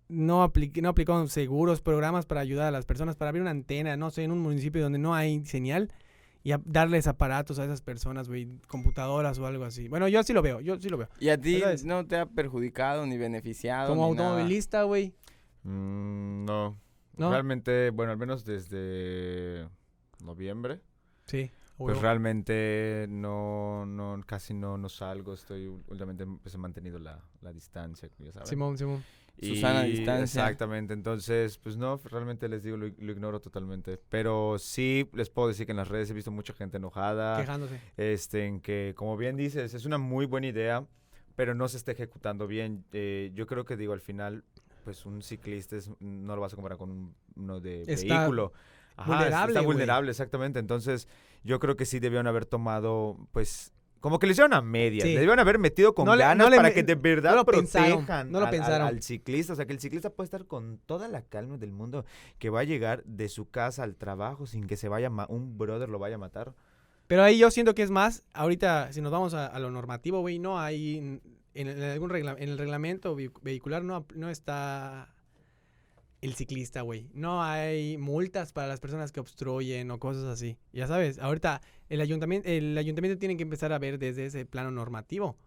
No, 0.09 0.43
apli- 0.43 0.81
no 0.81 0.89
aplicaron 0.89 1.29
seguros, 1.29 1.81
programas 1.81 2.25
para 2.25 2.41
ayudar 2.41 2.67
a 2.67 2.71
las 2.71 2.85
personas, 2.85 3.15
para 3.15 3.29
abrir 3.29 3.41
una 3.43 3.51
antena, 3.51 3.95
no 3.95 4.09
sé, 4.09 4.23
en 4.23 4.31
un 4.31 4.39
municipio 4.39 4.81
donde 4.81 4.97
no 4.99 5.13
hay 5.15 5.45
señal 5.45 5.93
y 6.43 6.51
a- 6.51 6.61
darles 6.65 7.05
aparatos 7.05 7.59
a 7.59 7.65
esas 7.65 7.81
personas, 7.81 8.27
güey, 8.27 8.47
computadoras 8.67 9.37
o 9.37 9.45
algo 9.45 9.65
así. 9.65 9.87
Bueno, 9.87 10.07
yo 10.07 10.23
sí 10.23 10.33
lo 10.33 10.41
veo, 10.41 10.61
yo 10.61 10.79
sí 10.79 10.89
lo 10.89 10.97
veo. 10.97 11.09
¿Y 11.19 11.29
a 11.29 11.39
ti 11.39 11.59
¿Sabes? 11.59 11.85
no 11.85 12.05
te 12.07 12.17
ha 12.17 12.25
perjudicado 12.25 13.05
ni 13.05 13.17
beneficiado? 13.19 13.89
Como 13.89 14.01
ni 14.05 14.09
automovilista, 14.19 14.83
güey. 14.83 15.13
Mm, 15.63 16.45
no. 16.45 16.75
¿No? 17.17 17.29
Realmente, 17.31 17.89
bueno, 17.91 18.11
al 18.13 18.17
menos 18.17 18.45
desde 18.45 19.67
noviembre, 20.23 20.79
Sí. 21.25 21.51
pues 21.77 21.99
realmente 22.01 23.05
no, 23.09 23.85
no, 23.85 24.19
casi 24.25 24.53
no, 24.53 24.77
no 24.77 24.89
salgo. 24.89 25.33
Estoy 25.33 25.67
últimamente 25.67 26.25
pues, 26.41 26.55
he 26.55 26.57
mantenido 26.57 26.97
la, 26.97 27.21
la 27.41 27.51
distancia, 27.51 28.09
ya. 28.17 28.45
Simón, 28.45 28.77
Simón. 28.77 29.03
Susana 29.41 29.87
Y- 29.87 29.91
distancia. 29.91 30.41
Exactamente, 30.43 30.93
entonces, 30.93 31.57
pues 31.57 31.77
no, 31.77 31.99
realmente 32.05 32.47
les 32.49 32.63
digo, 32.63 32.77
lo, 32.77 32.87
lo 32.87 33.11
ignoro 33.11 33.39
totalmente. 33.39 33.99
Pero 34.09 34.57
sí 34.59 35.09
les 35.13 35.29
puedo 35.29 35.47
decir 35.47 35.65
que 35.65 35.71
en 35.71 35.77
las 35.77 35.87
redes 35.87 36.09
he 36.09 36.13
visto 36.13 36.31
mucha 36.31 36.53
gente 36.53 36.77
enojada. 36.77 37.39
Quejándose. 37.39 37.79
Este, 37.97 38.45
en 38.45 38.59
que, 38.61 38.93
como 38.95 39.15
bien 39.17 39.35
dices, 39.37 39.73
es 39.73 39.85
una 39.85 39.97
muy 39.97 40.25
buena 40.25 40.47
idea, 40.47 40.85
pero 41.35 41.53
no 41.55 41.67
se 41.67 41.77
está 41.77 41.91
ejecutando 41.91 42.47
bien. 42.47 42.83
Eh, 42.91 43.31
yo 43.33 43.47
creo 43.47 43.65
que, 43.65 43.77
digo, 43.77 43.93
al 43.93 44.01
final, 44.01 44.43
pues 44.83 45.05
un 45.05 45.21
ciclista 45.21 45.75
es- 45.77 45.89
no 45.99 46.35
lo 46.35 46.41
vas 46.41 46.53
a 46.53 46.55
comparar 46.55 46.77
con 46.77 46.89
un- 46.89 47.15
uno 47.35 47.59
de 47.59 47.83
Está 47.83 48.17
vehículo. 48.19 48.53
Ajá, 48.97 49.11
vulnerable, 49.13 49.53
Está 49.53 49.61
vulnerable, 49.65 50.11
exactamente. 50.11 50.59
Entonces, 50.59 51.07
yo 51.43 51.59
creo 51.59 51.77
que 51.77 51.85
sí 51.85 51.99
debieron 51.99 52.27
haber 52.27 52.45
tomado, 52.45 53.15
pues, 53.31 53.71
como 53.99 54.19
que 54.19 54.27
le 54.27 54.31
hicieron 54.31 54.53
a 54.53 54.61
media. 54.61 55.01
Sí. 55.01 55.09
Le 55.09 55.15
debieron 55.15 55.39
haber 55.39 55.59
metido 55.59 55.93
con 55.93 56.05
No 56.05 56.15
le- 56.15 56.23
ganas 56.23 56.49
no 56.49 56.55
para 56.55 56.73
que 56.73 56.83
de 56.83 56.95
verdad 56.95 57.35
no 57.35 57.45
protejan 57.45 58.31
no 58.31 58.39
lo 58.39 58.45
al- 58.45 58.53
al- 58.53 58.59
pensaron. 58.59 58.87
al 58.87 59.01
ciclista. 59.03 59.53
O 59.53 59.55
sea, 59.55 59.65
que 59.65 59.73
el 59.73 59.79
ciclista 59.79 60.09
puede 60.09 60.25
estar 60.25 60.45
con 60.45 60.77
toda 60.85 61.07
la 61.07 61.21
calma 61.21 61.57
del 61.57 61.71
mundo, 61.71 62.05
que 62.37 62.49
va 62.49 62.61
a 62.61 62.63
llegar 62.63 63.03
de 63.03 63.27
su 63.29 63.49
casa 63.49 63.83
al 63.83 63.95
trabajo 63.95 64.45
sin 64.47 64.67
que 64.67 64.77
se 64.77 64.87
vaya, 64.89 65.09
un 65.27 65.57
brother 65.57 65.89
lo 65.89 65.99
vaya 65.99 66.15
a 66.15 66.19
matar. 66.19 66.53
Pero 67.07 67.23
ahí 67.23 67.39
yo 67.39 67.49
siento 67.51 67.73
que 67.75 67.81
es 67.83 67.89
más, 67.91 68.23
ahorita, 68.33 68.93
si 68.93 69.01
nos 69.01 69.11
vamos 69.11 69.33
a, 69.33 69.47
a 69.47 69.59
lo 69.59 69.71
normativo, 69.71 70.21
güey, 70.21 70.37
no 70.39 70.59
hay, 70.59 70.97
en, 70.97 71.21
en 71.55 71.81
algún 71.83 72.09
regla- 72.11 72.35
en 72.37 72.49
el 72.49 72.57
reglamento 72.57 73.15
vehi- 73.17 73.31
vehicular 73.41 73.83
no, 73.83 74.05
no 74.15 74.29
está 74.29 75.09
el 76.21 76.33
ciclista, 76.33 76.81
güey. 76.81 77.07
No 77.13 77.41
hay 77.43 77.97
multas 77.97 78.51
para 78.51 78.67
las 78.67 78.79
personas 78.79 79.11
que 79.11 79.19
obstruyen 79.19 79.89
o 79.91 79.99
cosas 79.99 80.25
así. 80.25 80.57
Ya 80.73 80.85
sabes, 80.87 81.17
ahorita 81.19 81.61
el 81.87 82.01
ayuntamiento, 82.01 82.47
el 82.49 82.77
ayuntamiento 82.77 83.17
tiene 83.17 83.37
que 83.37 83.43
empezar 83.43 83.71
a 83.73 83.79
ver 83.79 83.97
desde 83.99 84.25
ese 84.25 84.45
plano 84.45 84.69
normativo. 84.71 85.37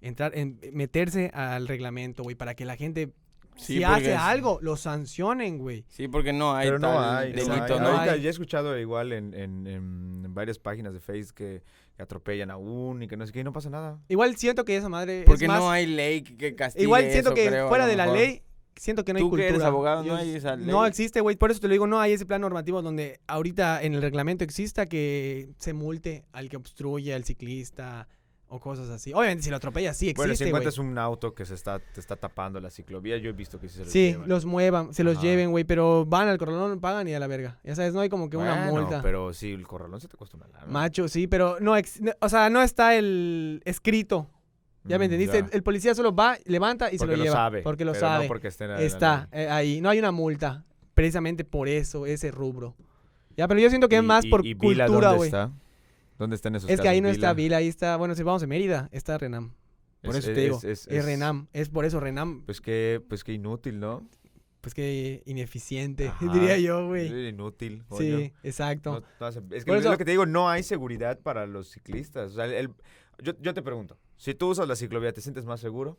Entrar, 0.00 0.36
en, 0.36 0.58
meterse 0.72 1.30
al 1.34 1.68
reglamento, 1.68 2.22
güey, 2.24 2.34
para 2.36 2.54
que 2.54 2.64
la 2.64 2.76
gente, 2.76 3.12
Sí, 3.56 3.76
si 3.78 3.84
hace 3.84 4.12
es- 4.14 4.18
algo, 4.18 4.58
lo 4.62 4.76
sancionen, 4.76 5.58
güey. 5.58 5.84
Sí, 5.88 6.08
porque 6.08 6.32
no 6.32 6.54
hay 6.54 6.66
Pero 6.68 6.78
no 6.78 6.88
tal 6.88 6.98
hay, 6.98 7.32
no 7.32 7.38
hay. 7.42 7.48
delito, 7.48 7.80
¿no? 7.80 7.86
Ahorita 7.88 8.12
hay. 8.12 8.22
ya 8.22 8.28
he 8.28 8.30
escuchado 8.30 8.78
igual 8.78 9.12
en, 9.12 9.34
en- 9.34 9.66
en- 9.66 10.22
en 10.24 10.34
varias 10.34 10.58
páginas 10.58 10.92
de 10.94 11.00
Facebook 11.00 11.34
que, 11.34 11.62
que 11.96 12.02
atropellan 12.02 12.50
a 12.50 12.56
uno 12.56 13.04
y 13.04 13.08
que 13.08 13.16
no 13.16 13.26
sé 13.26 13.32
qué, 13.32 13.40
y 13.40 13.44
no 13.44 13.52
pasa 13.52 13.68
nada. 13.70 14.00
Igual 14.08 14.36
siento 14.36 14.64
que 14.64 14.76
esa 14.76 14.88
madre 14.88 15.24
Porque 15.26 15.44
es 15.44 15.48
más... 15.48 15.60
no 15.60 15.70
hay 15.70 15.86
ley 15.86 16.22
que 16.22 16.54
castigue 16.56 16.84
Igual 16.84 17.02
siento 17.10 17.28
eso, 17.30 17.34
que 17.34 17.46
creo, 17.48 17.68
fuera 17.68 17.86
de 17.86 17.94
la 17.96 18.04
mejor. 18.06 18.18
ley, 18.18 18.42
siento 18.76 19.04
que 19.04 19.12
no 19.12 19.18
hay 19.18 19.22
Tú 19.22 19.26
que 19.28 19.30
cultura. 19.30 19.48
eres 19.48 19.62
abogado, 19.62 20.02
no 20.04 20.16
hay 20.16 20.34
esa 20.34 20.56
No 20.56 20.84
existe, 20.86 21.20
güey. 21.20 21.36
Por 21.36 21.50
eso 21.50 21.60
te 21.60 21.68
lo 21.68 21.72
digo, 21.72 21.86
no 21.86 22.00
hay 22.00 22.12
ese 22.12 22.26
plan 22.26 22.40
normativo 22.40 22.82
donde 22.82 23.20
ahorita 23.26 23.82
en 23.82 23.94
el 23.94 24.02
reglamento 24.02 24.44
exista 24.44 24.86
que 24.86 25.50
se 25.58 25.72
multe 25.72 26.24
al 26.32 26.48
que 26.48 26.56
obstruye 26.56 27.14
al 27.14 27.24
ciclista 27.24 28.08
o 28.48 28.60
cosas 28.60 28.90
así. 28.90 29.14
Obviamente 29.14 29.44
si 29.44 29.48
lo 29.50 29.56
atropella 29.56 29.94
sí 29.94 30.12
bueno, 30.14 30.28
si 30.28 30.32
existe, 30.32 30.48
encuentras 30.48 30.76
un 30.76 30.98
auto 30.98 31.34
que 31.34 31.46
se 31.46 31.54
está, 31.54 31.78
te 31.78 32.00
está 32.00 32.16
tapando 32.16 32.60
la 32.60 32.70
ciclovía, 32.70 33.16
yo 33.16 33.30
he 33.30 33.32
visto 33.32 33.58
que 33.58 33.66
sí 33.68 33.78
se 33.78 33.84
lo 33.86 33.90
Sí, 33.90 34.10
llevan. 34.12 34.28
los 34.28 34.44
muevan, 34.44 34.92
se 34.92 35.04
los 35.04 35.16
Ajá. 35.16 35.22
lleven, 35.26 35.50
güey, 35.52 35.64
pero 35.64 36.04
van 36.04 36.28
al 36.28 36.36
corralón, 36.36 36.78
pagan 36.78 37.08
y 37.08 37.14
a 37.14 37.18
la 37.18 37.26
verga. 37.28 37.58
Ya 37.64 37.74
sabes, 37.74 37.94
no 37.94 38.00
hay 38.00 38.10
como 38.10 38.28
que 38.28 38.36
una 38.36 38.66
multa. 38.70 39.00
pero 39.00 39.32
sí, 39.32 39.52
el 39.52 39.66
corralón 39.66 40.02
se 40.02 40.08
te 40.08 40.18
cuesta 40.18 40.36
una 40.36 40.48
lana. 40.48 40.66
Macho, 40.66 41.08
sí, 41.08 41.26
pero 41.26 41.56
no, 41.60 41.74
no- 42.00 42.12
o 42.20 42.28
sea, 42.28 42.50
no 42.50 42.60
está 42.60 42.94
el 42.94 43.62
escrito. 43.64 44.28
¿Ya 44.84 44.98
me 44.98 45.04
Mm, 45.04 45.12
entendiste? 45.12 45.38
ya. 45.40 45.44
El, 45.46 45.50
el 45.54 45.62
policía 45.62 45.94
solo 45.94 46.14
va, 46.14 46.36
levanta 46.44 46.88
y 46.88 46.92
se 46.92 46.98
porque 46.98 47.16
lo 47.16 47.24
lleva. 47.24 47.36
sabe. 47.36 47.62
porque 47.62 47.84
lo 47.84 47.92
pero 47.92 48.06
no 48.06 48.12
sabe. 48.12 48.28
porque 48.28 48.48
esté 48.48 48.84
Está 48.84 49.28
eh, 49.32 49.48
ahí. 49.48 49.80
No 49.80 49.88
hay 49.90 49.98
una 49.98 50.10
multa. 50.12 50.64
Precisamente 50.94 51.44
por 51.44 51.68
eso, 51.68 52.04
ese 52.06 52.30
rubro. 52.30 52.74
Ya, 53.36 53.48
pero 53.48 53.60
yo 53.60 53.68
siento 53.70 53.88
que 53.88 53.96
es 53.96 54.02
más 54.02 54.24
y- 54.24 54.30
por 54.30 54.44
y 54.44 54.54
Vila, 54.54 54.86
cultura, 54.86 55.08
¿dónde 55.08 55.16
güey. 55.16 55.28
está? 55.28 55.50
¿Dónde 56.18 56.36
están 56.36 56.54
esos 56.54 56.68
Es 56.68 56.80
que 56.80 56.88
ahí 56.88 57.00
no 57.00 57.08
está 57.08 57.32
Vila? 57.32 57.56
Ahí 57.58 57.68
está, 57.68 57.96
bueno, 57.96 58.14
si 58.14 58.22
vamos 58.22 58.42
a 58.42 58.46
Mérida, 58.46 58.88
está 58.92 59.16
Renam. 59.18 59.54
Por 60.02 60.16
Es- 60.16 60.24
eso 60.24 60.34
te 60.34 60.40
digo, 60.40 60.60
es- 60.62 60.86
Renam. 60.86 61.46
Es 61.52 61.68
por 61.70 61.84
eso 61.84 61.98
Renam, 62.00 62.42
Pues 62.44 62.60
que, 62.60 63.00
pues 63.08 63.24
que 63.24 63.32
inútil, 63.32 63.78
¿no? 63.80 64.06
pues 64.60 64.74
que 64.74 65.22
ineficiente, 65.26 66.08
Ajá. 66.08 66.18
diría 66.54 66.58
yo, 66.58 66.86
güey. 66.88 67.28
Inútil. 67.30 67.84
coño. 67.88 68.18
Sí, 68.18 68.32
exacto. 68.44 68.92
No- 69.00 69.06
no 69.20 69.26
hace- 69.26 69.40
es 69.52 69.64
que 69.64 69.68
Por 69.70 69.76
es 69.76 69.80
eso- 69.82 69.90
lo 69.92 69.98
que 69.98 70.04
te 70.04 70.10
digo, 70.12 70.26
no 70.26 70.48
hay 70.50 70.62
seguridad 70.62 71.18
para 71.20 71.46
los 71.46 71.70
ciclistas. 71.70 72.32
O 72.32 72.34
sea, 72.34 72.44
el- 72.44 72.52
el- 72.52 72.70
yo, 73.24 73.32
yo 73.40 73.54
te 73.54 73.62
pregunto, 73.62 73.96
si 74.22 74.34
tú 74.34 74.50
usas 74.50 74.68
la 74.68 74.76
ciclovía, 74.76 75.12
¿te 75.12 75.20
sientes 75.20 75.44
más 75.44 75.58
seguro? 75.58 75.98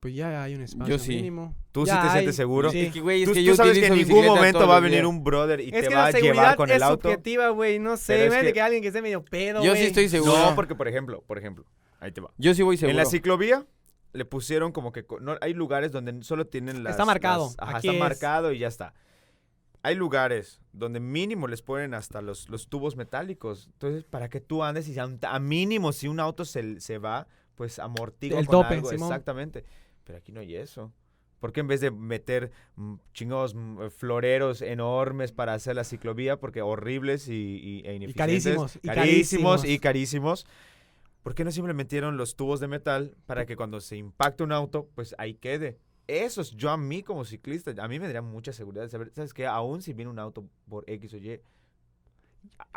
Pues 0.00 0.14
ya 0.16 0.42
hay 0.42 0.56
un 0.56 0.62
espacio 0.62 0.98
sí. 0.98 1.14
mínimo. 1.16 1.54
¿Tú 1.70 1.84
sí 1.86 1.92
Ya 1.92 2.00
te 2.00 2.06
hay, 2.08 2.12
sientes 2.14 2.34
seguro? 2.36 2.70
sí. 2.72 2.80
Es 2.80 2.92
que, 2.92 3.00
güey, 3.00 3.22
es 3.22 3.28
Tú, 3.28 3.34
que 3.34 3.40
tú 3.40 3.46
yo 3.46 3.54
sabes 3.54 3.78
que 3.78 3.86
en 3.86 3.92
ningún 3.94 4.08
bicicleta 4.08 4.34
momento 4.34 4.58
todos 4.58 4.70
va 4.70 4.74
a 4.76 4.80
los 4.80 4.84
venir 4.84 4.98
días. 5.04 5.08
un 5.08 5.22
brother 5.24 5.60
y 5.60 5.68
Es 5.72 5.88
te 5.88 5.94
va 5.94 6.06
a 6.06 6.10
llevar 6.10 6.56
con 6.56 6.70
es 6.70 6.76
el 6.76 6.82
auto. 6.82 7.08
subjetiva, 7.08 7.48
güey, 7.50 7.78
no 7.78 7.96
sé. 7.96 8.14
Es 8.14 8.26
Imagínate 8.26 8.46
que- 8.48 8.52
que... 8.54 8.60
alguien 8.60 8.82
que 8.82 8.88
esté 8.88 9.00
medio 9.00 9.24
pedo, 9.24 9.62
Yo 9.62 9.70
güey. 9.70 9.80
sí 9.82 9.86
estoy 9.88 10.08
seguro. 10.08 10.36
No, 10.36 10.54
porque 10.56 10.74
por 10.74 10.88
ejemplo, 10.88 11.22
por 11.24 11.38
ejemplo, 11.38 11.64
ahí 12.00 12.10
te 12.10 12.20
va. 12.20 12.30
Yo 12.36 12.52
sí 12.54 12.62
voy 12.62 12.76
seguro. 12.76 12.90
En 12.90 12.96
la 12.96 13.04
ciclovía 13.06 13.64
le 14.12 14.24
pusieron 14.24 14.72
como 14.72 14.92
que 14.92 15.04
co- 15.06 15.20
no, 15.20 15.36
hay 15.40 15.54
lugares 15.54 15.92
donde 15.92 16.22
solo 16.24 16.46
tienen 16.48 16.82
las 16.84 16.92
Está 16.92 17.04
marcado. 17.04 17.46
las- 17.46 17.56
ajá, 17.60 17.78
Aquí 17.78 17.86
está 17.88 17.94
es. 17.96 18.00
marcado 18.00 18.52
y 18.52 18.58
ya 18.58 18.68
está. 18.68 18.92
Hay 19.86 19.94
lugares 19.94 20.60
donde 20.72 20.98
mínimo 20.98 21.46
les 21.46 21.62
ponen 21.62 21.94
hasta 21.94 22.20
los, 22.20 22.48
los 22.48 22.66
tubos 22.66 22.96
metálicos. 22.96 23.68
Entonces, 23.74 24.02
para 24.02 24.28
que 24.28 24.40
tú 24.40 24.64
andes 24.64 24.88
y 24.88 24.98
a, 24.98 25.08
a 25.22 25.38
mínimo 25.38 25.92
si 25.92 26.08
un 26.08 26.18
auto 26.18 26.44
se, 26.44 26.80
se 26.80 26.98
va, 26.98 27.28
pues 27.54 27.78
amortigua 27.78 28.40
El 28.40 28.46
con 28.46 28.62
tope, 28.62 28.74
algo. 28.74 28.90
Simón. 28.90 29.06
Exactamente. 29.06 29.64
Pero 30.02 30.18
aquí 30.18 30.32
no 30.32 30.40
hay 30.40 30.56
eso. 30.56 30.92
¿Por 31.38 31.52
qué 31.52 31.60
en 31.60 31.68
vez 31.68 31.80
de 31.80 31.92
meter 31.92 32.50
mm, 32.74 32.94
chingados 33.14 33.54
mm, 33.54 33.82
eh, 33.82 33.90
floreros 33.90 34.60
enormes 34.60 35.30
para 35.30 35.54
hacer 35.54 35.76
la 35.76 35.84
ciclovía, 35.84 36.40
porque 36.40 36.62
horribles 36.62 37.28
y, 37.28 37.32
y, 37.32 37.82
e 37.86 37.94
ineficientes, 37.94 38.16
carísimos, 38.16 38.76
y 38.82 38.88
carísimos 38.88 39.60
carísimos. 39.60 39.64
y 39.64 39.78
carísimos, 39.78 40.46
¿por 41.22 41.36
qué 41.36 41.44
no 41.44 41.52
simplemente 41.52 41.84
metieron 41.84 42.16
los 42.16 42.34
tubos 42.34 42.58
de 42.58 42.66
metal 42.66 43.16
para 43.24 43.46
que 43.46 43.54
cuando 43.54 43.80
se 43.80 43.96
impacte 43.96 44.42
un 44.42 44.50
auto, 44.50 44.88
pues 44.96 45.14
ahí 45.16 45.34
quede? 45.34 45.78
Eso 46.06 46.40
es 46.40 46.50
yo 46.52 46.70
a 46.70 46.76
mí 46.76 47.02
como 47.02 47.24
ciclista, 47.24 47.72
a 47.82 47.88
mí 47.88 47.98
me 47.98 48.06
daría 48.06 48.22
mucha 48.22 48.52
seguridad 48.52 48.88
saber, 48.88 49.10
¿sabes 49.14 49.34
qué? 49.34 49.46
Aún 49.46 49.82
si 49.82 49.92
viene 49.92 50.10
un 50.10 50.18
auto 50.20 50.44
por 50.68 50.88
X 50.88 51.14
o 51.14 51.16
Y, 51.16 51.40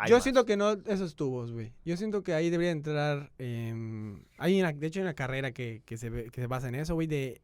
Yo 0.08 0.16
más. 0.16 0.24
siento 0.24 0.46
que 0.46 0.58
no 0.58 0.72
esos 0.88 1.16
tubos, 1.16 1.52
güey. 1.52 1.72
Yo 1.86 1.96
siento 1.96 2.24
que 2.24 2.34
ahí 2.34 2.50
debería 2.50 2.72
entrar. 2.72 3.32
em, 3.38 4.24
hay 4.40 4.60
una, 4.60 4.74
de 4.74 4.88
hecho, 4.88 5.00
hay 5.00 5.04
una 5.04 5.14
carrera 5.14 5.52
que, 5.52 5.84
que 5.86 5.96
se, 5.98 6.10
ve- 6.10 6.30
que 6.32 6.42
se 6.42 6.48
basa 6.48 6.70
en 6.70 6.76
eso, 6.76 6.96
güey, 6.96 7.08
de 7.08 7.42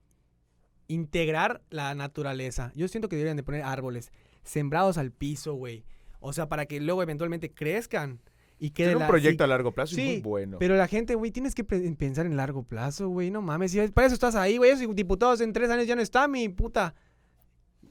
integrar 0.88 1.62
la 1.70 1.94
naturaleza. 1.96 2.72
Yo 2.76 2.88
siento 2.88 3.10
que 3.10 3.16
deberían 3.16 3.38
de 3.38 3.44
poner 3.44 3.62
árboles 3.64 4.12
sembrados 4.44 4.98
al 4.98 5.12
piso, 5.12 5.54
güey. 5.54 5.84
O 6.20 6.34
sea, 6.34 6.48
para 6.50 6.66
que 6.66 6.80
luego 6.80 7.04
eventualmente 7.04 7.52
crezcan 7.52 8.20
y 8.58 8.70
Tiene 8.72 8.94
un 8.94 9.00
la- 9.02 9.08
proyecto 9.08 9.44
a 9.44 9.48
largo 9.48 9.72
plazo 9.74 9.94
y 9.94 9.96
sí, 9.96 10.04
muy 10.06 10.22
bueno. 10.22 10.58
Pero 10.60 10.76
la 10.78 10.88
gente, 10.88 11.16
güey, 11.16 11.32
tienes 11.32 11.54
que 11.56 11.64
pe- 11.64 11.92
pensar 11.98 12.26
en 12.26 12.38
largo 12.38 12.64
plazo, 12.64 13.10
güey. 13.10 13.30
No 13.32 13.42
mames. 13.42 13.72
si- 13.72 13.88
para 13.90 14.08
eso 14.08 14.14
estás 14.14 14.36
ahí, 14.36 14.58
güey. 14.58 14.72
Esos 14.72 14.96
diputados 14.96 15.42
en 15.42 15.52
tres 15.54 15.70
años 15.70 15.88
ya 15.88 15.96
no 15.96 16.02
está, 16.02 16.28
mi 16.28 16.48
puta. 16.50 16.96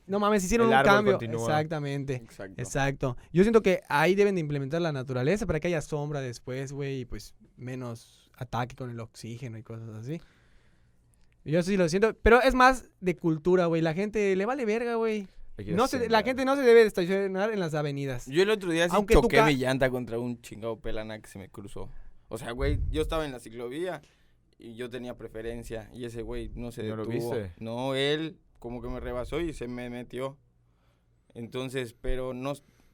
No 0.07 0.19
mames, 0.21 0.45
hicieron 0.45 0.67
un 0.69 0.83
cambio. 0.83 1.15
continúa. 1.15 1.41
Exactamente. 1.45 2.15
Exacto. 2.17 2.61
Exacto. 2.61 3.17
Yo 3.33 3.43
siento 3.43 3.63
que 3.63 3.81
ahí 3.89 4.15
deben 4.15 4.35
de 4.35 4.41
implementar 4.43 4.81
la 4.83 4.93
naturaleza 4.93 5.47
para 5.47 5.61
que 5.61 5.69
haya 5.69 5.81
sombra 5.81 6.21
después, 6.21 6.73
güey, 6.73 7.01
y 7.01 7.05
pues 7.07 7.35
menos 7.57 8.31
ataque 8.37 8.75
con 8.77 8.91
el 8.91 9.01
oxígeno 9.01 9.57
y 9.59 9.63
cosas 9.63 9.89
así. 9.91 10.21
Yo 11.45 11.63
sí 11.63 11.77
lo 11.77 11.89
siento, 11.89 12.15
pero 12.23 12.41
es 12.43 12.55
más 12.55 12.87
de 13.01 13.17
cultura, 13.17 13.67
güey. 13.67 13.83
La 13.83 13.93
gente 13.95 14.35
le 14.35 14.47
vale 14.47 14.65
verga, 14.65 14.95
güey. 14.97 15.29
No 15.69 15.87
se, 15.87 16.09
la 16.09 16.23
gente 16.23 16.45
no 16.45 16.57
se 16.57 16.63
debe 16.63 16.81
de 16.81 16.87
estacionar 16.87 17.53
en 17.53 17.61
las 17.61 17.75
avenidas. 17.75 18.27
Yo 18.27 18.43
el 18.43 18.51
otro 18.51 18.71
día 18.73 18.89
sí 18.89 18.95
Aunque 18.95 19.15
choqué 19.15 19.41
mi 19.43 19.55
llanta 19.57 19.89
contra 19.91 20.19
un 20.19 20.41
chingado 20.43 20.81
pelana 20.81 21.21
que 21.21 21.29
se 21.29 21.39
me 21.39 21.49
cruzó. 21.49 21.89
O 22.29 22.39
sea, 22.39 22.51
güey, 22.53 22.81
yo 22.91 23.03
estaba 23.03 23.25
en 23.25 23.33
la 23.33 23.39
ciclovía 23.39 24.03
y 24.59 24.75
yo 24.75 24.91
tenía 24.91 25.17
preferencia 25.17 25.89
y 25.93 26.05
ese 26.07 26.23
güey 26.23 26.51
no 26.55 26.73
se 26.73 26.83
¿No 26.85 26.97
lo 26.97 27.07
detuvo. 27.07 27.33
viste? 27.35 27.53
No, 27.59 27.95
él 27.95 28.39
como 28.59 28.83
que 28.83 28.89
me 28.89 28.99
rebasó 28.99 29.41
y 29.41 29.53
se 29.53 29.69
me 29.69 29.91
metió. 29.91 30.37
Entonces, 31.35 31.95
pero 32.01 32.33
no, 32.35 32.53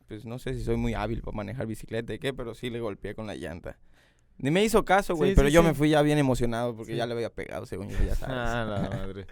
pues 0.08 0.24
no 0.24 0.38
sé 0.38 0.54
si 0.54 0.62
soy 0.64 0.76
muy 0.76 0.94
hábil 0.94 1.22
para 1.22 1.36
manejar 1.36 1.66
bicicleta 1.66 2.12
y 2.14 2.18
qué, 2.18 2.32
pero 2.32 2.54
sí 2.54 2.70
le 2.70 2.80
golpeé 2.80 3.14
con 3.14 3.26
la 3.26 3.34
llanta. 3.36 3.78
Ni 4.38 4.50
me 4.50 4.64
hizo 4.64 4.84
caso, 4.84 5.14
güey, 5.14 5.30
Sí, 5.30 5.36
pero 5.36 5.48
sí, 5.48 5.54
yo 5.54 5.60
sí. 5.60 5.68
me 5.68 5.74
fui 5.74 5.90
ya 5.90 6.00
bien 6.02 6.16
emocionado 6.18 6.74
porque 6.74 6.92
Sí. 6.92 6.98
ya 6.98 7.06
le 7.06 7.12
había 7.12 7.30
pegado, 7.30 7.66
según 7.66 7.88
yo, 7.90 7.98
ya 8.04 8.14
sabes. 8.14 8.34
Ah, 8.38 8.64
la 8.68 8.88
madre. 8.96 9.26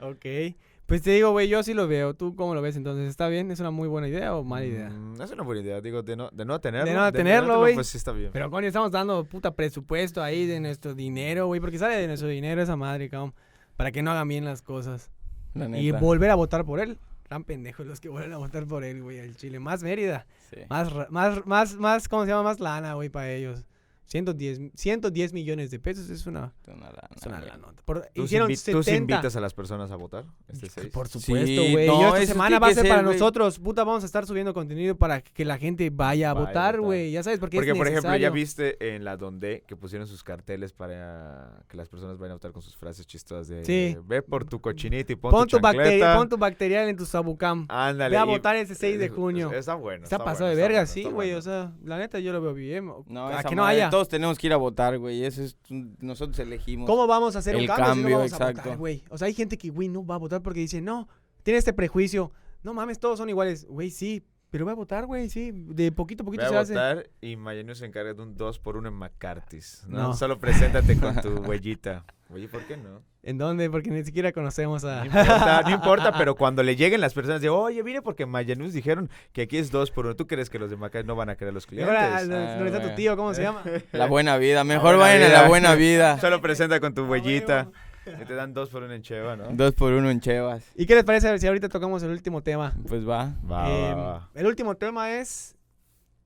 Ok. 0.00 0.56
Pues 0.88 1.02
te 1.02 1.10
digo, 1.10 1.32
güey, 1.32 1.48
yo 1.48 1.62
sí 1.62 1.74
lo 1.74 1.86
veo. 1.86 2.14
¿Tú 2.14 2.34
cómo 2.34 2.54
lo 2.54 2.62
ves 2.62 2.74
entonces? 2.74 3.10
¿Está 3.10 3.28
bien? 3.28 3.50
¿Es 3.50 3.60
una 3.60 3.70
muy 3.70 3.88
buena 3.88 4.08
idea 4.08 4.34
o 4.34 4.42
mala 4.42 4.64
idea? 4.64 4.88
Mm, 4.88 5.20
es 5.20 5.30
una 5.30 5.42
buena 5.42 5.60
idea, 5.60 5.82
digo, 5.82 6.02
de 6.02 6.16
no, 6.16 6.30
de 6.32 6.46
no 6.46 6.58
tenerlo. 6.62 6.94
no 6.94 7.12
tenerlo, 7.12 7.58
güey. 7.58 7.74
Pues 7.74 7.88
sí 7.88 7.98
está 7.98 8.10
bien. 8.12 8.30
Pero, 8.32 8.50
coño, 8.50 8.66
estamos 8.66 8.90
dando 8.90 9.22
puta 9.26 9.54
presupuesto 9.54 10.22
ahí 10.22 10.46
de 10.46 10.60
nuestro 10.60 10.94
dinero, 10.94 11.46
güey, 11.46 11.60
porque 11.60 11.76
sale 11.78 11.96
de 11.96 12.06
nuestro 12.06 12.28
dinero 12.28 12.62
esa 12.62 12.74
madre, 12.74 13.10
cabrón. 13.10 13.34
Para 13.76 13.92
que 13.92 14.02
no 14.02 14.12
hagan 14.12 14.28
bien 14.28 14.46
las 14.46 14.62
cosas. 14.62 15.10
La 15.52 15.66
Y 15.66 15.92
neta. 15.92 15.98
volver 16.00 16.30
a 16.30 16.36
votar 16.36 16.64
por 16.64 16.80
él. 16.80 16.98
Gran 17.28 17.44
pendejo 17.44 17.84
los 17.84 18.00
que 18.00 18.08
vuelven 18.08 18.32
a 18.32 18.38
votar 18.38 18.66
por 18.66 18.82
él, 18.82 19.02
güey, 19.02 19.20
al 19.20 19.36
Chile. 19.36 19.58
Más 19.58 19.82
Mérida. 19.82 20.24
Sí. 20.50 20.60
Más, 20.70 20.90
más, 21.10 21.44
más, 21.44 21.74
más, 21.76 22.08
¿cómo 22.08 22.24
se 22.24 22.30
llama? 22.30 22.44
Más 22.44 22.60
lana, 22.60 22.94
güey, 22.94 23.10
para 23.10 23.30
ellos. 23.30 23.62
110, 24.08 24.72
110 24.74 25.32
millones 25.34 25.70
de 25.70 25.78
pesos 25.78 26.08
es 26.08 26.26
una, 26.26 26.54
Es 26.62 26.68
una 26.74 26.86
lana, 26.86 27.08
es 27.14 27.26
una 27.26 27.38
güey. 27.38 27.50
lanota. 27.50 27.82
Por- 27.84 28.00
¿Tú, 28.00 28.08
sí 28.14 28.22
hicieron 28.22 28.48
invi- 28.50 28.72
tú 28.72 28.82
sí 28.82 28.90
70. 28.90 29.14
invitas 29.14 29.36
a 29.36 29.40
las 29.40 29.52
personas 29.54 29.90
a 29.90 29.96
votar 29.96 30.24
este 30.48 30.68
6? 30.70 30.86
Por 30.88 31.08
Sí, 31.08 31.20
supuesto, 31.20 31.62
güey. 31.72 31.86
no, 31.86 32.00
Yo 32.00 32.16
esta 32.16 32.32
semana 32.32 32.58
va 32.58 32.68
a 32.68 32.72
ser 32.74 32.82
ser, 32.84 32.90
para 32.90 33.02
nosotros. 33.02 33.58
Puta, 33.58 33.84
vamos 33.84 34.02
a 34.02 34.06
estar 34.06 34.26
subiendo 34.26 34.54
contenido 34.54 34.96
para 34.96 35.20
que 35.20 35.44
la 35.44 35.58
gente 35.58 35.90
vaya 35.90 36.30
a 36.30 36.34
Vaya 36.34 36.46
votar, 36.46 36.80
güey. 36.80 37.10
Ya 37.12 37.22
sabes, 37.22 37.38
porque, 37.38 37.58
Porque, 37.58 37.72
es 37.72 37.76
por 37.76 37.86
ejemplo, 37.86 38.16
ya 38.16 38.30
viste 38.30 38.94
en 38.96 39.04
la 39.04 39.16
donde 39.18 39.62
que 39.66 39.76
pusieron 39.76 40.06
sus 40.08 40.24
carteles 40.24 40.72
para 40.72 41.62
que 41.68 41.76
las 41.76 41.88
personas 41.90 42.16
vayan 42.16 42.32
a 42.32 42.34
votar 42.36 42.52
con 42.52 42.62
sus 42.62 42.76
frases 42.76 43.06
chistosas 43.06 43.48
de 43.48 43.64
Sí. 43.64 43.96
ve 44.06 44.22
por 44.22 44.44
tu 44.46 44.60
cochinita 44.60 45.12
y 45.12 45.16
pon, 45.16 45.30
Pon 45.30 45.46
tu 45.46 45.58
tu, 45.58 45.62
bacteria, 45.62 45.90
chancleta". 45.90 46.16
pon 46.16 46.28
tu 46.30 46.38
bacterial 46.38 46.88
en 46.88 46.96
tu 46.96 47.04
sabucam. 47.04 47.66
Ándale. 47.68 48.10
Ve 48.14 48.16
a 48.16 48.24
y- 48.24 48.28
votar 48.28 48.56
ese 48.56 48.74
6 48.74 48.98
de 48.98 49.08
junio. 49.10 49.52
Está 49.52 49.74
bueno. 49.74 50.04
Está 50.04 50.18
pasado 50.18 50.46
bueno, 50.46 50.56
de 50.56 50.62
verga, 50.62 50.86
sí, 50.86 51.02
güey. 51.02 51.14
bueno. 51.14 51.38
O 51.38 51.42
sea, 51.42 51.72
la 51.84 51.98
neta 51.98 52.18
yo 52.20 52.32
lo 52.32 52.40
veo 52.40 52.54
bien. 52.54 52.86
No, 52.86 53.30
que 53.48 53.54
no 53.54 53.64
haya. 53.66 53.90
Todos 53.98 54.08
tenemos 54.08 54.38
que 54.38 54.46
ir 54.46 54.52
a 54.52 54.56
votar, 54.56 54.96
güey. 54.96 55.24
Eso 55.24 55.42
es, 55.42 55.56
nosotros 55.98 56.38
elegimos. 56.38 56.86
¿Cómo 56.86 57.08
vamos 57.08 57.34
a 57.34 57.40
hacer 57.40 57.56
un 57.56 57.62
El 57.62 57.66
cambio, 57.66 57.94
si 57.94 58.02
no 58.02 58.16
vamos 58.18 58.32
a 58.32 58.36
exacto. 58.36 58.62
votar, 58.62 58.78
güey? 58.78 59.02
O 59.10 59.18
sea, 59.18 59.26
hay 59.26 59.34
gente 59.34 59.58
que, 59.58 59.70
güey, 59.70 59.88
no 59.88 60.06
va 60.06 60.14
a 60.14 60.18
votar 60.18 60.40
porque 60.40 60.60
dice, 60.60 60.80
no, 60.80 61.08
tiene 61.42 61.58
este 61.58 61.72
prejuicio. 61.72 62.30
No 62.62 62.74
mames, 62.74 63.00
todos 63.00 63.18
son 63.18 63.28
iguales. 63.28 63.66
Güey, 63.66 63.90
sí, 63.90 64.22
pero 64.50 64.66
va 64.66 64.72
a 64.72 64.76
votar, 64.76 65.06
güey, 65.06 65.28
sí. 65.28 65.50
De 65.52 65.90
poquito 65.90 66.22
a 66.22 66.26
poquito 66.26 66.48
se 66.48 66.56
a 66.56 66.60
hace. 66.60 66.74
votar 66.74 67.10
y 67.20 67.34
Mayenu 67.34 67.74
se 67.74 67.86
encarga 67.86 68.14
de 68.14 68.22
un 68.22 68.36
2 68.36 68.58
por 68.60 68.76
1 68.76 68.88
en 68.88 68.94
McCarthy's. 68.94 69.84
¿no? 69.88 69.98
No. 69.98 70.14
Solo 70.14 70.38
preséntate 70.38 70.96
con 70.98 71.20
tu 71.20 71.28
huellita. 71.48 72.04
Oye, 72.30 72.46
¿por 72.46 72.60
qué 72.66 72.76
no? 72.76 73.02
¿En 73.22 73.38
dónde? 73.38 73.70
Porque 73.70 73.90
ni 73.90 74.04
siquiera 74.04 74.32
conocemos 74.32 74.84
a... 74.84 75.00
No 75.00 75.06
importa, 75.06 75.62
no 75.62 75.70
importa, 75.70 76.12
pero 76.18 76.34
cuando 76.36 76.62
le 76.62 76.76
lleguen 76.76 77.00
las 77.00 77.14
personas 77.14 77.40
de, 77.40 77.48
oye, 77.48 77.82
vine 77.82 78.02
porque 78.02 78.26
Mayanus 78.26 78.74
dijeron 78.74 79.08
que 79.32 79.42
aquí 79.42 79.56
es 79.56 79.70
2 79.70 79.90
por 79.92 80.04
1. 80.04 80.14
¿Tú 80.16 80.26
crees 80.26 80.50
que 80.50 80.58
los 80.58 80.68
de 80.68 80.76
McCarthy 80.76 81.06
no 81.06 81.16
van 81.16 81.30
a 81.30 81.36
querer 81.36 81.52
a 81.52 81.54
los 81.54 81.64
Y 81.64 81.68
clientes? 81.68 81.88
ahora, 81.88 82.16
Ah, 82.18 82.24
¿dónde 82.24 82.66
está 82.66 82.82
tu 82.86 82.94
tío? 82.94 83.16
¿Cómo 83.16 83.32
se 83.32 83.42
llama? 83.42 83.62
La 83.92 84.06
buena 84.06 84.36
vida. 84.36 84.62
Mejor 84.62 84.96
buena 84.96 85.14
vayan 85.14 85.22
a 85.30 85.42
la 85.42 85.48
buena 85.48 85.74
vida. 85.74 86.18
Solo 86.20 86.42
presenta 86.42 86.80
con 86.80 86.92
tu 86.94 87.04
Ah, 87.04 87.08
huellita. 87.08 87.68
huevo. 88.06 88.22
Y 88.22 88.24
te 88.26 88.34
dan 88.34 88.52
2 88.52 88.68
por 88.70 88.82
1 88.82 88.92
en 88.94 89.02
Cheva, 89.02 89.36
¿no? 89.36 89.48
Dos 89.52 89.74
por 89.74 89.92
uno 89.92 90.08
en 90.10 90.20
Chevas. 90.20 90.64
¿Y 90.74 90.86
qué 90.86 90.94
les 90.94 91.04
parece 91.04 91.38
si 91.38 91.46
ahorita 91.46 91.68
tocamos 91.68 92.02
el 92.02 92.10
último 92.10 92.42
tema? 92.42 92.74
Pues 92.88 93.06
va. 93.08 93.34
Va, 93.50 93.70
Eh, 93.70 93.94
va, 93.94 94.02
va. 94.02 94.30
El 94.34 94.46
último 94.46 94.76
tema 94.76 95.12
es 95.12 95.56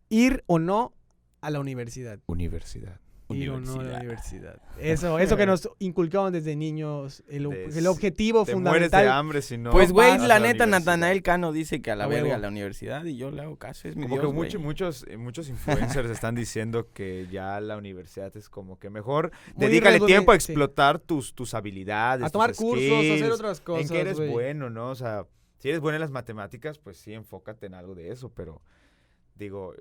ir 0.08 0.42
o 0.46 0.58
no 0.60 0.92
a 1.40 1.50
la 1.50 1.58
universidad. 1.58 2.20
Universidad. 2.26 3.00
Ir 3.34 3.50
o 3.50 3.60
no 3.60 3.80
a 3.80 3.82
la 3.84 3.98
Universidad. 3.98 4.60
Eso, 4.80 5.18
eso 5.18 5.36
que 5.36 5.44
nos 5.46 5.68
inculcaban 5.78 6.32
desde 6.32 6.56
niños, 6.56 7.22
el, 7.28 7.46
ob- 7.46 7.54
Des- 7.66 7.76
el 7.76 7.86
objetivo 7.86 8.44
Te 8.44 8.56
mueres 8.56 8.90
de 8.90 8.96
fundamental. 8.96 9.08
hambre 9.10 9.42
si 9.42 9.58
no. 9.58 9.70
Pues, 9.70 9.92
güey, 9.92 10.18
la 10.18 10.40
neta. 10.40 10.66
Natanael 10.66 11.22
Cano 11.22 11.52
dice 11.52 11.80
que 11.82 11.90
a 11.90 11.96
la 11.96 12.06
verga 12.06 12.34
a 12.34 12.38
la 12.38 12.48
universidad 12.48 13.04
y 13.04 13.16
yo 13.16 13.30
le 13.30 13.42
hago 13.42 13.56
caso. 13.56 13.86
Es 13.88 13.96
mi 13.96 14.02
Como 14.04 14.14
Dios, 14.16 14.26
que 14.26 14.32
mucho- 14.32 14.58
muchos, 14.60 15.04
eh, 15.08 15.16
muchos 15.16 15.48
influencers 15.48 16.08
están 16.10 16.34
diciendo 16.34 16.88
que 16.92 17.28
ya 17.30 17.60
la 17.60 17.76
universidad 17.76 18.34
es 18.36 18.48
como 18.48 18.78
que 18.78 18.90
mejor 18.90 19.30
Muy 19.54 19.66
dedícale 19.66 20.00
tiempo 20.00 20.32
a 20.32 20.40
sí. 20.40 20.52
explotar 20.52 20.98
tus, 20.98 21.34
tus 21.34 21.54
habilidades. 21.54 22.24
A 22.26 22.30
tomar 22.30 22.50
tus 22.50 22.58
cursos, 22.58 22.90
a 22.90 22.98
hacer 22.98 23.18
skills, 23.18 23.34
otras 23.34 23.60
cosas. 23.60 23.82
En 23.82 23.88
que 23.88 24.00
eres 24.00 24.18
bueno, 24.30 24.70
¿no? 24.70 24.88
O 24.90 24.94
sea, 24.94 25.26
si 25.58 25.68
eres 25.68 25.80
bueno 25.80 25.96
en 25.96 26.00
las 26.00 26.10
matemáticas, 26.10 26.78
pues 26.78 26.96
sí, 26.96 27.12
enfócate 27.12 27.66
en 27.66 27.74
algo 27.74 27.94
de 27.94 28.10
eso, 28.10 28.30
pero 28.30 28.62
digo, 29.36 29.74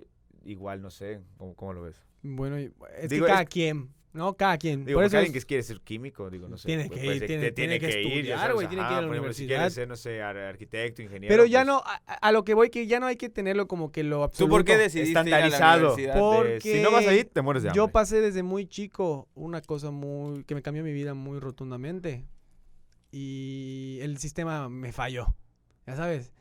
igual 0.46 0.82
no 0.82 0.90
sé, 0.92 1.22
¿cómo, 1.38 1.56
cómo 1.56 1.74
lo 1.74 1.82
ves? 1.84 1.96
Bueno, 2.24 2.60
y- 2.60 2.72
es 3.00 3.10
Digo, 3.10 3.26
que 3.26 3.32
cada 3.32 3.44
es- 3.44 3.50
quien, 3.50 3.90
¿no? 4.14 4.34
Cada 4.36 4.58
quien. 4.58 4.86
Digo, 4.86 4.98
Por 4.98 5.04
porque 5.04 5.08
eso 5.08 5.18
alguien 5.18 5.36
es- 5.36 5.44
que 5.44 5.48
quiere 5.48 5.64
ser 5.64 5.82
químico, 5.82 6.30
digo, 6.30 6.48
no 6.48 6.58
sé. 6.58 6.68
Tiene 6.68 6.86
pues, 6.86 7.00
que 7.00 7.06
pues, 7.06 7.16
ir, 7.16 7.22
te- 7.22 7.28
tiene- 7.28 7.52
tiene 7.52 7.80
que 7.80 7.88
ir, 8.02 8.26
ya 8.26 8.36
estudiar, 8.36 8.54
güey, 8.54 8.68
tiene 8.68 8.84
que 8.84 8.90
ir 8.92 8.98
a 8.98 9.02
la 9.02 9.34
Si 9.34 9.48
quieres 9.48 9.74
ser, 9.74 9.88
no 9.88 9.96
sé, 9.96 10.22
ar- 10.22 10.38
arquitecto, 10.38 11.02
ingeniero. 11.02 11.32
Pero 11.34 11.46
ya 11.46 11.60
pues, 11.60 11.68
no, 11.68 11.78
a, 11.86 11.96
a 11.96 12.32
lo 12.32 12.44
que 12.44 12.54
voy, 12.54 12.70
que 12.70 12.86
ya 12.88 13.00
no 13.00 13.08
hay 13.08 13.16
que 13.16 13.30
tenerlo 13.30 13.68
como 13.68 13.92
que 13.92 14.04
lo 14.04 14.18
¿Tú 14.18 14.24
absoluto. 14.24 14.52
por 14.56 14.66
qué 14.66 14.78
decidiste 14.78 15.12
ir 15.12 15.18
a 15.18 15.24
la 15.24 15.48
Estandarizado. 15.48 15.94
universidad? 15.94 16.20
Por- 16.20 16.48
de, 16.48 16.62
si 16.62 16.82
no 16.82 16.92
vas 16.92 17.08
ahí, 17.08 17.24
te 17.24 17.42
mueres 17.42 17.64
de 17.64 17.70
hambre. 17.70 17.78
Yo 17.78 17.88
pasé 17.88 18.22
desde 18.22 18.44
muy 18.44 18.68
chico 18.68 19.28
una 19.34 19.62
cosa 19.62 19.90
muy 19.92 20.44
que 20.44 20.54
me 20.56 20.62
cambió 20.62 20.84
mi 20.84 20.94
vida 20.94 21.14
muy 21.14 21.40
rotundamente 21.40 22.26
y 23.12 24.00
el 24.02 24.18
sistema 24.20 24.70
me 24.70 24.92
falló, 24.92 25.36
ya 25.88 25.96
sabes. 25.96 26.32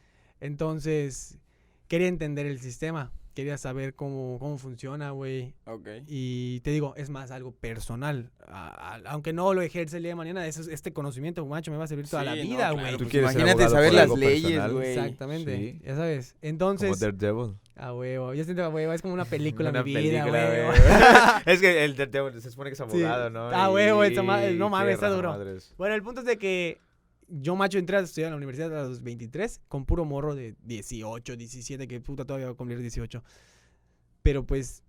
Entonces 0.40 1.38
quería 1.88 2.08
entender 2.08 2.46
el 2.46 2.60
sistema, 2.60 3.12
quería 3.41 3.59
saber 3.59 3.95
cómo, 3.95 4.38
cómo 4.38 4.57
funciona, 4.59 5.11
güey. 5.11 5.55
Ok. 5.66 5.88
Y 6.07 6.61
te 6.61 6.70
digo, 6.70 6.95
es 6.97 7.11
más 7.11 7.30
algo 7.30 7.53
personal. 7.53 8.30
A- 8.47 8.95
a- 8.97 9.11
aunque 9.11 9.32
no 9.32 9.53
lo 9.55 9.62
ejerce 9.62 9.97
el 9.99 10.03
día 10.03 10.12
de 10.12 10.16
mañana, 10.16 10.47
eso, 10.47 10.62
este 10.70 10.93
conocimiento, 10.93 11.45
macho, 11.47 11.70
me 11.70 11.76
va 11.76 11.84
a 11.84 11.86
servir 11.86 12.09
toda 12.09 12.24
la 12.24 12.34
Sí, 12.34 12.43
no, 12.43 12.45
vida, 12.57 12.70
güey. 12.72 12.97
Tú 12.97 13.05
pues 13.05 13.14
imagínate 13.14 13.68
saber 13.68 13.93
las 13.95 14.11
leyes, 14.11 14.72
güey. 14.72 14.88
Exactamente, 14.91 15.57
Sí. 15.57 15.80
ya 15.84 15.97
sabes. 15.97 16.32
Como 16.32 16.49
Entonces, 16.51 17.01
Daredevil. 17.01 17.55
a 17.76 17.93
huevo, 17.95 18.34
yo 18.34 18.45
siento 18.45 18.64
a 18.64 18.68
huevo, 18.68 18.93
es 18.93 19.03
como 19.03 19.14
una 19.14 19.24
película 19.24 19.70
Una 19.70 19.82
mi 19.82 19.95
vida, 19.97 20.26
güey. 20.26 20.41
es 21.47 21.61
que 21.61 21.84
el 21.84 21.97
Daredevil 21.97 22.41
se 22.41 22.51
supone 22.51 22.70
que 22.70 22.74
es 22.74 22.78
Sí. 22.78 22.84
abogado, 23.03 23.30
¿no? 23.30 23.49
Ah, 23.51 23.70
huevo, 23.70 24.05
no 24.59 24.68
mames, 24.68 24.95
está 24.95 25.09
duro. 25.09 25.30
madres. 25.30 25.74
Bueno, 25.78 25.95
el 25.95 26.03
punto 26.03 26.20
es 26.20 26.26
de 26.26 26.38
que 26.38 26.78
yo, 27.30 27.56
macho, 27.56 27.78
entré 27.78 27.96
a 27.96 28.00
estudiar 28.00 28.26
en 28.28 28.32
la 28.32 28.36
universidad 28.36 28.76
a 28.78 28.82
los 28.88 29.02
23 29.02 29.60
con 29.68 29.86
puro 29.86 30.04
morro 30.04 30.34
de 30.34 30.54
18, 30.64 31.36
17, 31.36 31.86
que 31.88 32.00
puta 32.00 32.24
todavía 32.24 32.46
voy 32.48 32.54
a 32.54 32.56
cumplir 32.56 32.80
18. 32.80 33.22
Pero 34.22 34.44
pues 34.44 34.82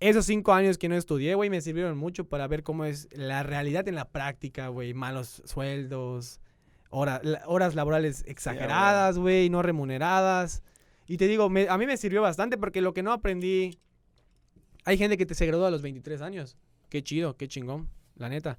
esos 0.00 0.26
cinco 0.26 0.52
años 0.52 0.76
que 0.76 0.88
no 0.88 0.96
estudié, 0.96 1.34
güey, 1.34 1.50
me 1.50 1.60
sirvieron 1.60 1.96
mucho 1.96 2.28
para 2.28 2.46
ver 2.48 2.62
cómo 2.62 2.84
es 2.84 3.08
la 3.12 3.42
realidad 3.42 3.86
en 3.88 3.94
la 3.94 4.08
práctica, 4.10 4.68
güey. 4.68 4.92
Malos 4.92 5.42
sueldos, 5.46 6.40
hora- 6.90 7.22
horas 7.46 7.74
laborales 7.74 8.24
exageradas, 8.26 9.16
güey, 9.18 9.48
no 9.50 9.62
remuneradas. 9.62 10.62
Y 11.06 11.16
te 11.16 11.28
digo, 11.28 11.48
me- 11.48 11.68
a 11.68 11.78
mí 11.78 11.86
me 11.86 11.96
sirvió 11.96 12.22
bastante 12.22 12.58
porque 12.58 12.80
lo 12.80 12.92
que 12.92 13.02
no 13.02 13.12
aprendí... 13.12 13.78
Hay 14.86 14.98
gente 14.98 15.16
que 15.16 15.24
te 15.26 15.34
se 15.34 15.46
gradúa 15.46 15.68
a 15.68 15.70
los 15.70 15.80
23 15.82 16.20
años. 16.20 16.56
Qué 16.90 17.02
chido, 17.02 17.36
qué 17.36 17.48
chingón, 17.48 17.88
la 18.16 18.28
neta. 18.28 18.58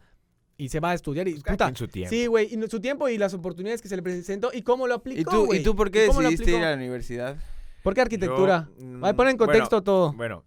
Y 0.58 0.70
se 0.70 0.80
va 0.80 0.92
a 0.92 0.94
estudiar 0.94 1.28
y, 1.28 1.34
Pues 1.34 1.44
puta, 1.44 1.66
quien 1.66 1.76
su 1.76 1.88
tiempo. 1.88 2.10
Sí, 2.10 2.28
güey, 2.28 2.54
y 2.54 2.70
su 2.70 2.80
tiempo 2.80 3.10
y 3.10 3.18
las 3.18 3.34
oportunidades 3.34 3.82
que 3.82 3.90
se 3.90 3.96
le 3.96 4.02
presentó 4.02 4.52
y 4.54 4.62
cómo 4.62 4.88
lo 4.88 4.96
aplicó, 4.96 5.20
¿Y 5.20 5.24
tú. 5.24 5.54
¿Y 5.54 5.64
tú 5.64 5.76
por 5.76 5.92
qué 5.92 6.08
decidiste 6.08 6.52
ir 6.52 6.64
a 6.64 6.72
la 6.72 6.76
universidad? 6.76 7.38
¿Por 7.84 7.94
qué 7.94 8.02
arquitectura? 8.02 8.70
Yo, 8.80 8.86
mm, 8.86 9.06
Ay, 9.06 9.14
pon 9.14 9.28
en 9.28 9.38
contexto 9.38 9.84
todo. 9.84 10.14
Bueno, 10.14 10.44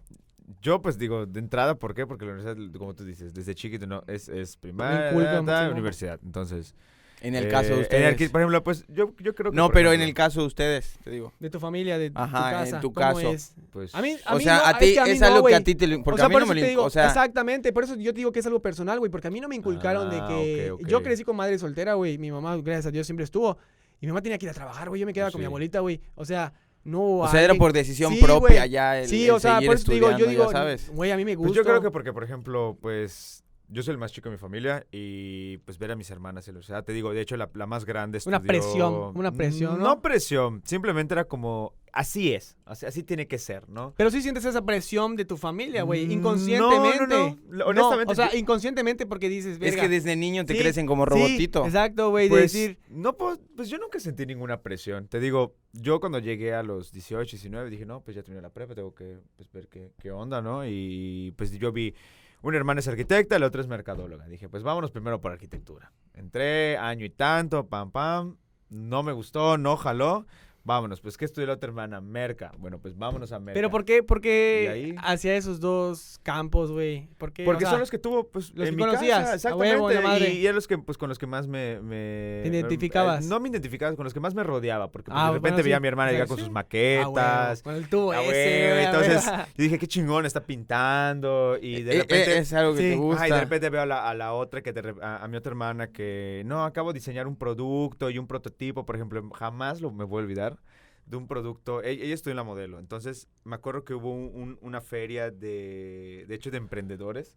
yo 0.60 0.82
pues 0.82 0.98
digo, 0.98 1.26
de 1.26 1.38
entrada, 1.38 1.74
¿por 1.76 1.94
qué? 1.94 2.06
Porque 2.06 2.24
la 2.24 2.32
universidad, 2.32 2.78
como 2.78 2.94
tú 2.94 3.04
dices, 3.04 3.32
desde 3.34 3.54
chiquito 3.54 3.86
no, 3.86 4.02
es, 4.06 4.28
es 4.28 4.56
primaria, 4.56 5.10
ta, 5.10 5.42
mucho. 5.42 5.72
universidad. 5.72 6.18
Entonces, 6.24 6.74
En 7.20 7.34
el 7.34 7.46
eh, 7.46 7.48
caso 7.48 7.68
de 7.70 7.74
en 7.74 7.80
ustedes. 7.80 8.16
arqui- 8.16 8.30
por 8.30 8.40
ejemplo, 8.40 8.62
pues 8.64 8.84
yo, 8.88 9.12
yo 9.20 9.34
creo 9.34 9.50
que... 9.50 9.56
no, 9.56 9.70
pero 9.70 9.92
en 9.92 10.00
el 10.00 10.14
caso 10.14 10.40
de 10.40 10.46
ustedes, 10.46 10.98
te 11.02 11.10
digo. 11.10 11.32
De 11.40 11.50
tu 11.50 11.58
familia, 11.58 11.98
de 11.98 12.12
Ajá, 12.14 12.30
tu 12.30 12.36
en 12.46 12.52
casa. 12.64 12.80
tu 12.80 12.92
¿cómo 12.92 13.06
caso. 13.06 13.32
es? 13.32 13.54
Pues, 13.72 13.94
A 13.94 14.02
mí, 14.02 14.16
a 14.24 14.34
O 14.34 14.38
mí 14.38 14.44
sea, 14.44 14.58
no, 14.58 14.64
a 14.66 14.78
ti 14.78 14.92
que 14.94 15.00
a 15.00 15.04
mí 15.04 15.10
es 15.10 15.20
no, 15.20 15.26
algo 15.26 15.46
que 15.46 15.54
a 15.54 15.60
ti 15.60 15.74
te... 15.74 15.86
lo- 15.86 16.00
O 16.00 16.04
Porque 16.04 16.18
sea, 16.18 16.26
a 16.26 16.28
mí 16.28 16.34
por 16.34 16.46
no 16.46 16.54
me 16.54 16.62
digo, 16.62 16.84
O 16.84 16.90
sea, 16.90 17.06
exactamente, 17.08 17.72
por 17.72 17.84
eso 17.84 17.96
yo 17.96 18.12
te 18.12 18.18
digo 18.18 18.30
que 18.32 18.38
es 18.40 18.46
algo 18.46 18.60
personal, 18.60 18.98
güey, 18.98 19.10
porque 19.10 19.28
a 19.28 19.30
mí 19.30 19.40
no 19.40 19.48
me 19.48 19.56
inculcaron 19.56 20.10
de 20.10 20.18
Ah, 20.20 20.28
que 20.28 20.72
yo 20.86 21.02
crecí 21.02 21.24
con 21.24 21.34
madre 21.36 21.58
soltera, 21.58 21.94
güey, 21.94 22.18
mi 22.18 22.30
mamá, 22.30 22.56
gracias 22.58 22.86
a 22.86 22.90
Dios, 22.90 23.06
siempre 23.06 23.24
estuvo 23.24 23.58
y 24.00 24.06
mi 24.06 24.12
mamá 24.12 24.22
tenía 24.22 24.38
que 24.38 24.46
ir 24.46 24.50
a 24.50 24.54
trabajar, 24.54 24.88
güey, 24.88 25.00
yo 25.00 25.06
me 25.06 25.12
quedaba 25.12 25.30
con 25.32 25.40
mi 25.40 25.46
abuelita, 25.46 25.80
güey, 25.80 26.00
o 26.14 26.24
sea, 26.24 26.52
no 26.84 27.18
o 27.18 27.28
sea, 27.28 27.42
era 27.42 27.54
por 27.54 27.72
decisión 27.72 28.14
Sí, 28.14 28.20
propia 28.22 28.60
güey. 28.60 28.70
ya 28.70 29.00
el, 29.00 29.08
Sí, 29.08 29.24
el 29.24 29.32
o 29.32 29.40
sea, 29.40 29.60
por 29.60 29.74
eso 29.74 29.84
te 29.86 29.92
digo, 29.94 30.16
yo 30.16 30.26
digo, 30.26 30.48
güey, 30.92 31.10
a 31.10 31.16
mí 31.16 31.24
me 31.24 31.34
gusta. 31.34 31.48
Pues 31.48 31.56
yo 31.56 31.64
creo 31.64 31.82
que 31.82 31.90
porque, 31.90 32.12
por 32.12 32.22
ejemplo, 32.24 32.78
pues 32.80 33.44
yo 33.68 33.82
soy 33.82 33.92
el 33.92 33.98
más 33.98 34.12
chico 34.12 34.28
de 34.28 34.34
mi 34.36 34.38
familia 34.38 34.86
y 34.90 35.58
pues 35.58 35.78
ver 35.78 35.90
a 35.92 35.96
mis 35.96 36.10
hermanas 36.10 36.48
en 36.48 36.54
la 36.54 36.58
universidad, 36.58 36.84
te 36.84 36.92
digo, 36.92 37.12
de 37.12 37.20
hecho 37.20 37.36
la, 37.36 37.50
la 37.54 37.66
más 37.66 37.84
grande 37.84 38.18
Una 38.26 38.38
estudió- 38.38 38.46
presión, 38.48 39.12
una 39.16 39.32
presión, 39.32 39.78
¿no? 39.78 39.84
No 39.84 40.00
presión, 40.02 40.62
simplemente 40.64 41.12
era 41.14 41.24
como, 41.24 41.74
así 41.92 42.32
es, 42.32 42.56
así, 42.64 42.86
así 42.86 43.02
tiene 43.02 43.26
que 43.28 43.38
ser, 43.38 43.68
¿no? 43.68 43.92
Pero 43.96 44.10
sí 44.10 44.22
sientes 44.22 44.44
esa 44.46 44.64
presión 44.64 45.16
de 45.16 45.24
tu 45.24 45.36
familia, 45.36 45.82
güey, 45.82 46.06
Mm, 46.06 46.12
inconscientemente. 46.12 47.06
no, 47.06 47.36
no, 47.48 47.56
no. 47.56 47.64
Honestamente, 47.66 48.12
o 48.12 48.14
sea, 48.14 48.34
inconscientemente 48.34 49.04
porque 49.06 49.28
dices, 49.28 49.54
Es 49.54 49.58
verga. 49.58 49.82
que 49.82 49.88
desde 49.88 50.16
niño 50.16 50.44
te 50.46 50.54
Sí, 50.54 50.60
crecen 50.60 50.86
como 50.86 51.04
sí, 51.04 51.10
robotito. 51.10 51.64
exacto, 51.66 52.10
güey, 52.10 52.28
Pues, 52.28 52.52
de 52.52 52.58
decir, 52.60 52.78
no 52.88 53.16
puedo- 53.16 53.38
pues 53.56 53.68
yo 53.68 53.78
nunca 53.78 54.00
sentí 54.00 54.24
ninguna 54.24 54.62
presión. 54.62 55.08
Te 55.08 55.20
digo, 55.20 55.54
yo 55.72 56.00
cuando 56.00 56.18
llegué 56.20 56.54
a 56.54 56.62
los 56.62 56.90
18, 56.92 57.32
19, 57.36 57.68
dije, 57.70 57.84
no, 57.84 58.00
pues 58.02 58.16
ya 58.16 58.22
terminé 58.22 58.40
la 58.42 58.50
prepa, 58.50 58.74
tengo 58.74 58.94
que 58.94 59.18
pues, 59.36 59.50
ver 59.52 59.68
qué, 59.68 59.92
qué 60.00 60.10
onda, 60.10 60.40
¿no? 60.40 60.66
Y 60.66 61.32
pues 61.36 61.52
yo 61.58 61.70
vi, 61.72 61.94
una 62.42 62.56
hermana 62.56 62.80
es 62.80 62.88
arquitecta, 62.88 63.38
la 63.38 63.46
otra 63.46 63.60
es 63.60 63.66
mercadóloga. 63.66 64.26
Dije, 64.26 64.48
pues 64.48 64.62
vámonos 64.62 64.90
primero 64.90 65.20
por 65.20 65.32
arquitectura. 65.32 65.92
Entré 66.14 66.76
año 66.76 67.04
y 67.04 67.10
tanto, 67.10 67.68
pam, 67.68 67.90
pam, 67.90 68.36
no 68.68 69.02
me 69.02 69.12
gustó, 69.12 69.58
no 69.58 69.76
jaló. 69.76 70.26
Vámonos, 70.68 71.00
pues 71.00 71.16
¿qué 71.16 71.24
estudió 71.24 71.46
la 71.46 71.54
otra 71.54 71.68
hermana? 71.68 71.98
Merca. 72.02 72.52
Bueno, 72.58 72.78
pues 72.78 72.94
vámonos 72.94 73.32
a 73.32 73.38
Merca. 73.38 73.54
Pero 73.54 73.70
¿por 73.70 73.86
qué, 73.86 74.02
por 74.02 74.20
qué 74.20 74.68
ahí- 74.70 74.94
hacia 74.98 75.34
esos 75.34 75.60
dos 75.60 76.20
campos, 76.22 76.70
güey? 76.70 77.08
¿Por 77.16 77.32
qué? 77.32 77.44
Porque 77.44 77.64
O 77.64 77.68
sea, 77.68 77.70
son 77.70 77.80
los 77.80 77.90
que 77.90 77.96
tuvo, 77.96 78.28
pues, 78.28 78.50
los 78.54 78.68
en 78.68 78.74
que 78.74 78.76
mi 78.76 78.82
conocías, 78.86 79.20
casa, 79.20 79.34
exactamente. 79.36 79.76
huevo, 79.80 79.90
la 79.90 80.00
madre. 80.02 80.28
Y, 80.34 80.40
y 80.40 80.44
eran 80.44 80.56
los 80.56 80.68
que, 80.68 80.76
pues, 80.76 80.98
con 80.98 81.08
los 81.08 81.18
que 81.18 81.26
más 81.26 81.46
me... 81.48 81.80
me 81.80 81.96
¿Te 82.42 82.48
eh, 82.48 82.50
identificabas? 82.52 83.24
no 83.24 83.40
me 83.40 83.48
identificaba, 83.48 83.96
con 83.96 84.04
los 84.04 84.12
que 84.12 84.20
más 84.20 84.34
me 84.34 84.42
rodeaba. 84.44 84.90
Porque 84.92 85.10
pues, 85.10 85.18
Ah, 85.18 85.28
de 85.28 85.32
repente 85.36 85.52
bueno, 85.54 85.64
veía 85.64 85.74
sí. 85.76 85.78
a 85.78 85.80
mi 85.80 85.88
hermana 85.88 86.12
llegar 86.12 86.28
con 86.28 86.36
sus 86.36 86.48
Ah, 86.48 86.52
maquetas. 86.52 87.62
Con 87.62 87.74
el 87.74 87.88
tubo 87.88 88.12
Ah, 88.12 88.22
ese, 88.22 88.82
entonces 88.84 89.24
yo 89.56 89.62
dije, 89.62 89.78
qué 89.78 89.86
chingón, 89.88 90.26
está 90.26 90.44
pintando. 90.44 91.56
Y 91.62 91.82
de 91.82 91.92
Eh, 91.92 91.94
eh, 91.96 92.00
repente... 92.00 92.38
es 92.38 92.52
algo 92.52 92.74
que 92.74 92.82
sí. 92.82 92.90
te 92.90 92.96
gusta. 92.96 93.16
Ajá, 93.24 93.28
y 93.28 93.32
de 93.32 93.40
repente 93.40 93.70
veo 93.70 93.80
a 93.82 93.86
la, 93.86 94.06
a 94.08 94.14
la 94.14 94.34
otra, 94.34 94.62
que 94.62 94.72
re- 94.72 94.94
a, 95.02 95.24
a 95.24 95.28
mi 95.28 95.36
otra 95.38 95.48
hermana, 95.50 95.88
que 95.92 96.42
no, 96.44 96.64
acabo 96.64 96.92
de 96.92 96.98
diseñar 96.98 97.26
un 97.26 97.36
producto 97.36 98.10
y 98.10 98.18
un 98.18 98.26
prototipo, 98.26 98.84
por 98.84 98.96
ejemplo, 98.96 99.26
jamás 99.30 99.80
lo 99.80 99.90
me 99.90 100.04
voy 100.04 100.20
a 100.20 100.24
olvidar 100.24 100.57
de 101.08 101.16
un 101.16 101.26
producto. 101.26 101.82
e- 101.82 101.90
Ella, 101.92 102.14
estudió 102.14 102.32
en 102.32 102.36
la 102.36 102.44
modelo, 102.44 102.78
entonces 102.78 103.28
me 103.44 103.54
acuerdo 103.56 103.84
que 103.84 103.94
hubo 103.94 104.12
un- 104.12 104.30
un- 104.34 104.58
una 104.60 104.80
feria 104.80 105.30
de, 105.30 106.24
de 106.28 106.34
hecho, 106.34 106.50
de 106.50 106.58
emprendedores 106.58 107.36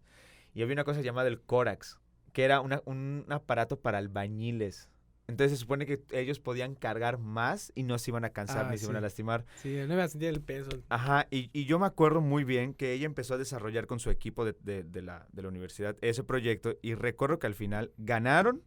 y 0.54 0.62
había 0.62 0.74
una 0.74 0.84
cosa 0.84 1.00
llamada 1.00 1.28
el 1.28 1.40
Corax, 1.40 1.98
que 2.32 2.44
era 2.44 2.60
una- 2.60 2.82
un 2.84 3.24
aparato 3.30 3.80
para 3.80 3.98
albañiles. 3.98 4.88
Entonces 5.28 5.52
se 5.56 5.62
supone 5.62 5.86
que 5.86 6.02
ellos 6.10 6.40
podían 6.40 6.74
cargar 6.74 7.16
más 7.16 7.72
y 7.74 7.84
no 7.84 7.98
se 7.98 8.10
iban 8.10 8.24
a 8.24 8.30
cansar 8.30 8.66
Ah, 8.66 8.70
ni 8.70 8.76
se 8.76 8.84
iban 8.86 8.96
a 8.96 9.00
lastimar. 9.00 9.46
Sí, 9.54 9.76
no 9.86 9.94
iba 9.94 10.02
a 10.04 10.08
sentir 10.08 10.28
el 10.28 10.40
peso. 10.42 10.70
Ajá, 10.90 11.26
y, 11.30 11.48
y 11.52 11.64
yo 11.64 11.78
me 11.78 11.86
acuerdo 11.86 12.20
muy 12.20 12.44
bien 12.44 12.74
que 12.74 12.92
ella 12.92 13.06
empezó 13.06 13.34
a 13.34 13.38
desarrollar 13.38 13.86
con 13.86 13.98
su 14.00 14.10
equipo 14.10 14.44
de, 14.44 14.54
de- 14.60 14.82
de 14.82 15.00
la, 15.00 15.26
de 15.32 15.42
la 15.42 15.48
universidad 15.48 15.96
ese 16.02 16.24
proyecto 16.24 16.76
y 16.82 16.94
recuerdo 16.94 17.38
que 17.38 17.46
al 17.46 17.54
final 17.54 17.92
ganaron, 17.98 18.62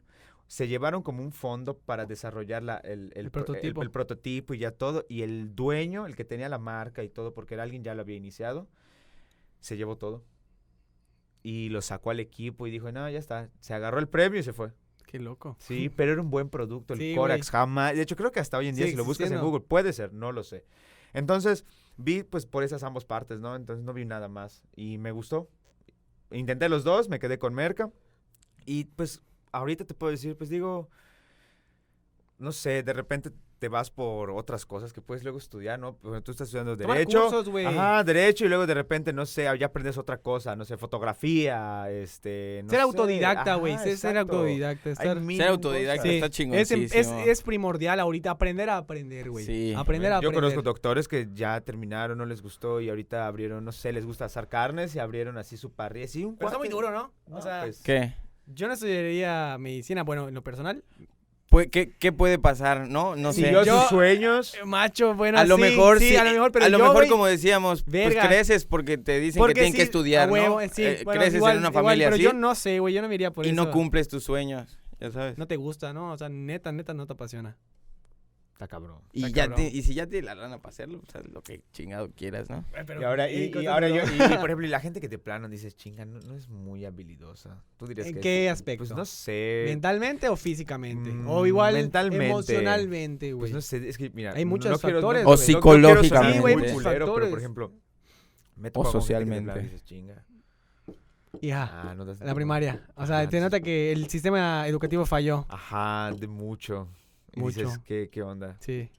se 0.47 0.67
llevaron 0.67 1.01
como 1.01 1.23
un 1.23 1.31
fondo 1.31 1.77
para 1.77 2.05
desarrollar 2.05 2.61
la- 2.63 2.77
el, 2.77 3.11
el 3.15 3.25
El 3.25 3.31
pro- 3.31 3.45
prototipo. 3.45 3.81
el 3.81 3.91
prototipo 3.91 4.53
y 4.53 4.59
ya 4.59 4.71
todo, 4.71 5.05
y 5.09 5.21
el 5.23 5.55
dueño, 5.55 6.05
el 6.05 6.15
que 6.15 6.23
tenía 6.25 6.49
la 6.49 6.59
marca 6.59 7.03
y 7.03 7.09
todo, 7.09 7.33
porque 7.33 7.55
era 7.55 7.63
alguien 7.63 7.83
ya 7.83 7.95
lo 7.95 8.01
había 8.01 8.15
iniciado, 8.15 8.67
se 9.59 9.77
llevó 9.77 9.97
todo. 9.97 10.23
Y 11.43 11.69
lo 11.69 11.81
sacó 11.81 12.09
al 12.11 12.19
equipo 12.19 12.65
y 12.67 12.71
dijo, 12.71 12.91
no, 12.91 13.09
ya 13.09 13.19
está, 13.19 13.49
se 13.59 13.73
agarró 13.73 13.99
el 13.99 14.07
premio 14.07 14.39
y 14.39 14.43
se 14.43 14.53
fue. 14.53 14.71
Qué 15.05 15.19
loco. 15.19 15.55
Sí, 15.59 15.89
pero 15.89 16.11
era 16.13 16.21
un 16.21 16.31
buen 16.31 16.49
producto, 16.49 16.93
el 16.95 16.99
Sí, 16.99 17.13
Corax, 17.15 17.51
jamás. 17.51 17.95
De 17.95 18.01
hecho, 18.01 18.15
creo 18.15 18.31
que 18.31 18.39
hasta 18.39 18.57
hoy 18.57 18.67
en 18.67 18.75
día, 18.75 18.87
si 18.87 18.95
lo 18.95 19.05
buscas 19.05 19.31
en. 19.31 19.39
Google, 19.39 19.61
puede 19.61 19.93
ser, 19.93 20.11
no 20.13 20.31
lo 20.31 20.43
sé. 20.43 20.65
Entonces, 21.13 21.63
vi 21.97 22.23
pues 22.23 22.45
por 22.47 22.63
esas 22.63 22.81
ambas 22.83 23.05
partes, 23.05 23.39
¿no? 23.39 23.55
Entonces 23.55 23.85
no 23.85 23.93
vi 23.93 24.05
nada 24.05 24.27
más. 24.27 24.63
Y 24.75 24.97
me 24.97 25.11
gustó. 25.11 25.47
Intenté 26.31 26.67
los 26.67 26.83
dos, 26.83 27.07
me 27.07 27.19
quedé 27.19 27.37
con 27.37 27.53
Merca. 27.53 27.91
Y 28.65 28.85
pues 28.85 29.21
ahorita 29.57 29.85
te 29.85 29.93
puedo 29.93 30.11
decir, 30.11 30.35
pues 30.37 30.49
digo, 30.49 30.89
no 32.37 32.51
sé, 32.51 32.83
de 32.83 32.93
repente 32.93 33.31
te 33.59 33.69
vas 33.69 33.89
por 33.89 34.31
otras 34.31 34.65
cosas 34.65 34.91
que 34.91 35.01
puedes 35.01 35.23
luego 35.23 35.37
estudiar, 35.37 35.79
¿no? 35.79 35.97
Ejemplo, 36.01 36.21
Tú 36.21 36.31
estás 36.31 36.49
estudiando 36.49 36.75
Derecho. 36.75 37.29
cursos. 37.31 37.65
Ajá, 37.65 38.03
derecho 38.03 38.45
y 38.45 38.49
luego 38.49 38.67
de 38.67 38.73
repente, 38.73 39.13
no 39.13 39.25
sé, 39.25 39.47
ya 39.57 39.67
aprendes 39.67 39.97
otra 39.97 40.17
cosa, 40.17 40.55
no 40.57 40.65
sé, 40.65 40.77
fotografía, 40.77 41.89
este... 41.89 42.61
no 42.63 42.69
ser 42.69 42.79
sé, 42.79 42.83
autodidacta, 42.83 43.55
güey. 43.55 43.77
Ser, 43.77 43.97
ser 43.97 44.17
autodidacta. 44.17 44.89
Estar... 44.89 45.23
Ser 45.25 45.47
autodidacta 45.47 46.07
está 46.07 46.25
es, 46.25 46.31
chingoncísimo. 46.31 47.19
es, 47.19 47.27
es 47.27 47.41
primordial 47.43 47.99
ahorita 48.01 48.31
aprender 48.31 48.69
a 48.69 48.77
aprender, 48.77 49.29
güey. 49.29 49.45
Sí. 49.45 49.73
Aprender 49.75 50.11
a 50.11 50.15
Yo 50.15 50.29
aprender. 50.29 50.41
conozco 50.41 50.61
doctores 50.61 51.07
que 51.07 51.29
ya 51.33 51.61
terminaron, 51.61 52.17
no 52.17 52.25
les 52.25 52.41
gustó 52.41 52.81
y 52.81 52.89
ahorita 52.89 53.25
abrieron, 53.25 53.63
no 53.63 53.71
sé, 53.71 53.93
les 53.93 54.05
gusta 54.05 54.25
asar 54.25 54.49
carnes 54.49 54.95
y 54.95 54.99
abrieron 54.99 55.37
así 55.37 55.55
su 55.55 55.71
parrilla. 55.71 56.07
Sí, 56.07 56.25
un 56.25 56.35
Pero 56.35 56.49
está 56.49 56.59
muy 56.59 56.67
duro, 56.67 56.91
¿no? 56.91 57.13
No, 57.27 57.37
o 57.37 57.41
sea, 57.41 57.61
pues, 57.61 57.81
¿Qué? 57.81 58.13
Yo 58.47 58.67
no 58.67 58.73
estudiaría 58.73 59.57
medicina, 59.59 60.03
bueno, 60.03 60.27
en 60.27 60.33
lo 60.35 60.43
personal. 60.43 60.83
¿Qué, 61.71 61.93
qué 61.97 62.11
puede 62.11 62.37
pasar? 62.37 62.89
No, 62.89 63.15
no 63.15 63.31
sé. 63.31 63.43
siguió 63.43 63.63
yo- 63.63 63.79
sus 63.81 63.89
sueños. 63.89 64.55
Eh, 64.55 64.65
Macho, 64.65 65.13
bueno, 65.13 65.37
a 65.39 65.45
lo 65.45 65.55
sí, 65.55 65.61
mejor 65.61 65.99
sí, 65.99 66.09
sí, 66.09 66.15
a 66.17 66.25
lo 66.25 66.31
mejor, 66.31 66.51
pero 66.51 66.65
a 66.65 66.69
lo 66.69 66.77
yo, 66.79 66.83
mejor 66.85 67.07
como 67.07 67.27
decíamos, 67.27 67.83
pues 67.83 68.13
creces 68.15 68.65
porque 68.65 68.97
te 68.97 69.19
dicen 69.21 69.39
porque 69.39 69.53
que 69.53 69.59
tienen 69.61 69.71
sí, 69.71 69.77
que 69.77 69.83
estudiar, 69.83 70.29
huevo, 70.29 70.55
¿no? 70.55 70.61
eh, 70.61 70.69
sí, 70.73 70.83
Eh, 70.83 71.01
bueno, 71.05 71.19
creces 71.21 71.37
igual- 71.37 71.53
en 71.53 71.59
una 71.59 71.69
igual, 71.69 71.83
familia 71.85 72.07
pero 72.07 72.15
así 72.15 72.23
yo 72.23 72.33
no 72.33 72.55
sé, 72.55 72.79
güey, 72.79 72.93
yo 72.93 73.01
no 73.01 73.07
me 73.07 73.15
iría 73.15 73.31
por 73.31 73.45
y 73.45 73.49
eso. 73.49 73.55
no 73.63 73.71
cumples 73.71 74.09
tus 74.09 74.25
sueños, 74.25 74.77
ya 74.99 75.11
sabes. 75.11 75.37
No 75.37 75.47
te 75.47 75.55
gusta, 75.55 75.93
¿no? 75.93 76.11
O 76.11 76.17
sea, 76.17 76.27
neta, 76.27 76.73
neta, 76.73 76.93
no 76.93 77.05
te 77.07 77.13
apasiona. 77.13 77.55
Está 78.55 78.69
cabrón. 78.69 78.99
y, 79.11 79.25
está 79.25 79.35
ya 79.35 79.47
cabrón. 79.49 79.57
te- 79.69 79.75
y 79.77 79.81
si 79.81 79.93
ya 79.93 80.07
tienes 80.07 80.23
la 80.23 80.33
lana 80.33 80.59
para 80.59 80.69
hacerlo, 80.69 80.99
pues 81.01 81.13
haz 81.13 81.25
lo 81.29 81.41
que 81.41 81.61
chingado 81.73 82.09
quieras, 82.15 82.49
¿no? 82.49 82.63
Y 83.01 83.03
ahora, 83.03 83.29
y, 83.29 83.51
¿en 83.53 83.61
y 83.63 83.65
ahora 83.67 83.89
yo, 83.89 83.95
y, 83.97 84.15
y, 84.15 84.37
por 84.37 84.45
ejemplo, 84.49 84.65
y 84.65 84.69
la 84.69 84.79
gente 84.79 85.01
que 85.01 85.09
te 85.09 85.17
plano 85.17 85.49
dices, 85.49 85.75
chinga, 85.75 86.05
no, 86.05 86.21
no 86.21 86.35
es 86.37 86.47
muy 86.47 86.85
habilidosa. 86.85 87.61
Tú 87.75 87.85
dirías 87.85 88.07
¿En 88.07 88.15
que 88.15 88.21
qué 88.21 88.45
es- 88.45 88.53
aspecto? 88.53 88.85
Pues 88.85 88.95
no 88.95 89.03
sé. 89.03 89.65
¿Mentalmente 89.67 90.29
o 90.29 90.37
físicamente? 90.37 91.11
Mm, 91.11 91.27
o 91.27 91.45
igual 91.45 91.73
mentalmente. 91.73 92.27
emocionalmente, 92.27 93.33
güey. 93.33 93.51
Pues 93.51 93.53
no 93.53 93.59
sé, 93.59 93.89
es 93.89 93.97
que 93.97 94.09
mira, 94.11 94.31
Hay 94.33 94.45
muchos 94.45 94.71
no 94.71 94.79
factores, 94.79 95.25
no 95.25 95.29
O 95.31 95.35
psicológicamente. 95.37 96.33
Sí, 96.35 96.39
güey, 96.39 96.55
muchos 96.55 96.71
culero, 96.71 96.93
pero 96.93 97.05
factores. 97.07 97.29
por 97.31 97.39
ejemplo, 97.39 97.71
me 98.55 98.71
O 98.73 98.85
socialmente. 98.89 99.59
dices, 99.59 99.83
chinga. 99.83 100.23
Ah, 101.51 101.93
la 102.21 102.33
primaria. 102.33 102.87
O 102.95 103.05
sea, 103.05 103.19
Ajá, 103.19 103.29
te 103.29 103.37
sí. 103.37 103.43
nota 103.43 103.59
que 103.59 103.91
el 103.91 104.07
sistema 104.09 104.65
educativo 104.67 105.05
falló. 105.05 105.45
Ajá, 105.49 106.13
de 106.17 106.27
mucho. 106.27 106.87
Y 107.35 107.41
dices, 107.41 107.65
Mucho. 107.67 107.81
¿qué, 107.85 108.09
qué 108.11 108.21
onda? 108.21 108.57
Sí. 108.59 108.89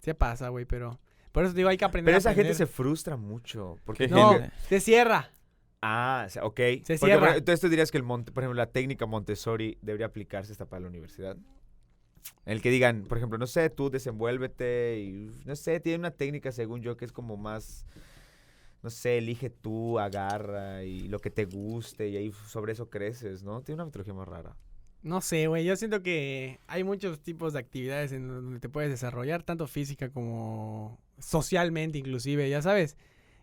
Sí 0.00 0.12
pasa, 0.14 0.48
güey, 0.50 0.64
pero... 0.64 0.98
Por 1.32 1.44
eso 1.44 1.52
te 1.52 1.58
digo, 1.58 1.68
hay 1.68 1.76
que 1.76 1.84
aprender 1.84 2.12
Pero 2.12 2.16
a 2.16 2.18
esa 2.18 2.34
gente 2.34 2.54
se 2.54 2.66
frustra 2.66 3.16
mucho. 3.16 3.76
Porque 3.84 4.06
¿Qué 4.08 4.14
No, 4.14 4.32
gente? 4.34 4.52
te 4.68 4.80
cierra. 4.80 5.30
Ah, 5.82 6.24
o 6.26 6.30
sea, 6.30 6.44
ok. 6.44 6.56
Se 6.56 6.80
Porque, 6.80 6.98
cierra. 6.98 7.26
por- 7.28 7.36
entonces 7.36 7.60
tú 7.60 7.68
dirías 7.68 7.90
que 7.90 7.98
el 7.98 8.04
Monte, 8.04 8.32
por 8.32 8.42
ejemplo, 8.42 8.56
la 8.56 8.70
técnica 8.72 9.04
Montessori 9.04 9.76
debería 9.82 10.06
aplicarse 10.06 10.52
hasta 10.52 10.64
para 10.66 10.80
la 10.80 10.88
universidad. 10.88 11.36
En 12.46 12.52
el 12.52 12.62
que 12.62 12.70
digan, 12.70 13.04
por 13.04 13.18
ejemplo, 13.18 13.36
no 13.38 13.46
sé, 13.46 13.68
tú 13.70 13.90
desenvuélvete 13.90 14.98
y 15.00 15.30
no 15.44 15.54
sé, 15.56 15.78
tiene 15.80 15.98
una 15.98 16.10
técnica 16.10 16.50
según 16.52 16.80
yo 16.80 16.96
que 16.96 17.04
es 17.04 17.12
como 17.12 17.36
más, 17.36 17.84
no 18.82 18.88
sé, 18.90 19.18
elige 19.18 19.50
tú, 19.50 19.98
agarra 19.98 20.82
y 20.84 21.06
lo 21.08 21.18
que 21.20 21.30
te 21.30 21.44
guste 21.44 22.08
y 22.08 22.16
ahí 22.16 22.32
sobre 22.48 22.72
eso 22.72 22.88
creces, 22.88 23.42
¿no? 23.42 23.60
Tiene 23.62 23.76
una 23.76 23.84
metodología 23.84 24.14
más 24.14 24.26
rara. 24.26 24.56
No 25.06 25.20
sé, 25.20 25.46
güey. 25.46 25.64
Yo 25.64 25.76
siento 25.76 26.02
que 26.02 26.58
hay 26.66 26.82
muchos 26.82 27.20
tipos 27.20 27.52
de 27.52 27.60
actividades 27.60 28.10
en 28.10 28.26
donde 28.26 28.58
te 28.58 28.68
puedes 28.68 28.90
desarrollar, 28.90 29.44
tanto 29.44 29.68
física 29.68 30.08
como 30.08 30.98
socialmente, 31.20 31.96
inclusive, 31.96 32.50
ya 32.50 32.60
sabes. 32.60 32.96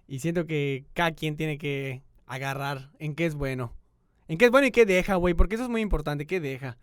Y 0.06 0.20
siento 0.20 0.46
que 0.46 0.84
cada 0.92 1.12
quien 1.14 1.38
tiene 1.38 1.58
que 1.58 2.04
agarrar 2.28 2.92
en 3.00 3.16
qué 3.16 3.26
es 3.26 3.36
bueno. 3.36 3.74
En 4.28 4.38
qué 4.38 4.44
es 4.46 4.52
bueno 4.52 4.68
y 4.68 4.72
qué 4.72 4.86
deja, 4.86 5.16
güey. 5.16 5.36
Porque 5.36 5.56
eso 5.56 5.64
es 5.64 5.70
muy 5.70 5.80
importante, 5.80 6.28
qué 6.28 6.42
deja. 6.42 6.78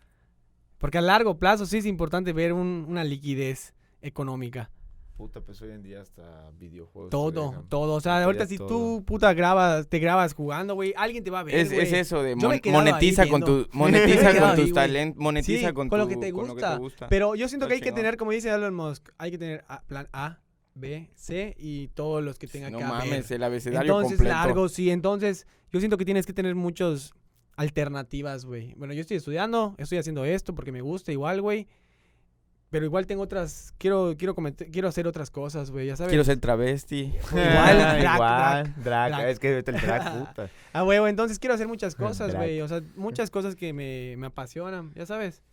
Porque 0.79 0.97
a 0.97 1.01
largo 1.01 1.37
plazo 1.37 1.67
sí 1.67 1.77
es 1.77 1.85
importante 1.85 2.33
ver 2.33 2.51
un- 2.51 2.87
una 2.89 3.03
liquidez 3.03 3.75
económica. 4.01 4.71
Puta, 5.21 5.39
pues 5.41 5.61
hoy 5.61 5.69
en 5.69 5.83
día 5.83 6.01
hasta 6.01 6.49
videojuegos. 6.57 7.11
Todo, 7.11 7.63
todo. 7.69 7.93
O 7.93 8.01
sea, 8.01 8.23
Ahorita 8.23 8.47
si 8.47 8.57
todo. 8.57 8.67
tú, 8.67 9.03
puta, 9.05 9.31
grabas, 9.35 9.87
te 9.87 9.99
grabas 9.99 10.33
jugando, 10.33 10.73
güey, 10.73 10.95
alguien 10.97 11.23
te 11.23 11.29
va 11.29 11.41
a 11.41 11.43
ver, 11.43 11.53
Es, 11.53 11.71
güey. 11.71 11.81
es 11.85 11.93
eso 11.93 12.23
de 12.23 12.35
mon- 12.35 12.59
monetiza 12.71 13.27
con 13.27 13.43
tu 13.43 13.67
monetiza 13.71 14.31
con 14.39 14.55
tus 14.55 14.73
talentos, 14.73 15.21
monetiza 15.21 15.67
Sí, 15.67 15.73
con, 15.75 15.89
con 15.89 15.99
lo 15.99 16.05
tu- 16.05 16.09
que 16.09 16.17
te 16.17 16.31
con 16.33 16.41
lo 16.47 16.55
que 16.55 16.61
gusta. 16.61 16.73
te 16.73 16.79
gusta. 16.79 17.07
Pero 17.07 17.35
yo 17.35 17.47
siento 17.47 17.65
Está 17.65 17.69
que 17.69 17.73
hay 17.75 17.81
que 17.81 17.91
tener, 17.91 18.17
como 18.17 18.31
dice 18.31 18.49
Elon 18.49 18.73
Musk, 18.73 19.09
hay 19.19 19.29
que 19.29 19.37
tener 19.37 19.63
a- 19.67 19.83
plan 19.83 20.07
A, 20.11 20.39
B, 20.73 21.11
C 21.13 21.55
y 21.59 21.89
todos 21.89 22.23
los 22.23 22.39
que 22.39 22.47
tenga 22.47 22.71
no 22.71 22.79
que 22.79 22.83
mames, 22.85 23.25
haber. 23.25 23.33
el 23.33 23.43
abecedario 23.43 23.81
Entonces, 23.91 24.17
completo. 24.17 24.33
largo, 24.35 24.69
sí. 24.69 24.89
Entonces, 24.89 25.45
yo 25.71 25.79
siento 25.79 25.97
que 25.97 26.05
tienes 26.05 26.25
que 26.25 26.33
tener 26.33 26.55
muchas 26.55 27.13
alternativas, 27.57 28.45
güey. 28.45 28.73
Bueno, 28.75 28.93
yo 28.95 29.01
estoy 29.01 29.17
estudiando, 29.17 29.75
estoy 29.77 29.99
haciendo 29.99 30.25
esto 30.25 30.55
porque 30.55 30.71
me 30.71 30.81
gusta 30.81 31.11
igual, 31.11 31.41
güey. 31.41 31.67
Pero 32.71 32.85
igual 32.85 33.05
tengo 33.05 33.21
otras, 33.21 33.73
quiero, 33.77 34.15
quiero 34.17 34.33
quiero 34.71 34.87
hacer 34.87 35.05
otras 35.05 35.29
cosas, 35.29 35.71
güey, 35.71 35.87
ya 35.87 35.97
sabes. 35.97 36.09
Quiero 36.09 36.23
ser 36.23 36.39
travesti. 36.39 37.13
Igual, 37.31 37.77
drag, 37.99 38.15
Igual, 38.15 38.75
drag, 38.81 39.11
drag. 39.11 39.29
Es 39.29 39.39
que 39.39 39.55
vete 39.55 39.71
el 39.71 39.81
drag, 39.81 40.19
puta. 40.27 40.49
Ah, 40.71 40.85
huevo, 40.85 41.09
entonces 41.09 41.37
quiero 41.37 41.53
hacer 41.53 41.67
muchas 41.67 41.95
cosas, 41.95 42.33
güey. 42.33 42.61
O 42.61 42.69
sea, 42.69 42.81
muchas 42.95 43.29
cosas 43.29 43.57
que 43.57 43.73
me, 43.73 44.15
me 44.17 44.27
apasionan, 44.27 44.93
ya 44.95 45.05
sabes. 45.05 45.43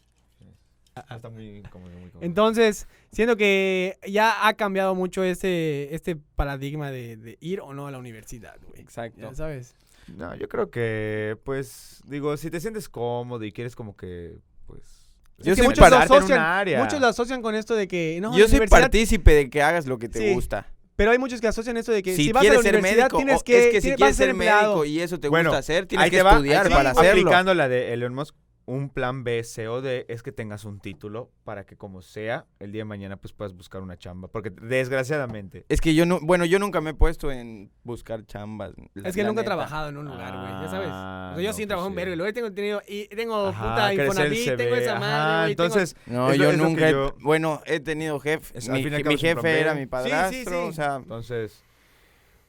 Ah, 0.94 1.16
Está 1.16 1.28
muy 1.28 1.60
cómodo, 1.72 1.90
muy 1.90 2.08
cómodo. 2.08 2.24
Entonces, 2.24 2.86
siento 3.10 3.36
que 3.36 3.98
ya 4.06 4.46
ha 4.46 4.54
cambiado 4.54 4.94
mucho 4.94 5.24
este, 5.24 5.92
este 5.96 6.14
paradigma 6.14 6.92
de, 6.92 7.16
de 7.16 7.36
ir 7.40 7.60
o 7.60 7.74
no 7.74 7.88
a 7.88 7.90
la 7.90 7.98
universidad, 7.98 8.56
güey. 8.64 8.80
Exacto. 8.80 9.20
Ya 9.20 9.34
sabes. 9.34 9.74
No, 10.06 10.36
yo 10.36 10.48
creo 10.48 10.70
que, 10.70 11.36
pues, 11.42 12.00
digo, 12.06 12.36
si 12.36 12.48
te 12.48 12.60
sientes 12.60 12.88
cómodo 12.88 13.44
y 13.44 13.50
quieres 13.50 13.74
como 13.74 13.96
que, 13.96 14.38
pues... 14.66 14.97
Yo 15.39 15.53
Es 15.53 15.57
que 15.57 15.62
soy 15.62 15.68
muchos 15.68 15.91
lo, 15.91 15.97
asocian, 15.99 16.39
área. 16.41 16.82
muchos 16.82 17.01
lo 17.01 17.07
asocian 17.07 17.43
con 17.43 17.55
esto 17.55 17.74
de 17.76 17.86
que 17.86 18.18
no, 18.20 18.36
Yo 18.36 18.49
soy 18.49 18.66
partícipe 18.66 19.32
de 19.34 19.51
que 19.51 19.62
hagas 19.62 19.86
lo 19.86 19.99
que 19.99 20.09
te 20.09 20.18
Sí. 20.18 20.34
gusta. 20.34 20.66
Pero 20.97 21.12
hay 21.12 21.18
muchos 21.18 21.41
que 21.41 21.47
asocian 21.47 21.76
esto 21.76 21.93
de 21.93 22.03
que 22.03 22.16
si, 22.16 22.24
si 22.24 22.32
vas 22.32 22.41
a 22.41 22.45
la 22.45 22.51
quieres 22.51 22.62
ser 22.64 22.74
universidad 22.74 23.03
médico, 23.05 23.16
tienes 23.18 23.41
o- 23.41 23.45
que, 23.45 23.59
es 23.59 23.66
que 23.66 23.80
si 23.80 23.80
tienes- 23.82 23.97
quieres 23.99 24.16
ser 24.16 24.28
empleado. 24.30 24.68
médico 24.78 24.84
y 24.84 25.01
eso 25.01 25.20
te 25.20 25.28
Bueno, 25.28 25.51
gusta 25.51 25.59
hacer, 25.61 25.86
tienes 25.86 26.11
que 26.11 26.22
va, 26.24 26.32
estudiar 26.32 26.68
para 26.68 26.93
sí, 26.93 26.99
hacerlo. 26.99 27.20
aplicando 27.22 27.55
la 27.55 27.68
de 27.68 27.93
Elon 27.93 28.14
Musk. 28.14 28.34
Un 28.68 28.90
plan 28.90 29.24
B, 29.24 29.42
C 29.44 29.66
o 29.66 29.80
D 29.80 30.04
es 30.08 30.22
que 30.22 30.30
tengas 30.30 30.64
un 30.66 30.78
título 30.78 31.30
para 31.44 31.64
que 31.64 31.76
como 31.76 32.02
sea, 32.02 32.44
el 32.60 32.70
día 32.70 32.80
de 32.80 32.84
mañana 32.84 33.16
pues 33.16 33.32
puedas 33.32 33.54
buscar 33.54 33.80
una 33.80 33.96
chamba. 33.96 34.28
Porque 34.28 34.50
desgraciadamente... 34.50 35.64
Es 35.70 35.80
que 35.80 35.94
yo 35.94 36.04
no, 36.04 36.18
bueno, 36.20 36.44
yo 36.44 36.58
nunca 36.58 36.80
me 36.82 36.90
he 36.90 36.94
puesto 36.94 37.30
en 37.32 37.70
buscar 37.82 38.26
chambas. 38.26 38.72
la- 38.94 39.08
Es 39.08 39.14
que 39.14 39.24
nunca 39.24 39.40
he 39.40 39.44
trabajado 39.44 39.88
en 39.88 39.96
un 39.96 40.04
lugar, 40.04 40.36
güey, 40.38 40.52
ya 40.62 40.68
sabes. 40.68 40.90
Ah, 40.92 41.30
O 41.32 41.34
sea, 41.36 41.42
yo 41.44 41.48
no, 41.48 41.52
sí 41.54 41.62
pues 41.62 41.68
trabajo 41.68 41.86
en 41.88 41.92
sí. 41.92 41.96
verga, 41.96 42.12
y 42.12 42.16
luego 42.16 42.32
tengo 42.34 42.52
tenido, 42.52 42.82
y 42.86 43.06
tengo 43.08 43.46
Ajá, 43.48 43.70
puta 43.70 43.94
Infonavit, 43.94 44.56
tengo 44.56 44.76
esa 44.76 44.90
ajá, 44.96 45.00
madre, 45.00 45.54
tengo- 45.56 45.64
Entonces, 45.66 45.96
No, 46.06 46.30
Es 46.32 46.38
yo 46.38 46.50
es 46.50 46.58
nunca, 46.58 46.88
he- 46.88 46.92
yo- 46.92 47.14
bueno, 47.22 47.62
he 47.64 47.80
tenido 47.80 48.20
jefe, 48.20 48.58
Es- 48.58 48.68
mi, 48.68 48.84
mi 48.84 49.16
jefe 49.16 49.60
era 49.60 49.72
mi 49.74 49.80
sí, 49.80 49.86
padrastro, 49.86 50.62
sí. 50.64 50.68
o 50.68 50.72
sea, 50.72 50.96
entonces, 50.96 51.62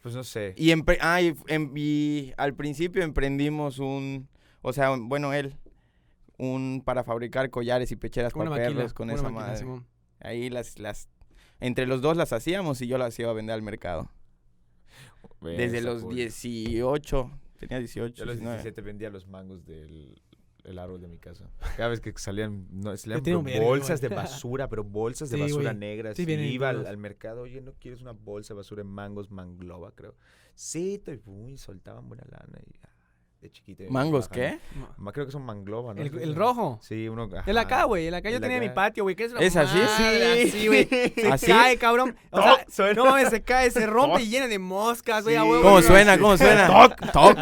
pues 0.04 0.16
no 0.16 0.24
sé. 0.26 0.54
y, 0.58 0.72
empre- 0.72 0.98
ah, 1.02 1.22
y, 1.22 1.34
y 1.76 2.34
al 2.38 2.54
principio 2.56 3.04
emprendimos 3.04 3.80
un, 3.80 4.28
o 4.62 4.74
sea, 4.74 4.90
bueno, 4.98 5.34
él, 5.34 5.56
un, 6.40 6.82
para 6.84 7.04
fabricar 7.04 7.50
collares 7.52 7.92
y 7.92 7.96
pecheras 7.96 8.34
para 8.34 8.50
maquila, 8.50 8.70
perros 8.70 8.94
con 8.94 9.12
esa 9.12 9.24
maquila, 9.24 9.42
madre. 9.42 9.58
Simón. 9.58 9.86
Ahí 10.20 10.50
las, 10.50 10.80
las, 10.80 11.10
entre 11.60 11.86
los 11.86 12.02
dos 12.02 12.18
las 12.18 12.34
hacíamos 12.34 12.82
y 12.82 12.88
yo 12.88 12.98
las 12.98 13.18
iba 13.20 13.30
a 13.30 13.34
vender 13.34 13.54
al 13.54 13.62
mercado. 13.62 14.10
Desde 15.42 15.82
los 15.82 16.04
cool. 16.04 16.16
18, 16.16 17.32
tenía 17.60 17.78
18, 17.78 18.16
Yo 18.16 18.24
a 18.24 18.26
los 18.26 18.36
19. 18.36 18.58
17 18.58 18.82
vendía 18.82 19.10
los 19.10 19.28
mangos 19.28 19.66
del 19.66 20.20
el 20.64 20.78
árbol 20.78 21.02
de 21.02 21.08
mi 21.08 21.18
casa. 21.18 21.50
Cada 21.78 21.90
vez 21.90 22.00
que 22.00 22.14
salían, 22.18 22.68
no, 22.72 22.96
salían 22.96 23.44
bolsas 23.60 24.02
de 24.02 24.10
basura, 24.10 24.68
pero 24.68 24.84
bolsas 24.84 25.30
de 25.30 25.38
basura 25.40 25.72
güey. 25.72 25.80
negras. 25.80 26.18
Sí, 26.18 26.26
y 26.28 26.32
iba 26.34 26.70
al, 26.70 26.98
mercado, 26.98 27.42
oye, 27.42 27.62
¿no 27.62 27.74
quieres 27.74 28.02
una 28.02 28.12
bolsa 28.12 28.54
de 28.54 28.58
basura 28.58 28.82
en 28.82 28.88
mangos 28.88 29.32
mangloba, 29.32 29.94
creo? 29.96 30.16
Sí, 30.54 31.02
y 31.48 31.58
soltaban 31.58 32.08
buena 32.08 32.24
lana. 32.30 32.60
Y, 32.66 32.76
ah, 32.84 32.89
de 33.42 33.50
chiquito. 33.52 33.84
¿Mangos 33.90 34.28
qué? 34.28 34.60
Creo 35.14 35.26
que 35.26 35.32
son 35.32 35.44
mangloba, 35.46 35.94
¿no? 35.94 36.02
El, 36.02 36.10
Sí, 36.12 36.18
el 36.22 36.30
sí. 36.30 36.36
rojo. 36.36 36.80
Sí, 36.82 37.08
uno. 37.08 37.30
El 37.46 37.58
acá, 37.58 37.78
ajá. 37.78 37.84
güey. 37.86 38.08
El 38.08 38.14
acá 38.14 38.30
yo 38.30 38.36
El 38.36 38.42
tenía 38.42 38.58
en 38.58 38.62
mi 38.64 38.68
acá. 38.68 38.76
patio, 38.76 39.04
güey. 39.04 39.16
¿Qué 39.16 39.26
es 39.26 39.34
¿Es 39.40 39.56
así? 39.56 39.78
Sí. 39.98 40.48
Así, 40.50 40.68
güey. 40.68 40.86
Se 41.16 41.32
¿Así? 41.32 41.46
cae, 41.48 41.78
cabrón. 41.78 42.16
O 42.32 42.42
sea, 42.42 42.66
suena. 42.70 42.94
no 42.94 43.06
mames, 43.06 43.30
se 43.30 43.42
cae, 43.42 43.72
se 43.72 43.86
rompe 43.88 44.22
y 44.24 44.28
llena 44.30 44.48
de 44.48 44.60
moscas, 44.60 45.24
güey. 45.24 45.38
a 45.38 45.42
Sí. 45.44 45.48
huevo, 45.48 45.62
¿Cómo 45.64 45.76
güey. 45.76 45.84
suena? 45.88 46.18
¿Cómo 46.18 46.38
suena? 46.38 46.68
Toc. 46.68 47.12
Toc. 47.14 47.40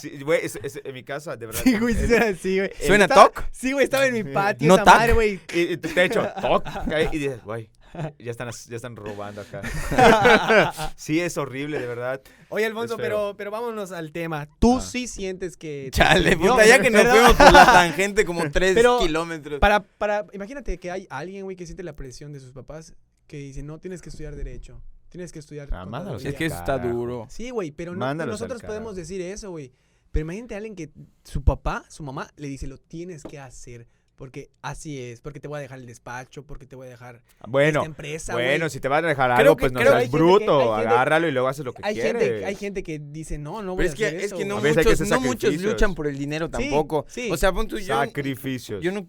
Sí, 0.00 0.18
güey, 0.22 0.40
es- 0.44 0.58
es- 0.62 0.80
en 0.84 0.92
mi 0.94 1.04
casa, 1.04 1.36
de 1.36 1.46
verdad. 1.46 1.60
Sí, 1.62 1.78
güey, 1.78 1.94
sí 1.94 2.02
es- 2.02 2.08
suena 2.08 2.26
así, 2.26 2.58
güey. 2.58 2.70
¿Suena 2.86 3.08
toc? 3.08 3.44
Sí, 3.52 3.72
güey, 3.72 3.84
estaba 3.84 4.06
en 4.06 4.12
mi 4.14 4.24
patio 4.24 4.68
No 4.68 4.74
esa 4.74 4.84
madre, 4.84 5.12
güey. 5.12 5.40
Y, 5.54 5.60
y 5.72 5.76
tu 5.76 5.88
techo, 5.88 6.28
toc, 6.40 6.64
cae, 6.88 7.08
y 7.12 7.18
dices, 7.18 7.42
güey, 7.44 7.70
ya 8.18 8.30
están, 8.30 8.50
ya 8.68 8.76
están 8.76 8.96
robando 8.96 9.40
acá. 9.42 9.62
sí, 10.96 11.20
es 11.20 11.36
horrible, 11.38 11.78
de 11.78 11.86
verdad. 11.86 12.20
Oye, 12.48 12.66
Alfonso, 12.66 12.96
pero, 12.96 13.34
pero 13.36 13.50
vámonos 13.50 13.92
al 13.92 14.12
tema. 14.12 14.48
¿Tú 14.58 14.78
Ah. 14.78 14.80
sí 14.80 15.06
sientes 15.08 15.56
que... 15.56 15.88
Chale, 15.92 16.36
puta, 16.36 16.66
ya 16.66 16.80
que 16.80 16.90
nos 16.90 17.02
fuimos 17.08 17.32
por 17.34 17.52
la 17.52 17.64
tangente 17.66 18.24
como 18.24 18.50
tres 18.50 18.74
Pero- 18.74 18.98
kilómetros. 18.98 19.60
Para, 19.60 19.80
para, 19.80 20.26
imagínate 20.32 20.78
que 20.78 20.90
hay 20.90 21.06
alguien, 21.10 21.44
güey, 21.44 21.56
que 21.56 21.66
siente 21.66 21.82
la 21.82 21.94
presión 21.94 22.32
de 22.32 22.40
sus 22.40 22.52
papás 22.52 22.94
que 23.26 23.38
dice, 23.38 23.62
no, 23.62 23.78
tienes 23.78 24.02
que 24.02 24.08
estudiar 24.10 24.36
Derecho. 24.36 24.80
Tienes 25.08 25.32
que 25.32 25.38
estudiar... 25.38 25.68
Ah, 25.72 25.86
mándalos 25.86 26.22
contaduría". 26.22 26.30
Es 26.30 26.36
que 26.36 26.46
eso 26.46 26.56
está 26.56 26.78
duro. 26.78 27.26
Sí, 27.30 27.50
güey, 27.50 27.70
pero 27.70 27.94
no, 27.94 28.14
nosotros 28.14 28.62
podemos 28.62 28.96
decir 28.96 29.20
eso, 29.20 29.50
güey. 29.50 29.72
Pero 30.12 30.22
imagínate 30.24 30.54
a 30.54 30.58
alguien 30.58 30.74
que 30.74 30.90
su 31.24 31.42
papá, 31.42 31.84
su 31.88 32.02
mamá, 32.02 32.30
le 32.36 32.48
dice, 32.48 32.66
lo 32.66 32.78
tienes 32.78 33.22
que 33.22 33.38
hacer. 33.38 33.86
Porque 34.16 34.48
así 34.62 34.98
es, 35.00 35.20
porque 35.20 35.40
te 35.40 35.46
voy 35.48 35.58
a 35.58 35.60
dejar 35.60 35.78
el 35.78 35.84
despacho, 35.86 36.42
porque 36.46 36.66
te 36.66 36.74
voy 36.74 36.86
a 36.86 36.90
dejar 36.90 37.22
Bueno, 37.46 37.80
esta 37.80 37.86
empresa, 37.86 38.32
bueno, 38.32 38.70
si 38.70 38.80
te 38.80 38.88
van 38.88 39.04
a 39.04 39.08
dejar 39.08 39.30
Creo 39.34 39.40
algo, 39.40 39.56
que- 39.56 39.60
pues 39.60 39.72
no 39.72 39.80
que 39.80 39.86
seas 39.86 40.02
que- 40.04 40.08
bruto, 40.08 40.74
agárralo 40.74 41.28
y 41.28 41.32
luego 41.32 41.48
haces 41.48 41.64
lo 41.66 41.74
que 41.74 41.82
Hay 41.84 41.94
quieres. 41.94 42.22
gente, 42.22 42.44
hay 42.46 42.54
gente 42.54 42.82
que 42.82 42.98
dice, 42.98 43.36
no, 43.36 43.60
no 43.62 43.76
voy 43.76 43.84
Pero 43.84 43.90
a 43.90 43.92
es 43.92 43.98
que, 43.98 44.06
hacer 44.06 44.18
es 44.18 44.24
eso, 44.26 44.38
que 44.38 44.44
no, 44.46 44.54
güey". 44.58 44.64
A 44.72 44.74
veces 44.74 44.78
hay 44.78 44.84
que 44.84 44.88
muchos, 45.04 45.10
no 45.10 45.20
muchos 45.20 45.62
luchan 45.62 45.94
por 45.94 46.06
el 46.06 46.16
dinero 46.16 46.48
tampoco. 46.48 47.04
sí. 47.08 47.28
O 47.30 47.36
sea, 47.36 47.52
pon 47.52 47.68
tú, 47.68 47.78
yo, 47.78 47.94
Sacrificios. 47.94 48.82
yo 48.82 48.90
no 48.90 49.06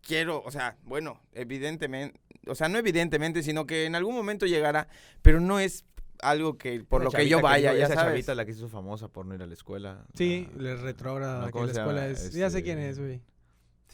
quiero, 0.00 0.42
o 0.42 0.50
sea, 0.50 0.76
bueno, 0.84 1.20
evidentemente, 1.34 2.18
o 2.46 2.54
sea, 2.54 2.68
no 2.70 2.78
evidentemente, 2.78 3.42
sino 3.42 3.66
que 3.66 3.84
en 3.84 3.94
algún 3.94 4.14
momento 4.14 4.46
llegará, 4.46 4.88
pero 5.20 5.38
no 5.40 5.58
es 5.60 5.84
algo 6.22 6.56
que 6.56 6.80
por 6.82 7.04
lo 7.04 7.10
que 7.10 7.28
yo 7.28 7.42
vaya, 7.42 7.74
ya 7.74 7.84
Esa 7.84 7.94
sabes. 7.94 8.10
chavita 8.12 8.34
la 8.34 8.46
que 8.46 8.52
se 8.54 8.60
hizo 8.60 8.68
famosa 8.70 9.08
por 9.08 9.26
no 9.26 9.34
ir 9.34 9.42
a 9.42 9.46
la 9.46 9.52
escuela. 9.52 10.06
Sí, 10.14 10.48
la- 10.56 10.62
le 10.62 10.76
retrógrada 10.76 11.44
que 11.46 11.52
¿cómo 11.52 11.66
la 11.66 11.72
escuela 11.72 12.06
es... 12.08 12.32
Ya 12.32 12.48
sé 12.48 12.58
Este, 12.58 12.62
quién 12.62 12.78
es, 12.78 12.98
güey. 12.98 13.20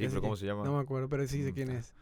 Sí, 0.09 0.15
pero 0.15 0.23
¿cómo 0.23 0.37
se 0.37 0.47
llama? 0.47 0.65
No 0.65 0.77
me 0.77 0.83
acuerdo, 0.83 1.09
pero 1.09 1.27
sí 1.27 1.43
sé 1.43 1.51
Mm, 1.51 1.55
quién 1.55 1.71
es. 1.71 1.95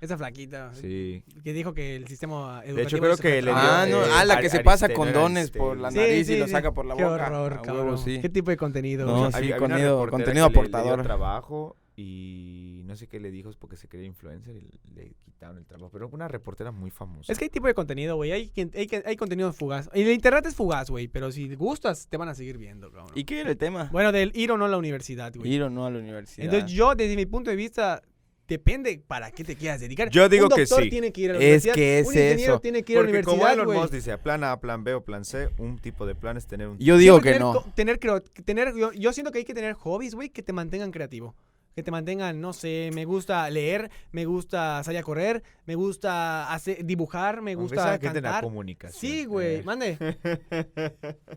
Esa 0.00 0.16
flaquita. 0.16 0.70
Sí. 0.74 1.24
Que 1.42 1.52
dijo 1.52 1.74
que 1.74 1.96
el 1.96 2.06
sistema 2.06 2.60
educativo... 2.64 2.76
De 2.76 2.82
hecho, 2.84 2.98
creo 3.00 3.16
que 3.16 3.42
le 3.42 3.50
dio, 3.50 3.56
Ah, 3.56 3.84
no, 3.90 4.04
eh, 4.04 4.08
ah, 4.14 4.24
la 4.24 4.34
Ar- 4.34 4.40
que 4.42 4.48
se 4.48 4.60
pasa 4.60 4.88
con 4.90 5.12
dones 5.12 5.50
por 5.50 5.76
la 5.76 5.90
nariz 5.90 6.26
sí, 6.28 6.34
y 6.34 6.38
lo 6.38 6.46
saca 6.46 6.70
por 6.72 6.86
la 6.86 6.94
Qué 6.94 7.02
boca. 7.02 7.14
horror, 7.26 7.52
A 7.54 7.56
huevo, 7.62 7.62
cabrón. 7.62 7.98
sí. 7.98 8.20
¿Qué 8.20 8.28
tipo 8.28 8.50
de 8.52 8.56
contenido? 8.56 9.06
No, 9.06 9.30
sí, 9.30 9.36
Había- 9.36 9.56
había 9.56 9.56
una 9.56 9.60
contenido- 9.76 10.08
contenido 10.10 10.44
aportador. 10.46 11.02
trabajo 11.02 11.76
y 12.00 12.82
no 12.84 12.94
sé 12.94 13.08
qué 13.08 13.18
le 13.18 13.32
dijo 13.32 13.50
es 13.50 13.56
porque 13.56 13.76
se 13.76 13.88
creía 13.88 14.06
influencer 14.06 14.54
y 14.56 14.70
le 14.94 15.14
quitaron 15.24 15.58
el 15.58 15.66
trabajo. 15.66 15.90
Pero 15.92 16.08
una 16.08 16.28
reportera 16.28 16.70
muy 16.70 16.90
famosa. 16.92 17.32
Es 17.32 17.38
que 17.38 17.46
hay 17.46 17.50
tipo 17.50 17.66
de 17.66 17.74
contenido, 17.74 18.14
güey. 18.14 18.30
Hay, 18.30 18.48
quien- 18.50 18.70
hay, 18.74 18.88
hay 19.04 19.16
contenido 19.16 19.52
fugaz. 19.52 19.90
Y 19.92 20.02
el 20.02 20.12
internet 20.12 20.46
es 20.46 20.54
fugaz, 20.54 20.90
güey. 20.90 21.08
Pero 21.08 21.32
si 21.32 21.52
gustas, 21.56 22.06
te 22.08 22.16
van 22.16 22.28
a 22.28 22.34
seguir 22.36 22.56
viendo, 22.56 22.90
cabrón. 22.92 23.10
¿Y 23.16 23.24
qué 23.24 23.40
era 23.40 23.50
el 23.50 23.56
tema? 23.58 23.88
Bueno, 23.90 24.12
del 24.12 24.30
ir 24.36 24.52
o 24.52 24.56
no 24.56 24.66
a 24.66 24.68
la 24.68 24.78
universidad, 24.78 25.34
güey. 25.34 25.52
Ir 25.52 25.62
o 25.64 25.70
no 25.70 25.86
a 25.86 25.90
la 25.90 25.98
universidad. 25.98 26.44
Entonces, 26.44 26.70
yo, 26.70 26.94
desde 26.94 27.16
mi 27.16 27.26
punto 27.26 27.50
de 27.50 27.56
vista, 27.56 28.00
depende 28.46 29.02
para 29.06 29.30
qué 29.32 29.42
te 29.42 29.56
quieras 29.56 29.80
dedicar. 29.80 30.08
Yo 30.10 30.28
digo 30.28 30.44
un 30.46 30.50
que 30.54 30.60
doctor 30.62 30.84
sí. 30.84 30.90
tiene 30.90 31.12
que 31.12 31.20
ir 31.22 31.30
a 31.30 31.34
la 31.34 31.38
Es 31.40 31.44
universidad. 31.44 31.74
que 31.74 31.98
es 31.98 32.06
un 32.06 32.12
ingeniero 32.14 32.52
eso. 32.54 32.60
tiene 32.60 32.82
que 32.84 32.92
ir 32.92 32.98
a 32.98 33.02
la 33.02 33.06
Porque 33.08 33.22
como 33.24 33.36
universidad, 33.42 33.64
Elon. 33.68 33.82
Musk 33.82 33.92
dice, 33.92 34.18
plan 34.18 34.44
A, 34.44 34.60
plan 34.60 34.84
B 34.84 34.94
o 34.94 35.04
plan 35.04 35.24
C, 35.24 35.50
un 35.58 35.78
tipo 35.78 36.06
de 36.06 36.14
plan 36.14 36.36
es 36.36 36.46
tener 36.46 36.68
un... 36.68 36.78
yo 36.78 36.96
digo 36.96 37.16
Siempre 37.16 37.32
que 37.32 37.38
tener 37.38 37.54
no. 37.54 37.72
Tener, 37.74 37.98
creo- 37.98 38.22
tener, 38.22 38.74
yo, 38.76 38.92
yo 38.92 39.12
siento 39.12 39.32
que 39.32 39.38
hay 39.40 39.44
que 39.44 39.52
tener 39.54 39.74
hobbies, 39.74 40.14
güey, 40.14 40.30
que 40.30 40.42
te 40.42 40.52
mantengan 40.54 40.92
creativo. 40.92 41.34
Que 41.74 41.82
te 41.84 41.92
mantengan, 41.92 42.40
no 42.40 42.52
sé, 42.52 42.90
me 42.92 43.04
gusta 43.04 43.48
leer, 43.50 43.88
me 44.10 44.24
gusta 44.24 44.82
salir 44.82 44.98
a 44.98 45.02
correr, 45.04 45.44
me 45.64 45.76
gusta 45.76 46.52
hacer, 46.52 46.84
dibujar, 46.84 47.40
me 47.40 47.54
gusta 47.54 47.98
te 47.98 48.06
la 48.06 48.12
cantar. 48.14 48.42
comunicación. 48.42 49.00
Sí, 49.00 49.24
güey, 49.26 49.56
Eh, 49.56 49.62
mande. 49.64 49.96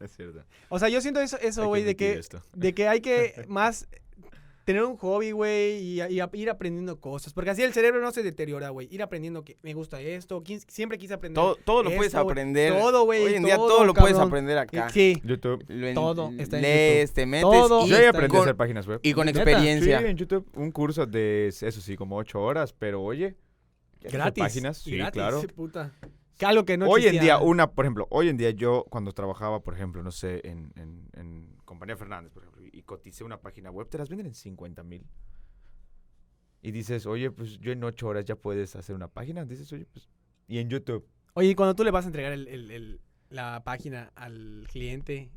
es 0.00 0.16
cierto. 0.16 0.44
O 0.68 0.78
sea, 0.78 0.88
yo 0.88 1.00
siento 1.00 1.20
eso, 1.20 1.36
Hay 1.40 1.48
eso 1.48 1.66
güey, 1.66 1.82
de 1.84 1.96
que, 1.96 2.12
esto. 2.18 2.42
de 2.54 2.74
que 2.74 2.88
hay 2.88 3.00
que 3.00 3.44
más 3.48 3.88
tener 4.72 4.84
un 4.84 4.96
hobby, 4.96 5.32
güey, 5.32 5.78
y, 5.82 6.02
y 6.02 6.20
a- 6.20 6.30
ir 6.32 6.50
aprendiendo 6.50 7.00
cosas. 7.00 7.32
Porque 7.32 7.50
así 7.50 7.62
el 7.62 7.72
cerebro 7.72 8.00
no 8.00 8.12
se 8.12 8.22
deteriora, 8.22 8.68
güey. 8.70 8.88
Ir 8.90 9.02
aprendiendo 9.02 9.42
que 9.44 9.56
me 9.62 9.74
gusta 9.74 10.00
esto, 10.00 10.42
quis- 10.42 10.64
siempre 10.68 10.96
quise 10.98 11.14
aprender. 11.14 11.34
Todo, 11.42 11.56
todo 11.56 11.82
lo 11.82 11.90
puedes 11.90 12.14
esto, 12.14 12.20
aprender. 12.20 12.72
Todo, 12.72 13.04
güey, 13.04 13.24
Hoy 13.24 13.34
en 13.34 13.42
día 13.44 13.56
todo, 13.56 13.68
todo 13.68 13.84
lo 13.84 13.94
puedes 13.94 14.16
aprender 14.18 14.58
acá. 14.58 14.88
Sí, 14.90 15.20
YouTube. 15.24 15.64
Lo 15.68 15.86
en- 15.88 15.94
Todo 15.94 16.30
está 16.38 16.56
en 16.56 16.62
lees, 16.62 17.12
te 17.12 17.26
metes 17.26 17.42
Todo 17.42 17.86
y, 17.86 17.90
Yo 17.90 18.00
ya 18.00 18.10
aprendí 18.10 18.28
con, 18.30 18.38
a 18.38 18.42
hacer 18.42 18.56
páginas 18.56 18.86
web. 18.86 19.00
y 19.02 19.12
con 19.12 19.28
experiencia. 19.28 19.98
Sí, 19.98 20.04
en 20.06 20.16
YouTube 20.16 20.46
un 20.54 20.70
curso 20.70 21.06
de, 21.06 21.48
eso 21.48 21.70
sí, 21.80 21.96
como 21.96 22.16
ocho 22.16 22.40
horas, 22.40 22.72
pero 22.72 23.02
oye, 23.02 23.34
gratis. 24.00 24.42
páginas, 24.42 24.78
sí, 24.78 24.96
gratis, 24.96 25.12
claro. 25.12 25.42
puta. 25.54 25.92
Que 26.38 26.46
algo 26.46 26.64
que 26.64 26.78
no 26.78 26.88
hoy 26.88 27.06
en 27.06 27.20
día, 27.20 27.38
una, 27.38 27.70
por 27.70 27.84
ejemplo, 27.84 28.06
hoy 28.10 28.30
en 28.30 28.38
día 28.38 28.50
yo 28.50 28.86
cuando 28.88 29.12
trabajaba, 29.12 29.60
por 29.60 29.74
ejemplo, 29.74 30.02
no 30.02 30.10
sé, 30.10 30.40
en, 30.44 30.72
en, 30.76 31.06
en 31.14 31.46
Compañía 31.66 31.98
Fernández, 31.98 32.32
por 32.32 32.42
ejemplo, 32.42 32.49
y 32.72 32.82
coticé 32.82 33.24
una 33.24 33.40
página 33.40 33.70
web, 33.70 33.88
te 33.88 33.98
las 33.98 34.08
venden 34.08 34.26
en 34.26 34.34
50 34.34 34.82
mil. 34.82 35.06
Y 36.62 36.72
dices, 36.72 37.06
oye, 37.06 37.30
pues 37.30 37.58
yo 37.58 37.72
en 37.72 37.82
ocho 37.84 38.06
horas 38.08 38.24
ya 38.24 38.36
puedes 38.36 38.76
hacer 38.76 38.94
una 38.94 39.08
página. 39.08 39.44
Dices, 39.44 39.72
oye, 39.72 39.86
pues... 39.92 40.08
Y 40.46 40.58
en 40.58 40.68
YouTube. 40.68 41.06
Oye, 41.34 41.48
y 41.50 41.54
cuando 41.54 41.74
tú 41.74 41.84
le 41.84 41.90
vas 41.90 42.04
a 42.04 42.08
entregar 42.08 42.32
el- 42.32 42.48
el- 42.48 42.70
el- 42.70 43.00
la 43.30 43.62
página 43.64 44.12
al 44.16 44.66
cliente, 44.70 45.30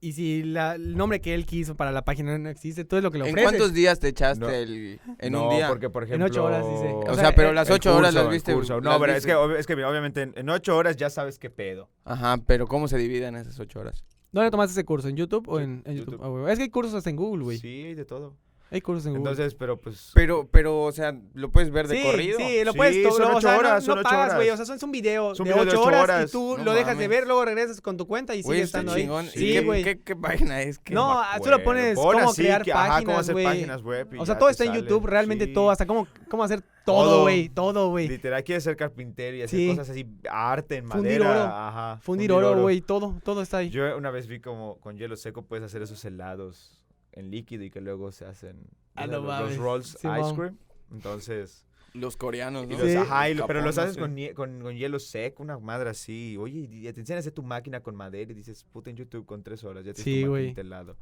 y 0.00 0.12
si 0.12 0.42
la- 0.42 0.74
el 0.74 0.96
nombre 0.96 1.20
que 1.20 1.34
él 1.34 1.46
quiso 1.46 1.74
para 1.74 1.90
la 1.90 2.04
página 2.04 2.38
no 2.38 2.48
existe, 2.50 2.84
tú 2.84 2.96
es 2.96 3.02
lo 3.02 3.10
que 3.10 3.18
le 3.18 3.24
¿En 3.24 3.30
ofreces. 3.30 3.50
cuántos 3.50 3.72
días 3.74 3.98
te 3.98 4.08
echaste 4.08 4.40
No. 4.44 4.50
el, 4.50 5.00
en 5.18 5.32
no, 5.32 5.48
un 5.48 5.56
día? 5.56 5.68
porque, 5.68 5.88
por 5.90 6.02
En 6.04 6.08
ejemplo... 6.10 6.26
ocho 6.26 6.44
horas, 6.44 6.64
dice. 6.68 6.88
O, 6.92 6.98
o 7.00 7.04
sea, 7.06 7.14
sea, 7.14 7.34
pero 7.34 7.48
el- 7.48 7.54
las 7.54 7.70
ocho 7.70 7.96
horas 7.96 8.12
las 8.14 8.28
viste. 8.28 8.52
curso. 8.54 8.80
No, 8.80 8.90
las 8.90 9.00
pero 9.00 9.12
es 9.14 9.24
que, 9.26 9.58
es 9.58 9.66
que 9.66 9.72
obviamente 9.84 10.22
en, 10.22 10.34
en 10.36 10.48
ocho 10.50 10.76
horas 10.76 10.96
ya 10.96 11.08
sabes 11.10 11.38
qué 11.38 11.48
pedo. 11.50 11.88
Ajá, 12.04 12.36
pero 12.46 12.66
¿cómo 12.68 12.86
se 12.88 12.98
dividen 12.98 13.34
esas 13.36 13.58
ocho 13.58 13.80
horas? 13.80 14.04
¿Dónde 14.36 14.50
tomaste 14.50 14.72
ese 14.72 14.84
curso? 14.84 15.08
¿En 15.08 15.16
YouTube 15.16 15.48
o 15.48 15.58
Sí, 15.58 15.64
en, 15.64 15.82
en 15.86 15.96
YouTube? 15.96 16.20
YouTube. 16.20 16.46
Ah. 16.46 16.52
Es 16.52 16.58
que 16.58 16.64
hay 16.64 16.68
cursos 16.70 16.94
hasta 16.94 17.08
en 17.10 17.16
Google, 17.16 17.42
güey. 17.44 17.58
Sí, 17.58 17.84
hay 17.86 17.94
de 17.94 18.04
todo. 18.04 18.34
Hay 18.70 18.80
cursos 18.80 19.06
en 19.06 19.12
Google. 19.14 19.30
Entonces, 19.30 19.54
pero 19.54 19.80
pues... 19.80 20.10
Pero, 20.12 20.46
pero, 20.50 20.82
o 20.82 20.92
sea, 20.92 21.16
lo 21.34 21.50
puedes 21.52 21.70
ver 21.70 21.86
de 21.88 21.96
sí, 21.96 22.02
corrido. 22.02 22.36
Sí, 22.38 22.64
lo 22.64 22.72
Sí, 22.72 22.76
puedes 22.76 23.02
to- 23.02 23.12
son 23.12 23.30
lo- 23.30 23.36
o 23.38 23.40
sea, 23.40 23.52
no- 23.52 23.58
horas, 23.60 23.86
no, 23.86 23.94
son 23.94 24.02
pagas, 24.02 24.34
güey. 24.34 24.50
O 24.50 24.56
sea, 24.56 24.66
son- 24.66 24.76
es 24.76 24.82
un 24.82 24.90
video 24.92 25.32
de 25.34 25.42
video 25.44 25.54
de 25.56 25.60
8 25.62 25.70
ocho 25.70 25.82
horas, 25.84 26.02
horas. 26.02 26.28
y 26.28 26.32
tú 26.32 26.56
No 26.58 26.64
lo 26.64 26.72
dejas 26.74 26.98
de 26.98 27.08
ver, 27.08 27.26
luego 27.26 27.44
regresas 27.44 27.80
con 27.80 27.96
tu 27.96 28.06
cuenta 28.06 28.34
y 28.34 28.40
está 28.40 28.54
estando 28.56 28.92
ahí. 28.92 29.02
chingón. 29.02 29.26
¿Y 29.26 29.28
Sí, 29.30 29.52
qué- 29.52 29.60
güey. 29.62 29.84
¿qué, 29.84 30.00
qué 30.02 30.16
página 30.16 30.60
es? 30.62 30.78
¿Qué? 30.80 30.92
No, 30.94 31.14
me 31.14 31.20
ah, 31.20 31.38
solo 31.42 31.56
acuerdo. 31.56 31.64
pones 31.64 31.94
Pon 31.94 32.14
cómo 32.18 32.30
así 32.30 32.42
crear 32.42 32.62
que- 32.62 32.72
ajá, 32.72 32.82
cómo 32.82 32.94
páginas, 32.96 33.18
hacer 33.20 33.32
güey. 33.34 33.44
páginas 33.46 33.82
web 33.82 34.14
y 34.14 34.18
O 34.18 34.26
sea, 34.26 34.36
todo 34.36 34.48
está 34.50 34.64
en. 34.64 34.72
YouTube, 34.74 35.06
realmente 35.06 35.46
Sí. 35.46 35.52
todo, 35.54 35.70
hasta 35.70 35.86
cómo, 35.86 36.06
cómo 36.28 36.42
hacer 36.44 36.62
todo, 36.86 37.22
güey, 37.22 37.48
todo, 37.50 37.90
güey. 37.90 38.08
Literal, 38.08 38.42
quieres 38.44 38.64
ser 38.64 38.76
carpintero 38.76 39.36
y 39.36 39.42
hacer 39.42 39.58
Sí. 39.58 39.68
cosas 39.68 39.90
así, 39.90 40.06
arte 40.30 40.76
en 40.76 40.88
Fundir 40.88 41.20
madera. 41.20 41.30
oro. 41.44 41.54
Ajá, 41.54 41.98
Fundir 42.00 42.32
oro, 42.32 42.62
güey, 42.62 42.80
todo, 42.80 43.14
todo 43.22 43.42
está 43.42 43.58
ahí. 43.58 43.68
Yo 43.70 43.96
una 43.98 44.10
vez 44.10 44.26
vi 44.26 44.40
como 44.40 44.78
con 44.78 44.96
hielo 44.96 45.16
seco 45.16 45.42
puedes 45.42 45.64
hacer 45.64 45.82
esos 45.82 46.02
helados 46.04 46.80
en 47.12 47.30
líquido 47.30 47.64
y 47.64 47.70
que 47.70 47.80
luego 47.82 48.10
se 48.12 48.24
hacen 48.24 48.56
Ah, 48.94 49.06
no 49.06 49.20
los, 49.20 49.56
rolls 49.58 49.94
ice 49.96 50.34
cream. 50.34 50.56
Entonces, 50.90 51.65
Los 51.96 52.16
coreanos, 52.16 52.64
Y 52.64 52.68
¿no? 52.68 52.78
los- 52.78 52.90
Sí. 52.90 52.96
ajá, 52.96 53.30
y 53.30 53.34
lo- 53.34 53.46
pero 53.46 53.62
los 53.62 53.76
haces 53.78 53.96
con, 53.96 54.16
con, 54.34 54.60
con 54.60 54.74
hielo 54.76 54.98
seco, 54.98 55.42
una 55.42 55.58
madre 55.58 55.90
así. 55.90 56.36
Oye, 56.38 56.68
y 56.70 56.92
te 56.92 57.00
enseñan 57.00 57.16
a 57.16 57.20
hacer 57.20 57.32
tu 57.32 57.42
máquina 57.42 57.80
con 57.80 57.96
madera 57.96 58.30
y 58.30 58.34
dices, 58.34 58.64
puta, 58.64 58.90
en 58.90 58.96
YouTube 58.96 59.24
con 59.26 59.42
tres 59.42 59.64
horas 59.64 59.84
ya 59.84 59.92
tienes 59.92 60.04
Sí, 60.04 60.22
tu 60.24 60.30
güey. 60.30 60.54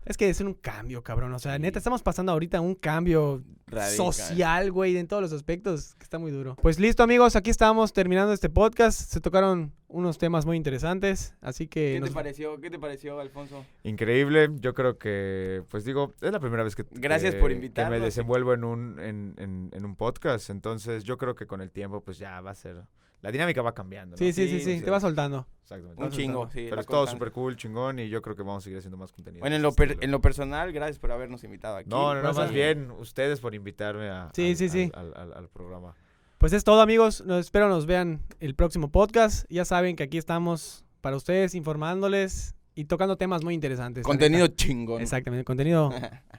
Es 0.05 0.17
que 0.17 0.29
es 0.29 0.41
un 0.41 0.55
cambio, 0.55 1.03
cabrón. 1.03 1.33
O 1.35 1.39
sea, 1.39 1.57
Sí. 1.57 1.63
neta, 1.63 1.79
estamos 1.79 2.03
pasando 2.03 2.33
ahorita 2.33 2.61
un 2.61 2.75
cambio 2.75 3.43
Radical. 3.67 3.97
social, 3.97 4.73
güey, 4.73 4.97
en 4.97 5.07
todos 5.09 5.23
los 5.23 5.33
aspectos, 5.33 5.95
que 5.97 6.05
está 6.05 6.19
muy 6.19 6.31
duro. 6.31 6.57
Pues 6.63 6.79
listo, 6.79 7.03
amigos, 7.03 7.37
aquí 7.37 7.51
estamos 7.51 7.93
terminando 7.93 8.33
este 8.33 8.49
podcast. 8.49 9.01
Se 9.01 9.21
tocaron 9.21 9.73
unos 9.89 10.19
temas 10.19 10.45
muy 10.45 10.57
interesantes, 10.57 11.35
así 11.41 11.69
que... 11.69 11.95
¿Qué 11.95 12.01
nos- 12.01 12.09
te 12.09 12.15
pareció? 12.15 12.61
¿Qué 12.61 12.69
te 12.69 12.79
pareció, 12.81 13.21
Alfonso? 13.21 13.65
Increíble, 13.85 14.49
yo 14.61 14.75
creo 14.75 14.99
que, 14.99 15.63
pues 15.71 15.85
digo, 15.85 16.13
es 16.21 16.33
la 16.33 16.41
primera 16.41 16.65
vez 16.65 16.75
que, 16.75 16.85
Gracias 16.91 17.35
que- 17.35 17.41
por 17.41 17.51
que 17.51 17.55
invitarnos. 17.57 17.99
me 17.99 18.05
desenvuelvo 18.05 18.55
en 18.55 18.65
un, 18.65 18.99
en, 18.99 19.35
en- 19.39 19.71
en 19.73 19.85
un 19.85 19.95
podcast, 19.95 20.51
entonces 20.51 20.84
yo 21.05 21.19
creo 21.19 21.35
que 21.35 21.47
con 21.47 21.61
el 21.61 21.71
tiempo 21.71 22.01
pues 22.03 22.19
ya 22.19 22.41
va 22.41 22.51
a 22.51 22.55
ser, 22.55 22.83
la 23.23 23.31
dinámica 23.33 23.63
va 23.63 23.75
cambiando. 23.75 24.13
¿no? 24.15 24.19
Sí, 24.19 24.33
sí, 24.33 24.49
sí, 24.49 24.61
Sí, 24.61 24.81
te 24.83 24.91
va 24.91 25.01
soltando. 25.01 25.47
Exactamente. 25.63 26.03
Un 26.03 26.11
chingo, 26.11 26.49
sí. 26.51 26.67
Pero 26.69 26.81
es 26.81 26.87
todo 26.87 27.07
súper 27.07 27.33
cool, 27.33 27.57
chingón, 27.57 27.99
y 27.99 28.09
yo 28.09 28.21
creo 28.21 28.37
que 28.37 28.43
vamos 28.43 28.63
a 28.63 28.65
seguir 28.65 28.79
haciendo 28.79 28.97
más 28.99 29.13
contenido. 29.13 29.41
Bueno, 29.41 29.57
en 29.57 29.63
lo, 29.63 29.73
per- 29.73 29.97
en 30.01 30.11
lo 30.11 30.21
personal, 30.21 30.73
gracias 30.73 30.99
por 30.99 31.11
habernos 31.11 31.43
invitado 31.45 31.77
aquí. 31.77 31.89
No, 31.89 32.15
no, 32.15 32.23
no, 32.23 32.33
más 32.35 32.53
bien 32.53 32.91
ustedes 32.91 33.41
por 33.41 33.55
invitarme 33.55 34.09
a, 34.11 34.31
Sí, 34.35 34.51
al, 34.51 34.57
sí, 34.57 34.69
sí. 34.69 34.91
al- 34.95 35.15
al- 35.17 35.23
al- 35.23 35.33
al 35.33 35.49
programa. 35.49 35.95
Pues 36.39 36.53
es 36.53 36.65
todo, 36.65 36.83
amigos. 36.83 37.25
Nos, 37.25 37.41
espero 37.41 37.69
nos 37.71 37.87
vean 37.87 38.21
el 38.41 38.55
próximo 38.55 38.91
podcast. 38.93 39.47
Ya 39.51 39.65
saben 39.65 39.97
que 39.97 40.03
aquí 40.03 40.19
estamos 40.19 40.85
para 41.01 41.17
ustedes, 41.17 41.55
informándoles 41.55 42.55
y 42.75 42.85
tocando 42.85 43.17
temas 43.17 43.43
muy 43.43 43.55
interesantes. 43.55 44.05
Contenido 44.05 44.49
chingón. 44.49 45.01
Exactamente, 45.01 45.45
contenido 45.45 45.91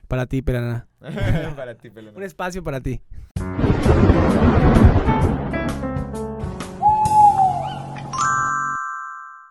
para 0.07 0.27
ti, 0.27 0.43
Perana. 0.43 0.87
Para 1.55 1.75
ti, 1.75 1.89
pelón. 1.89 2.15
Un 2.15 2.23
espacio 2.23 2.63
para 2.63 2.81
ti. 2.81 3.01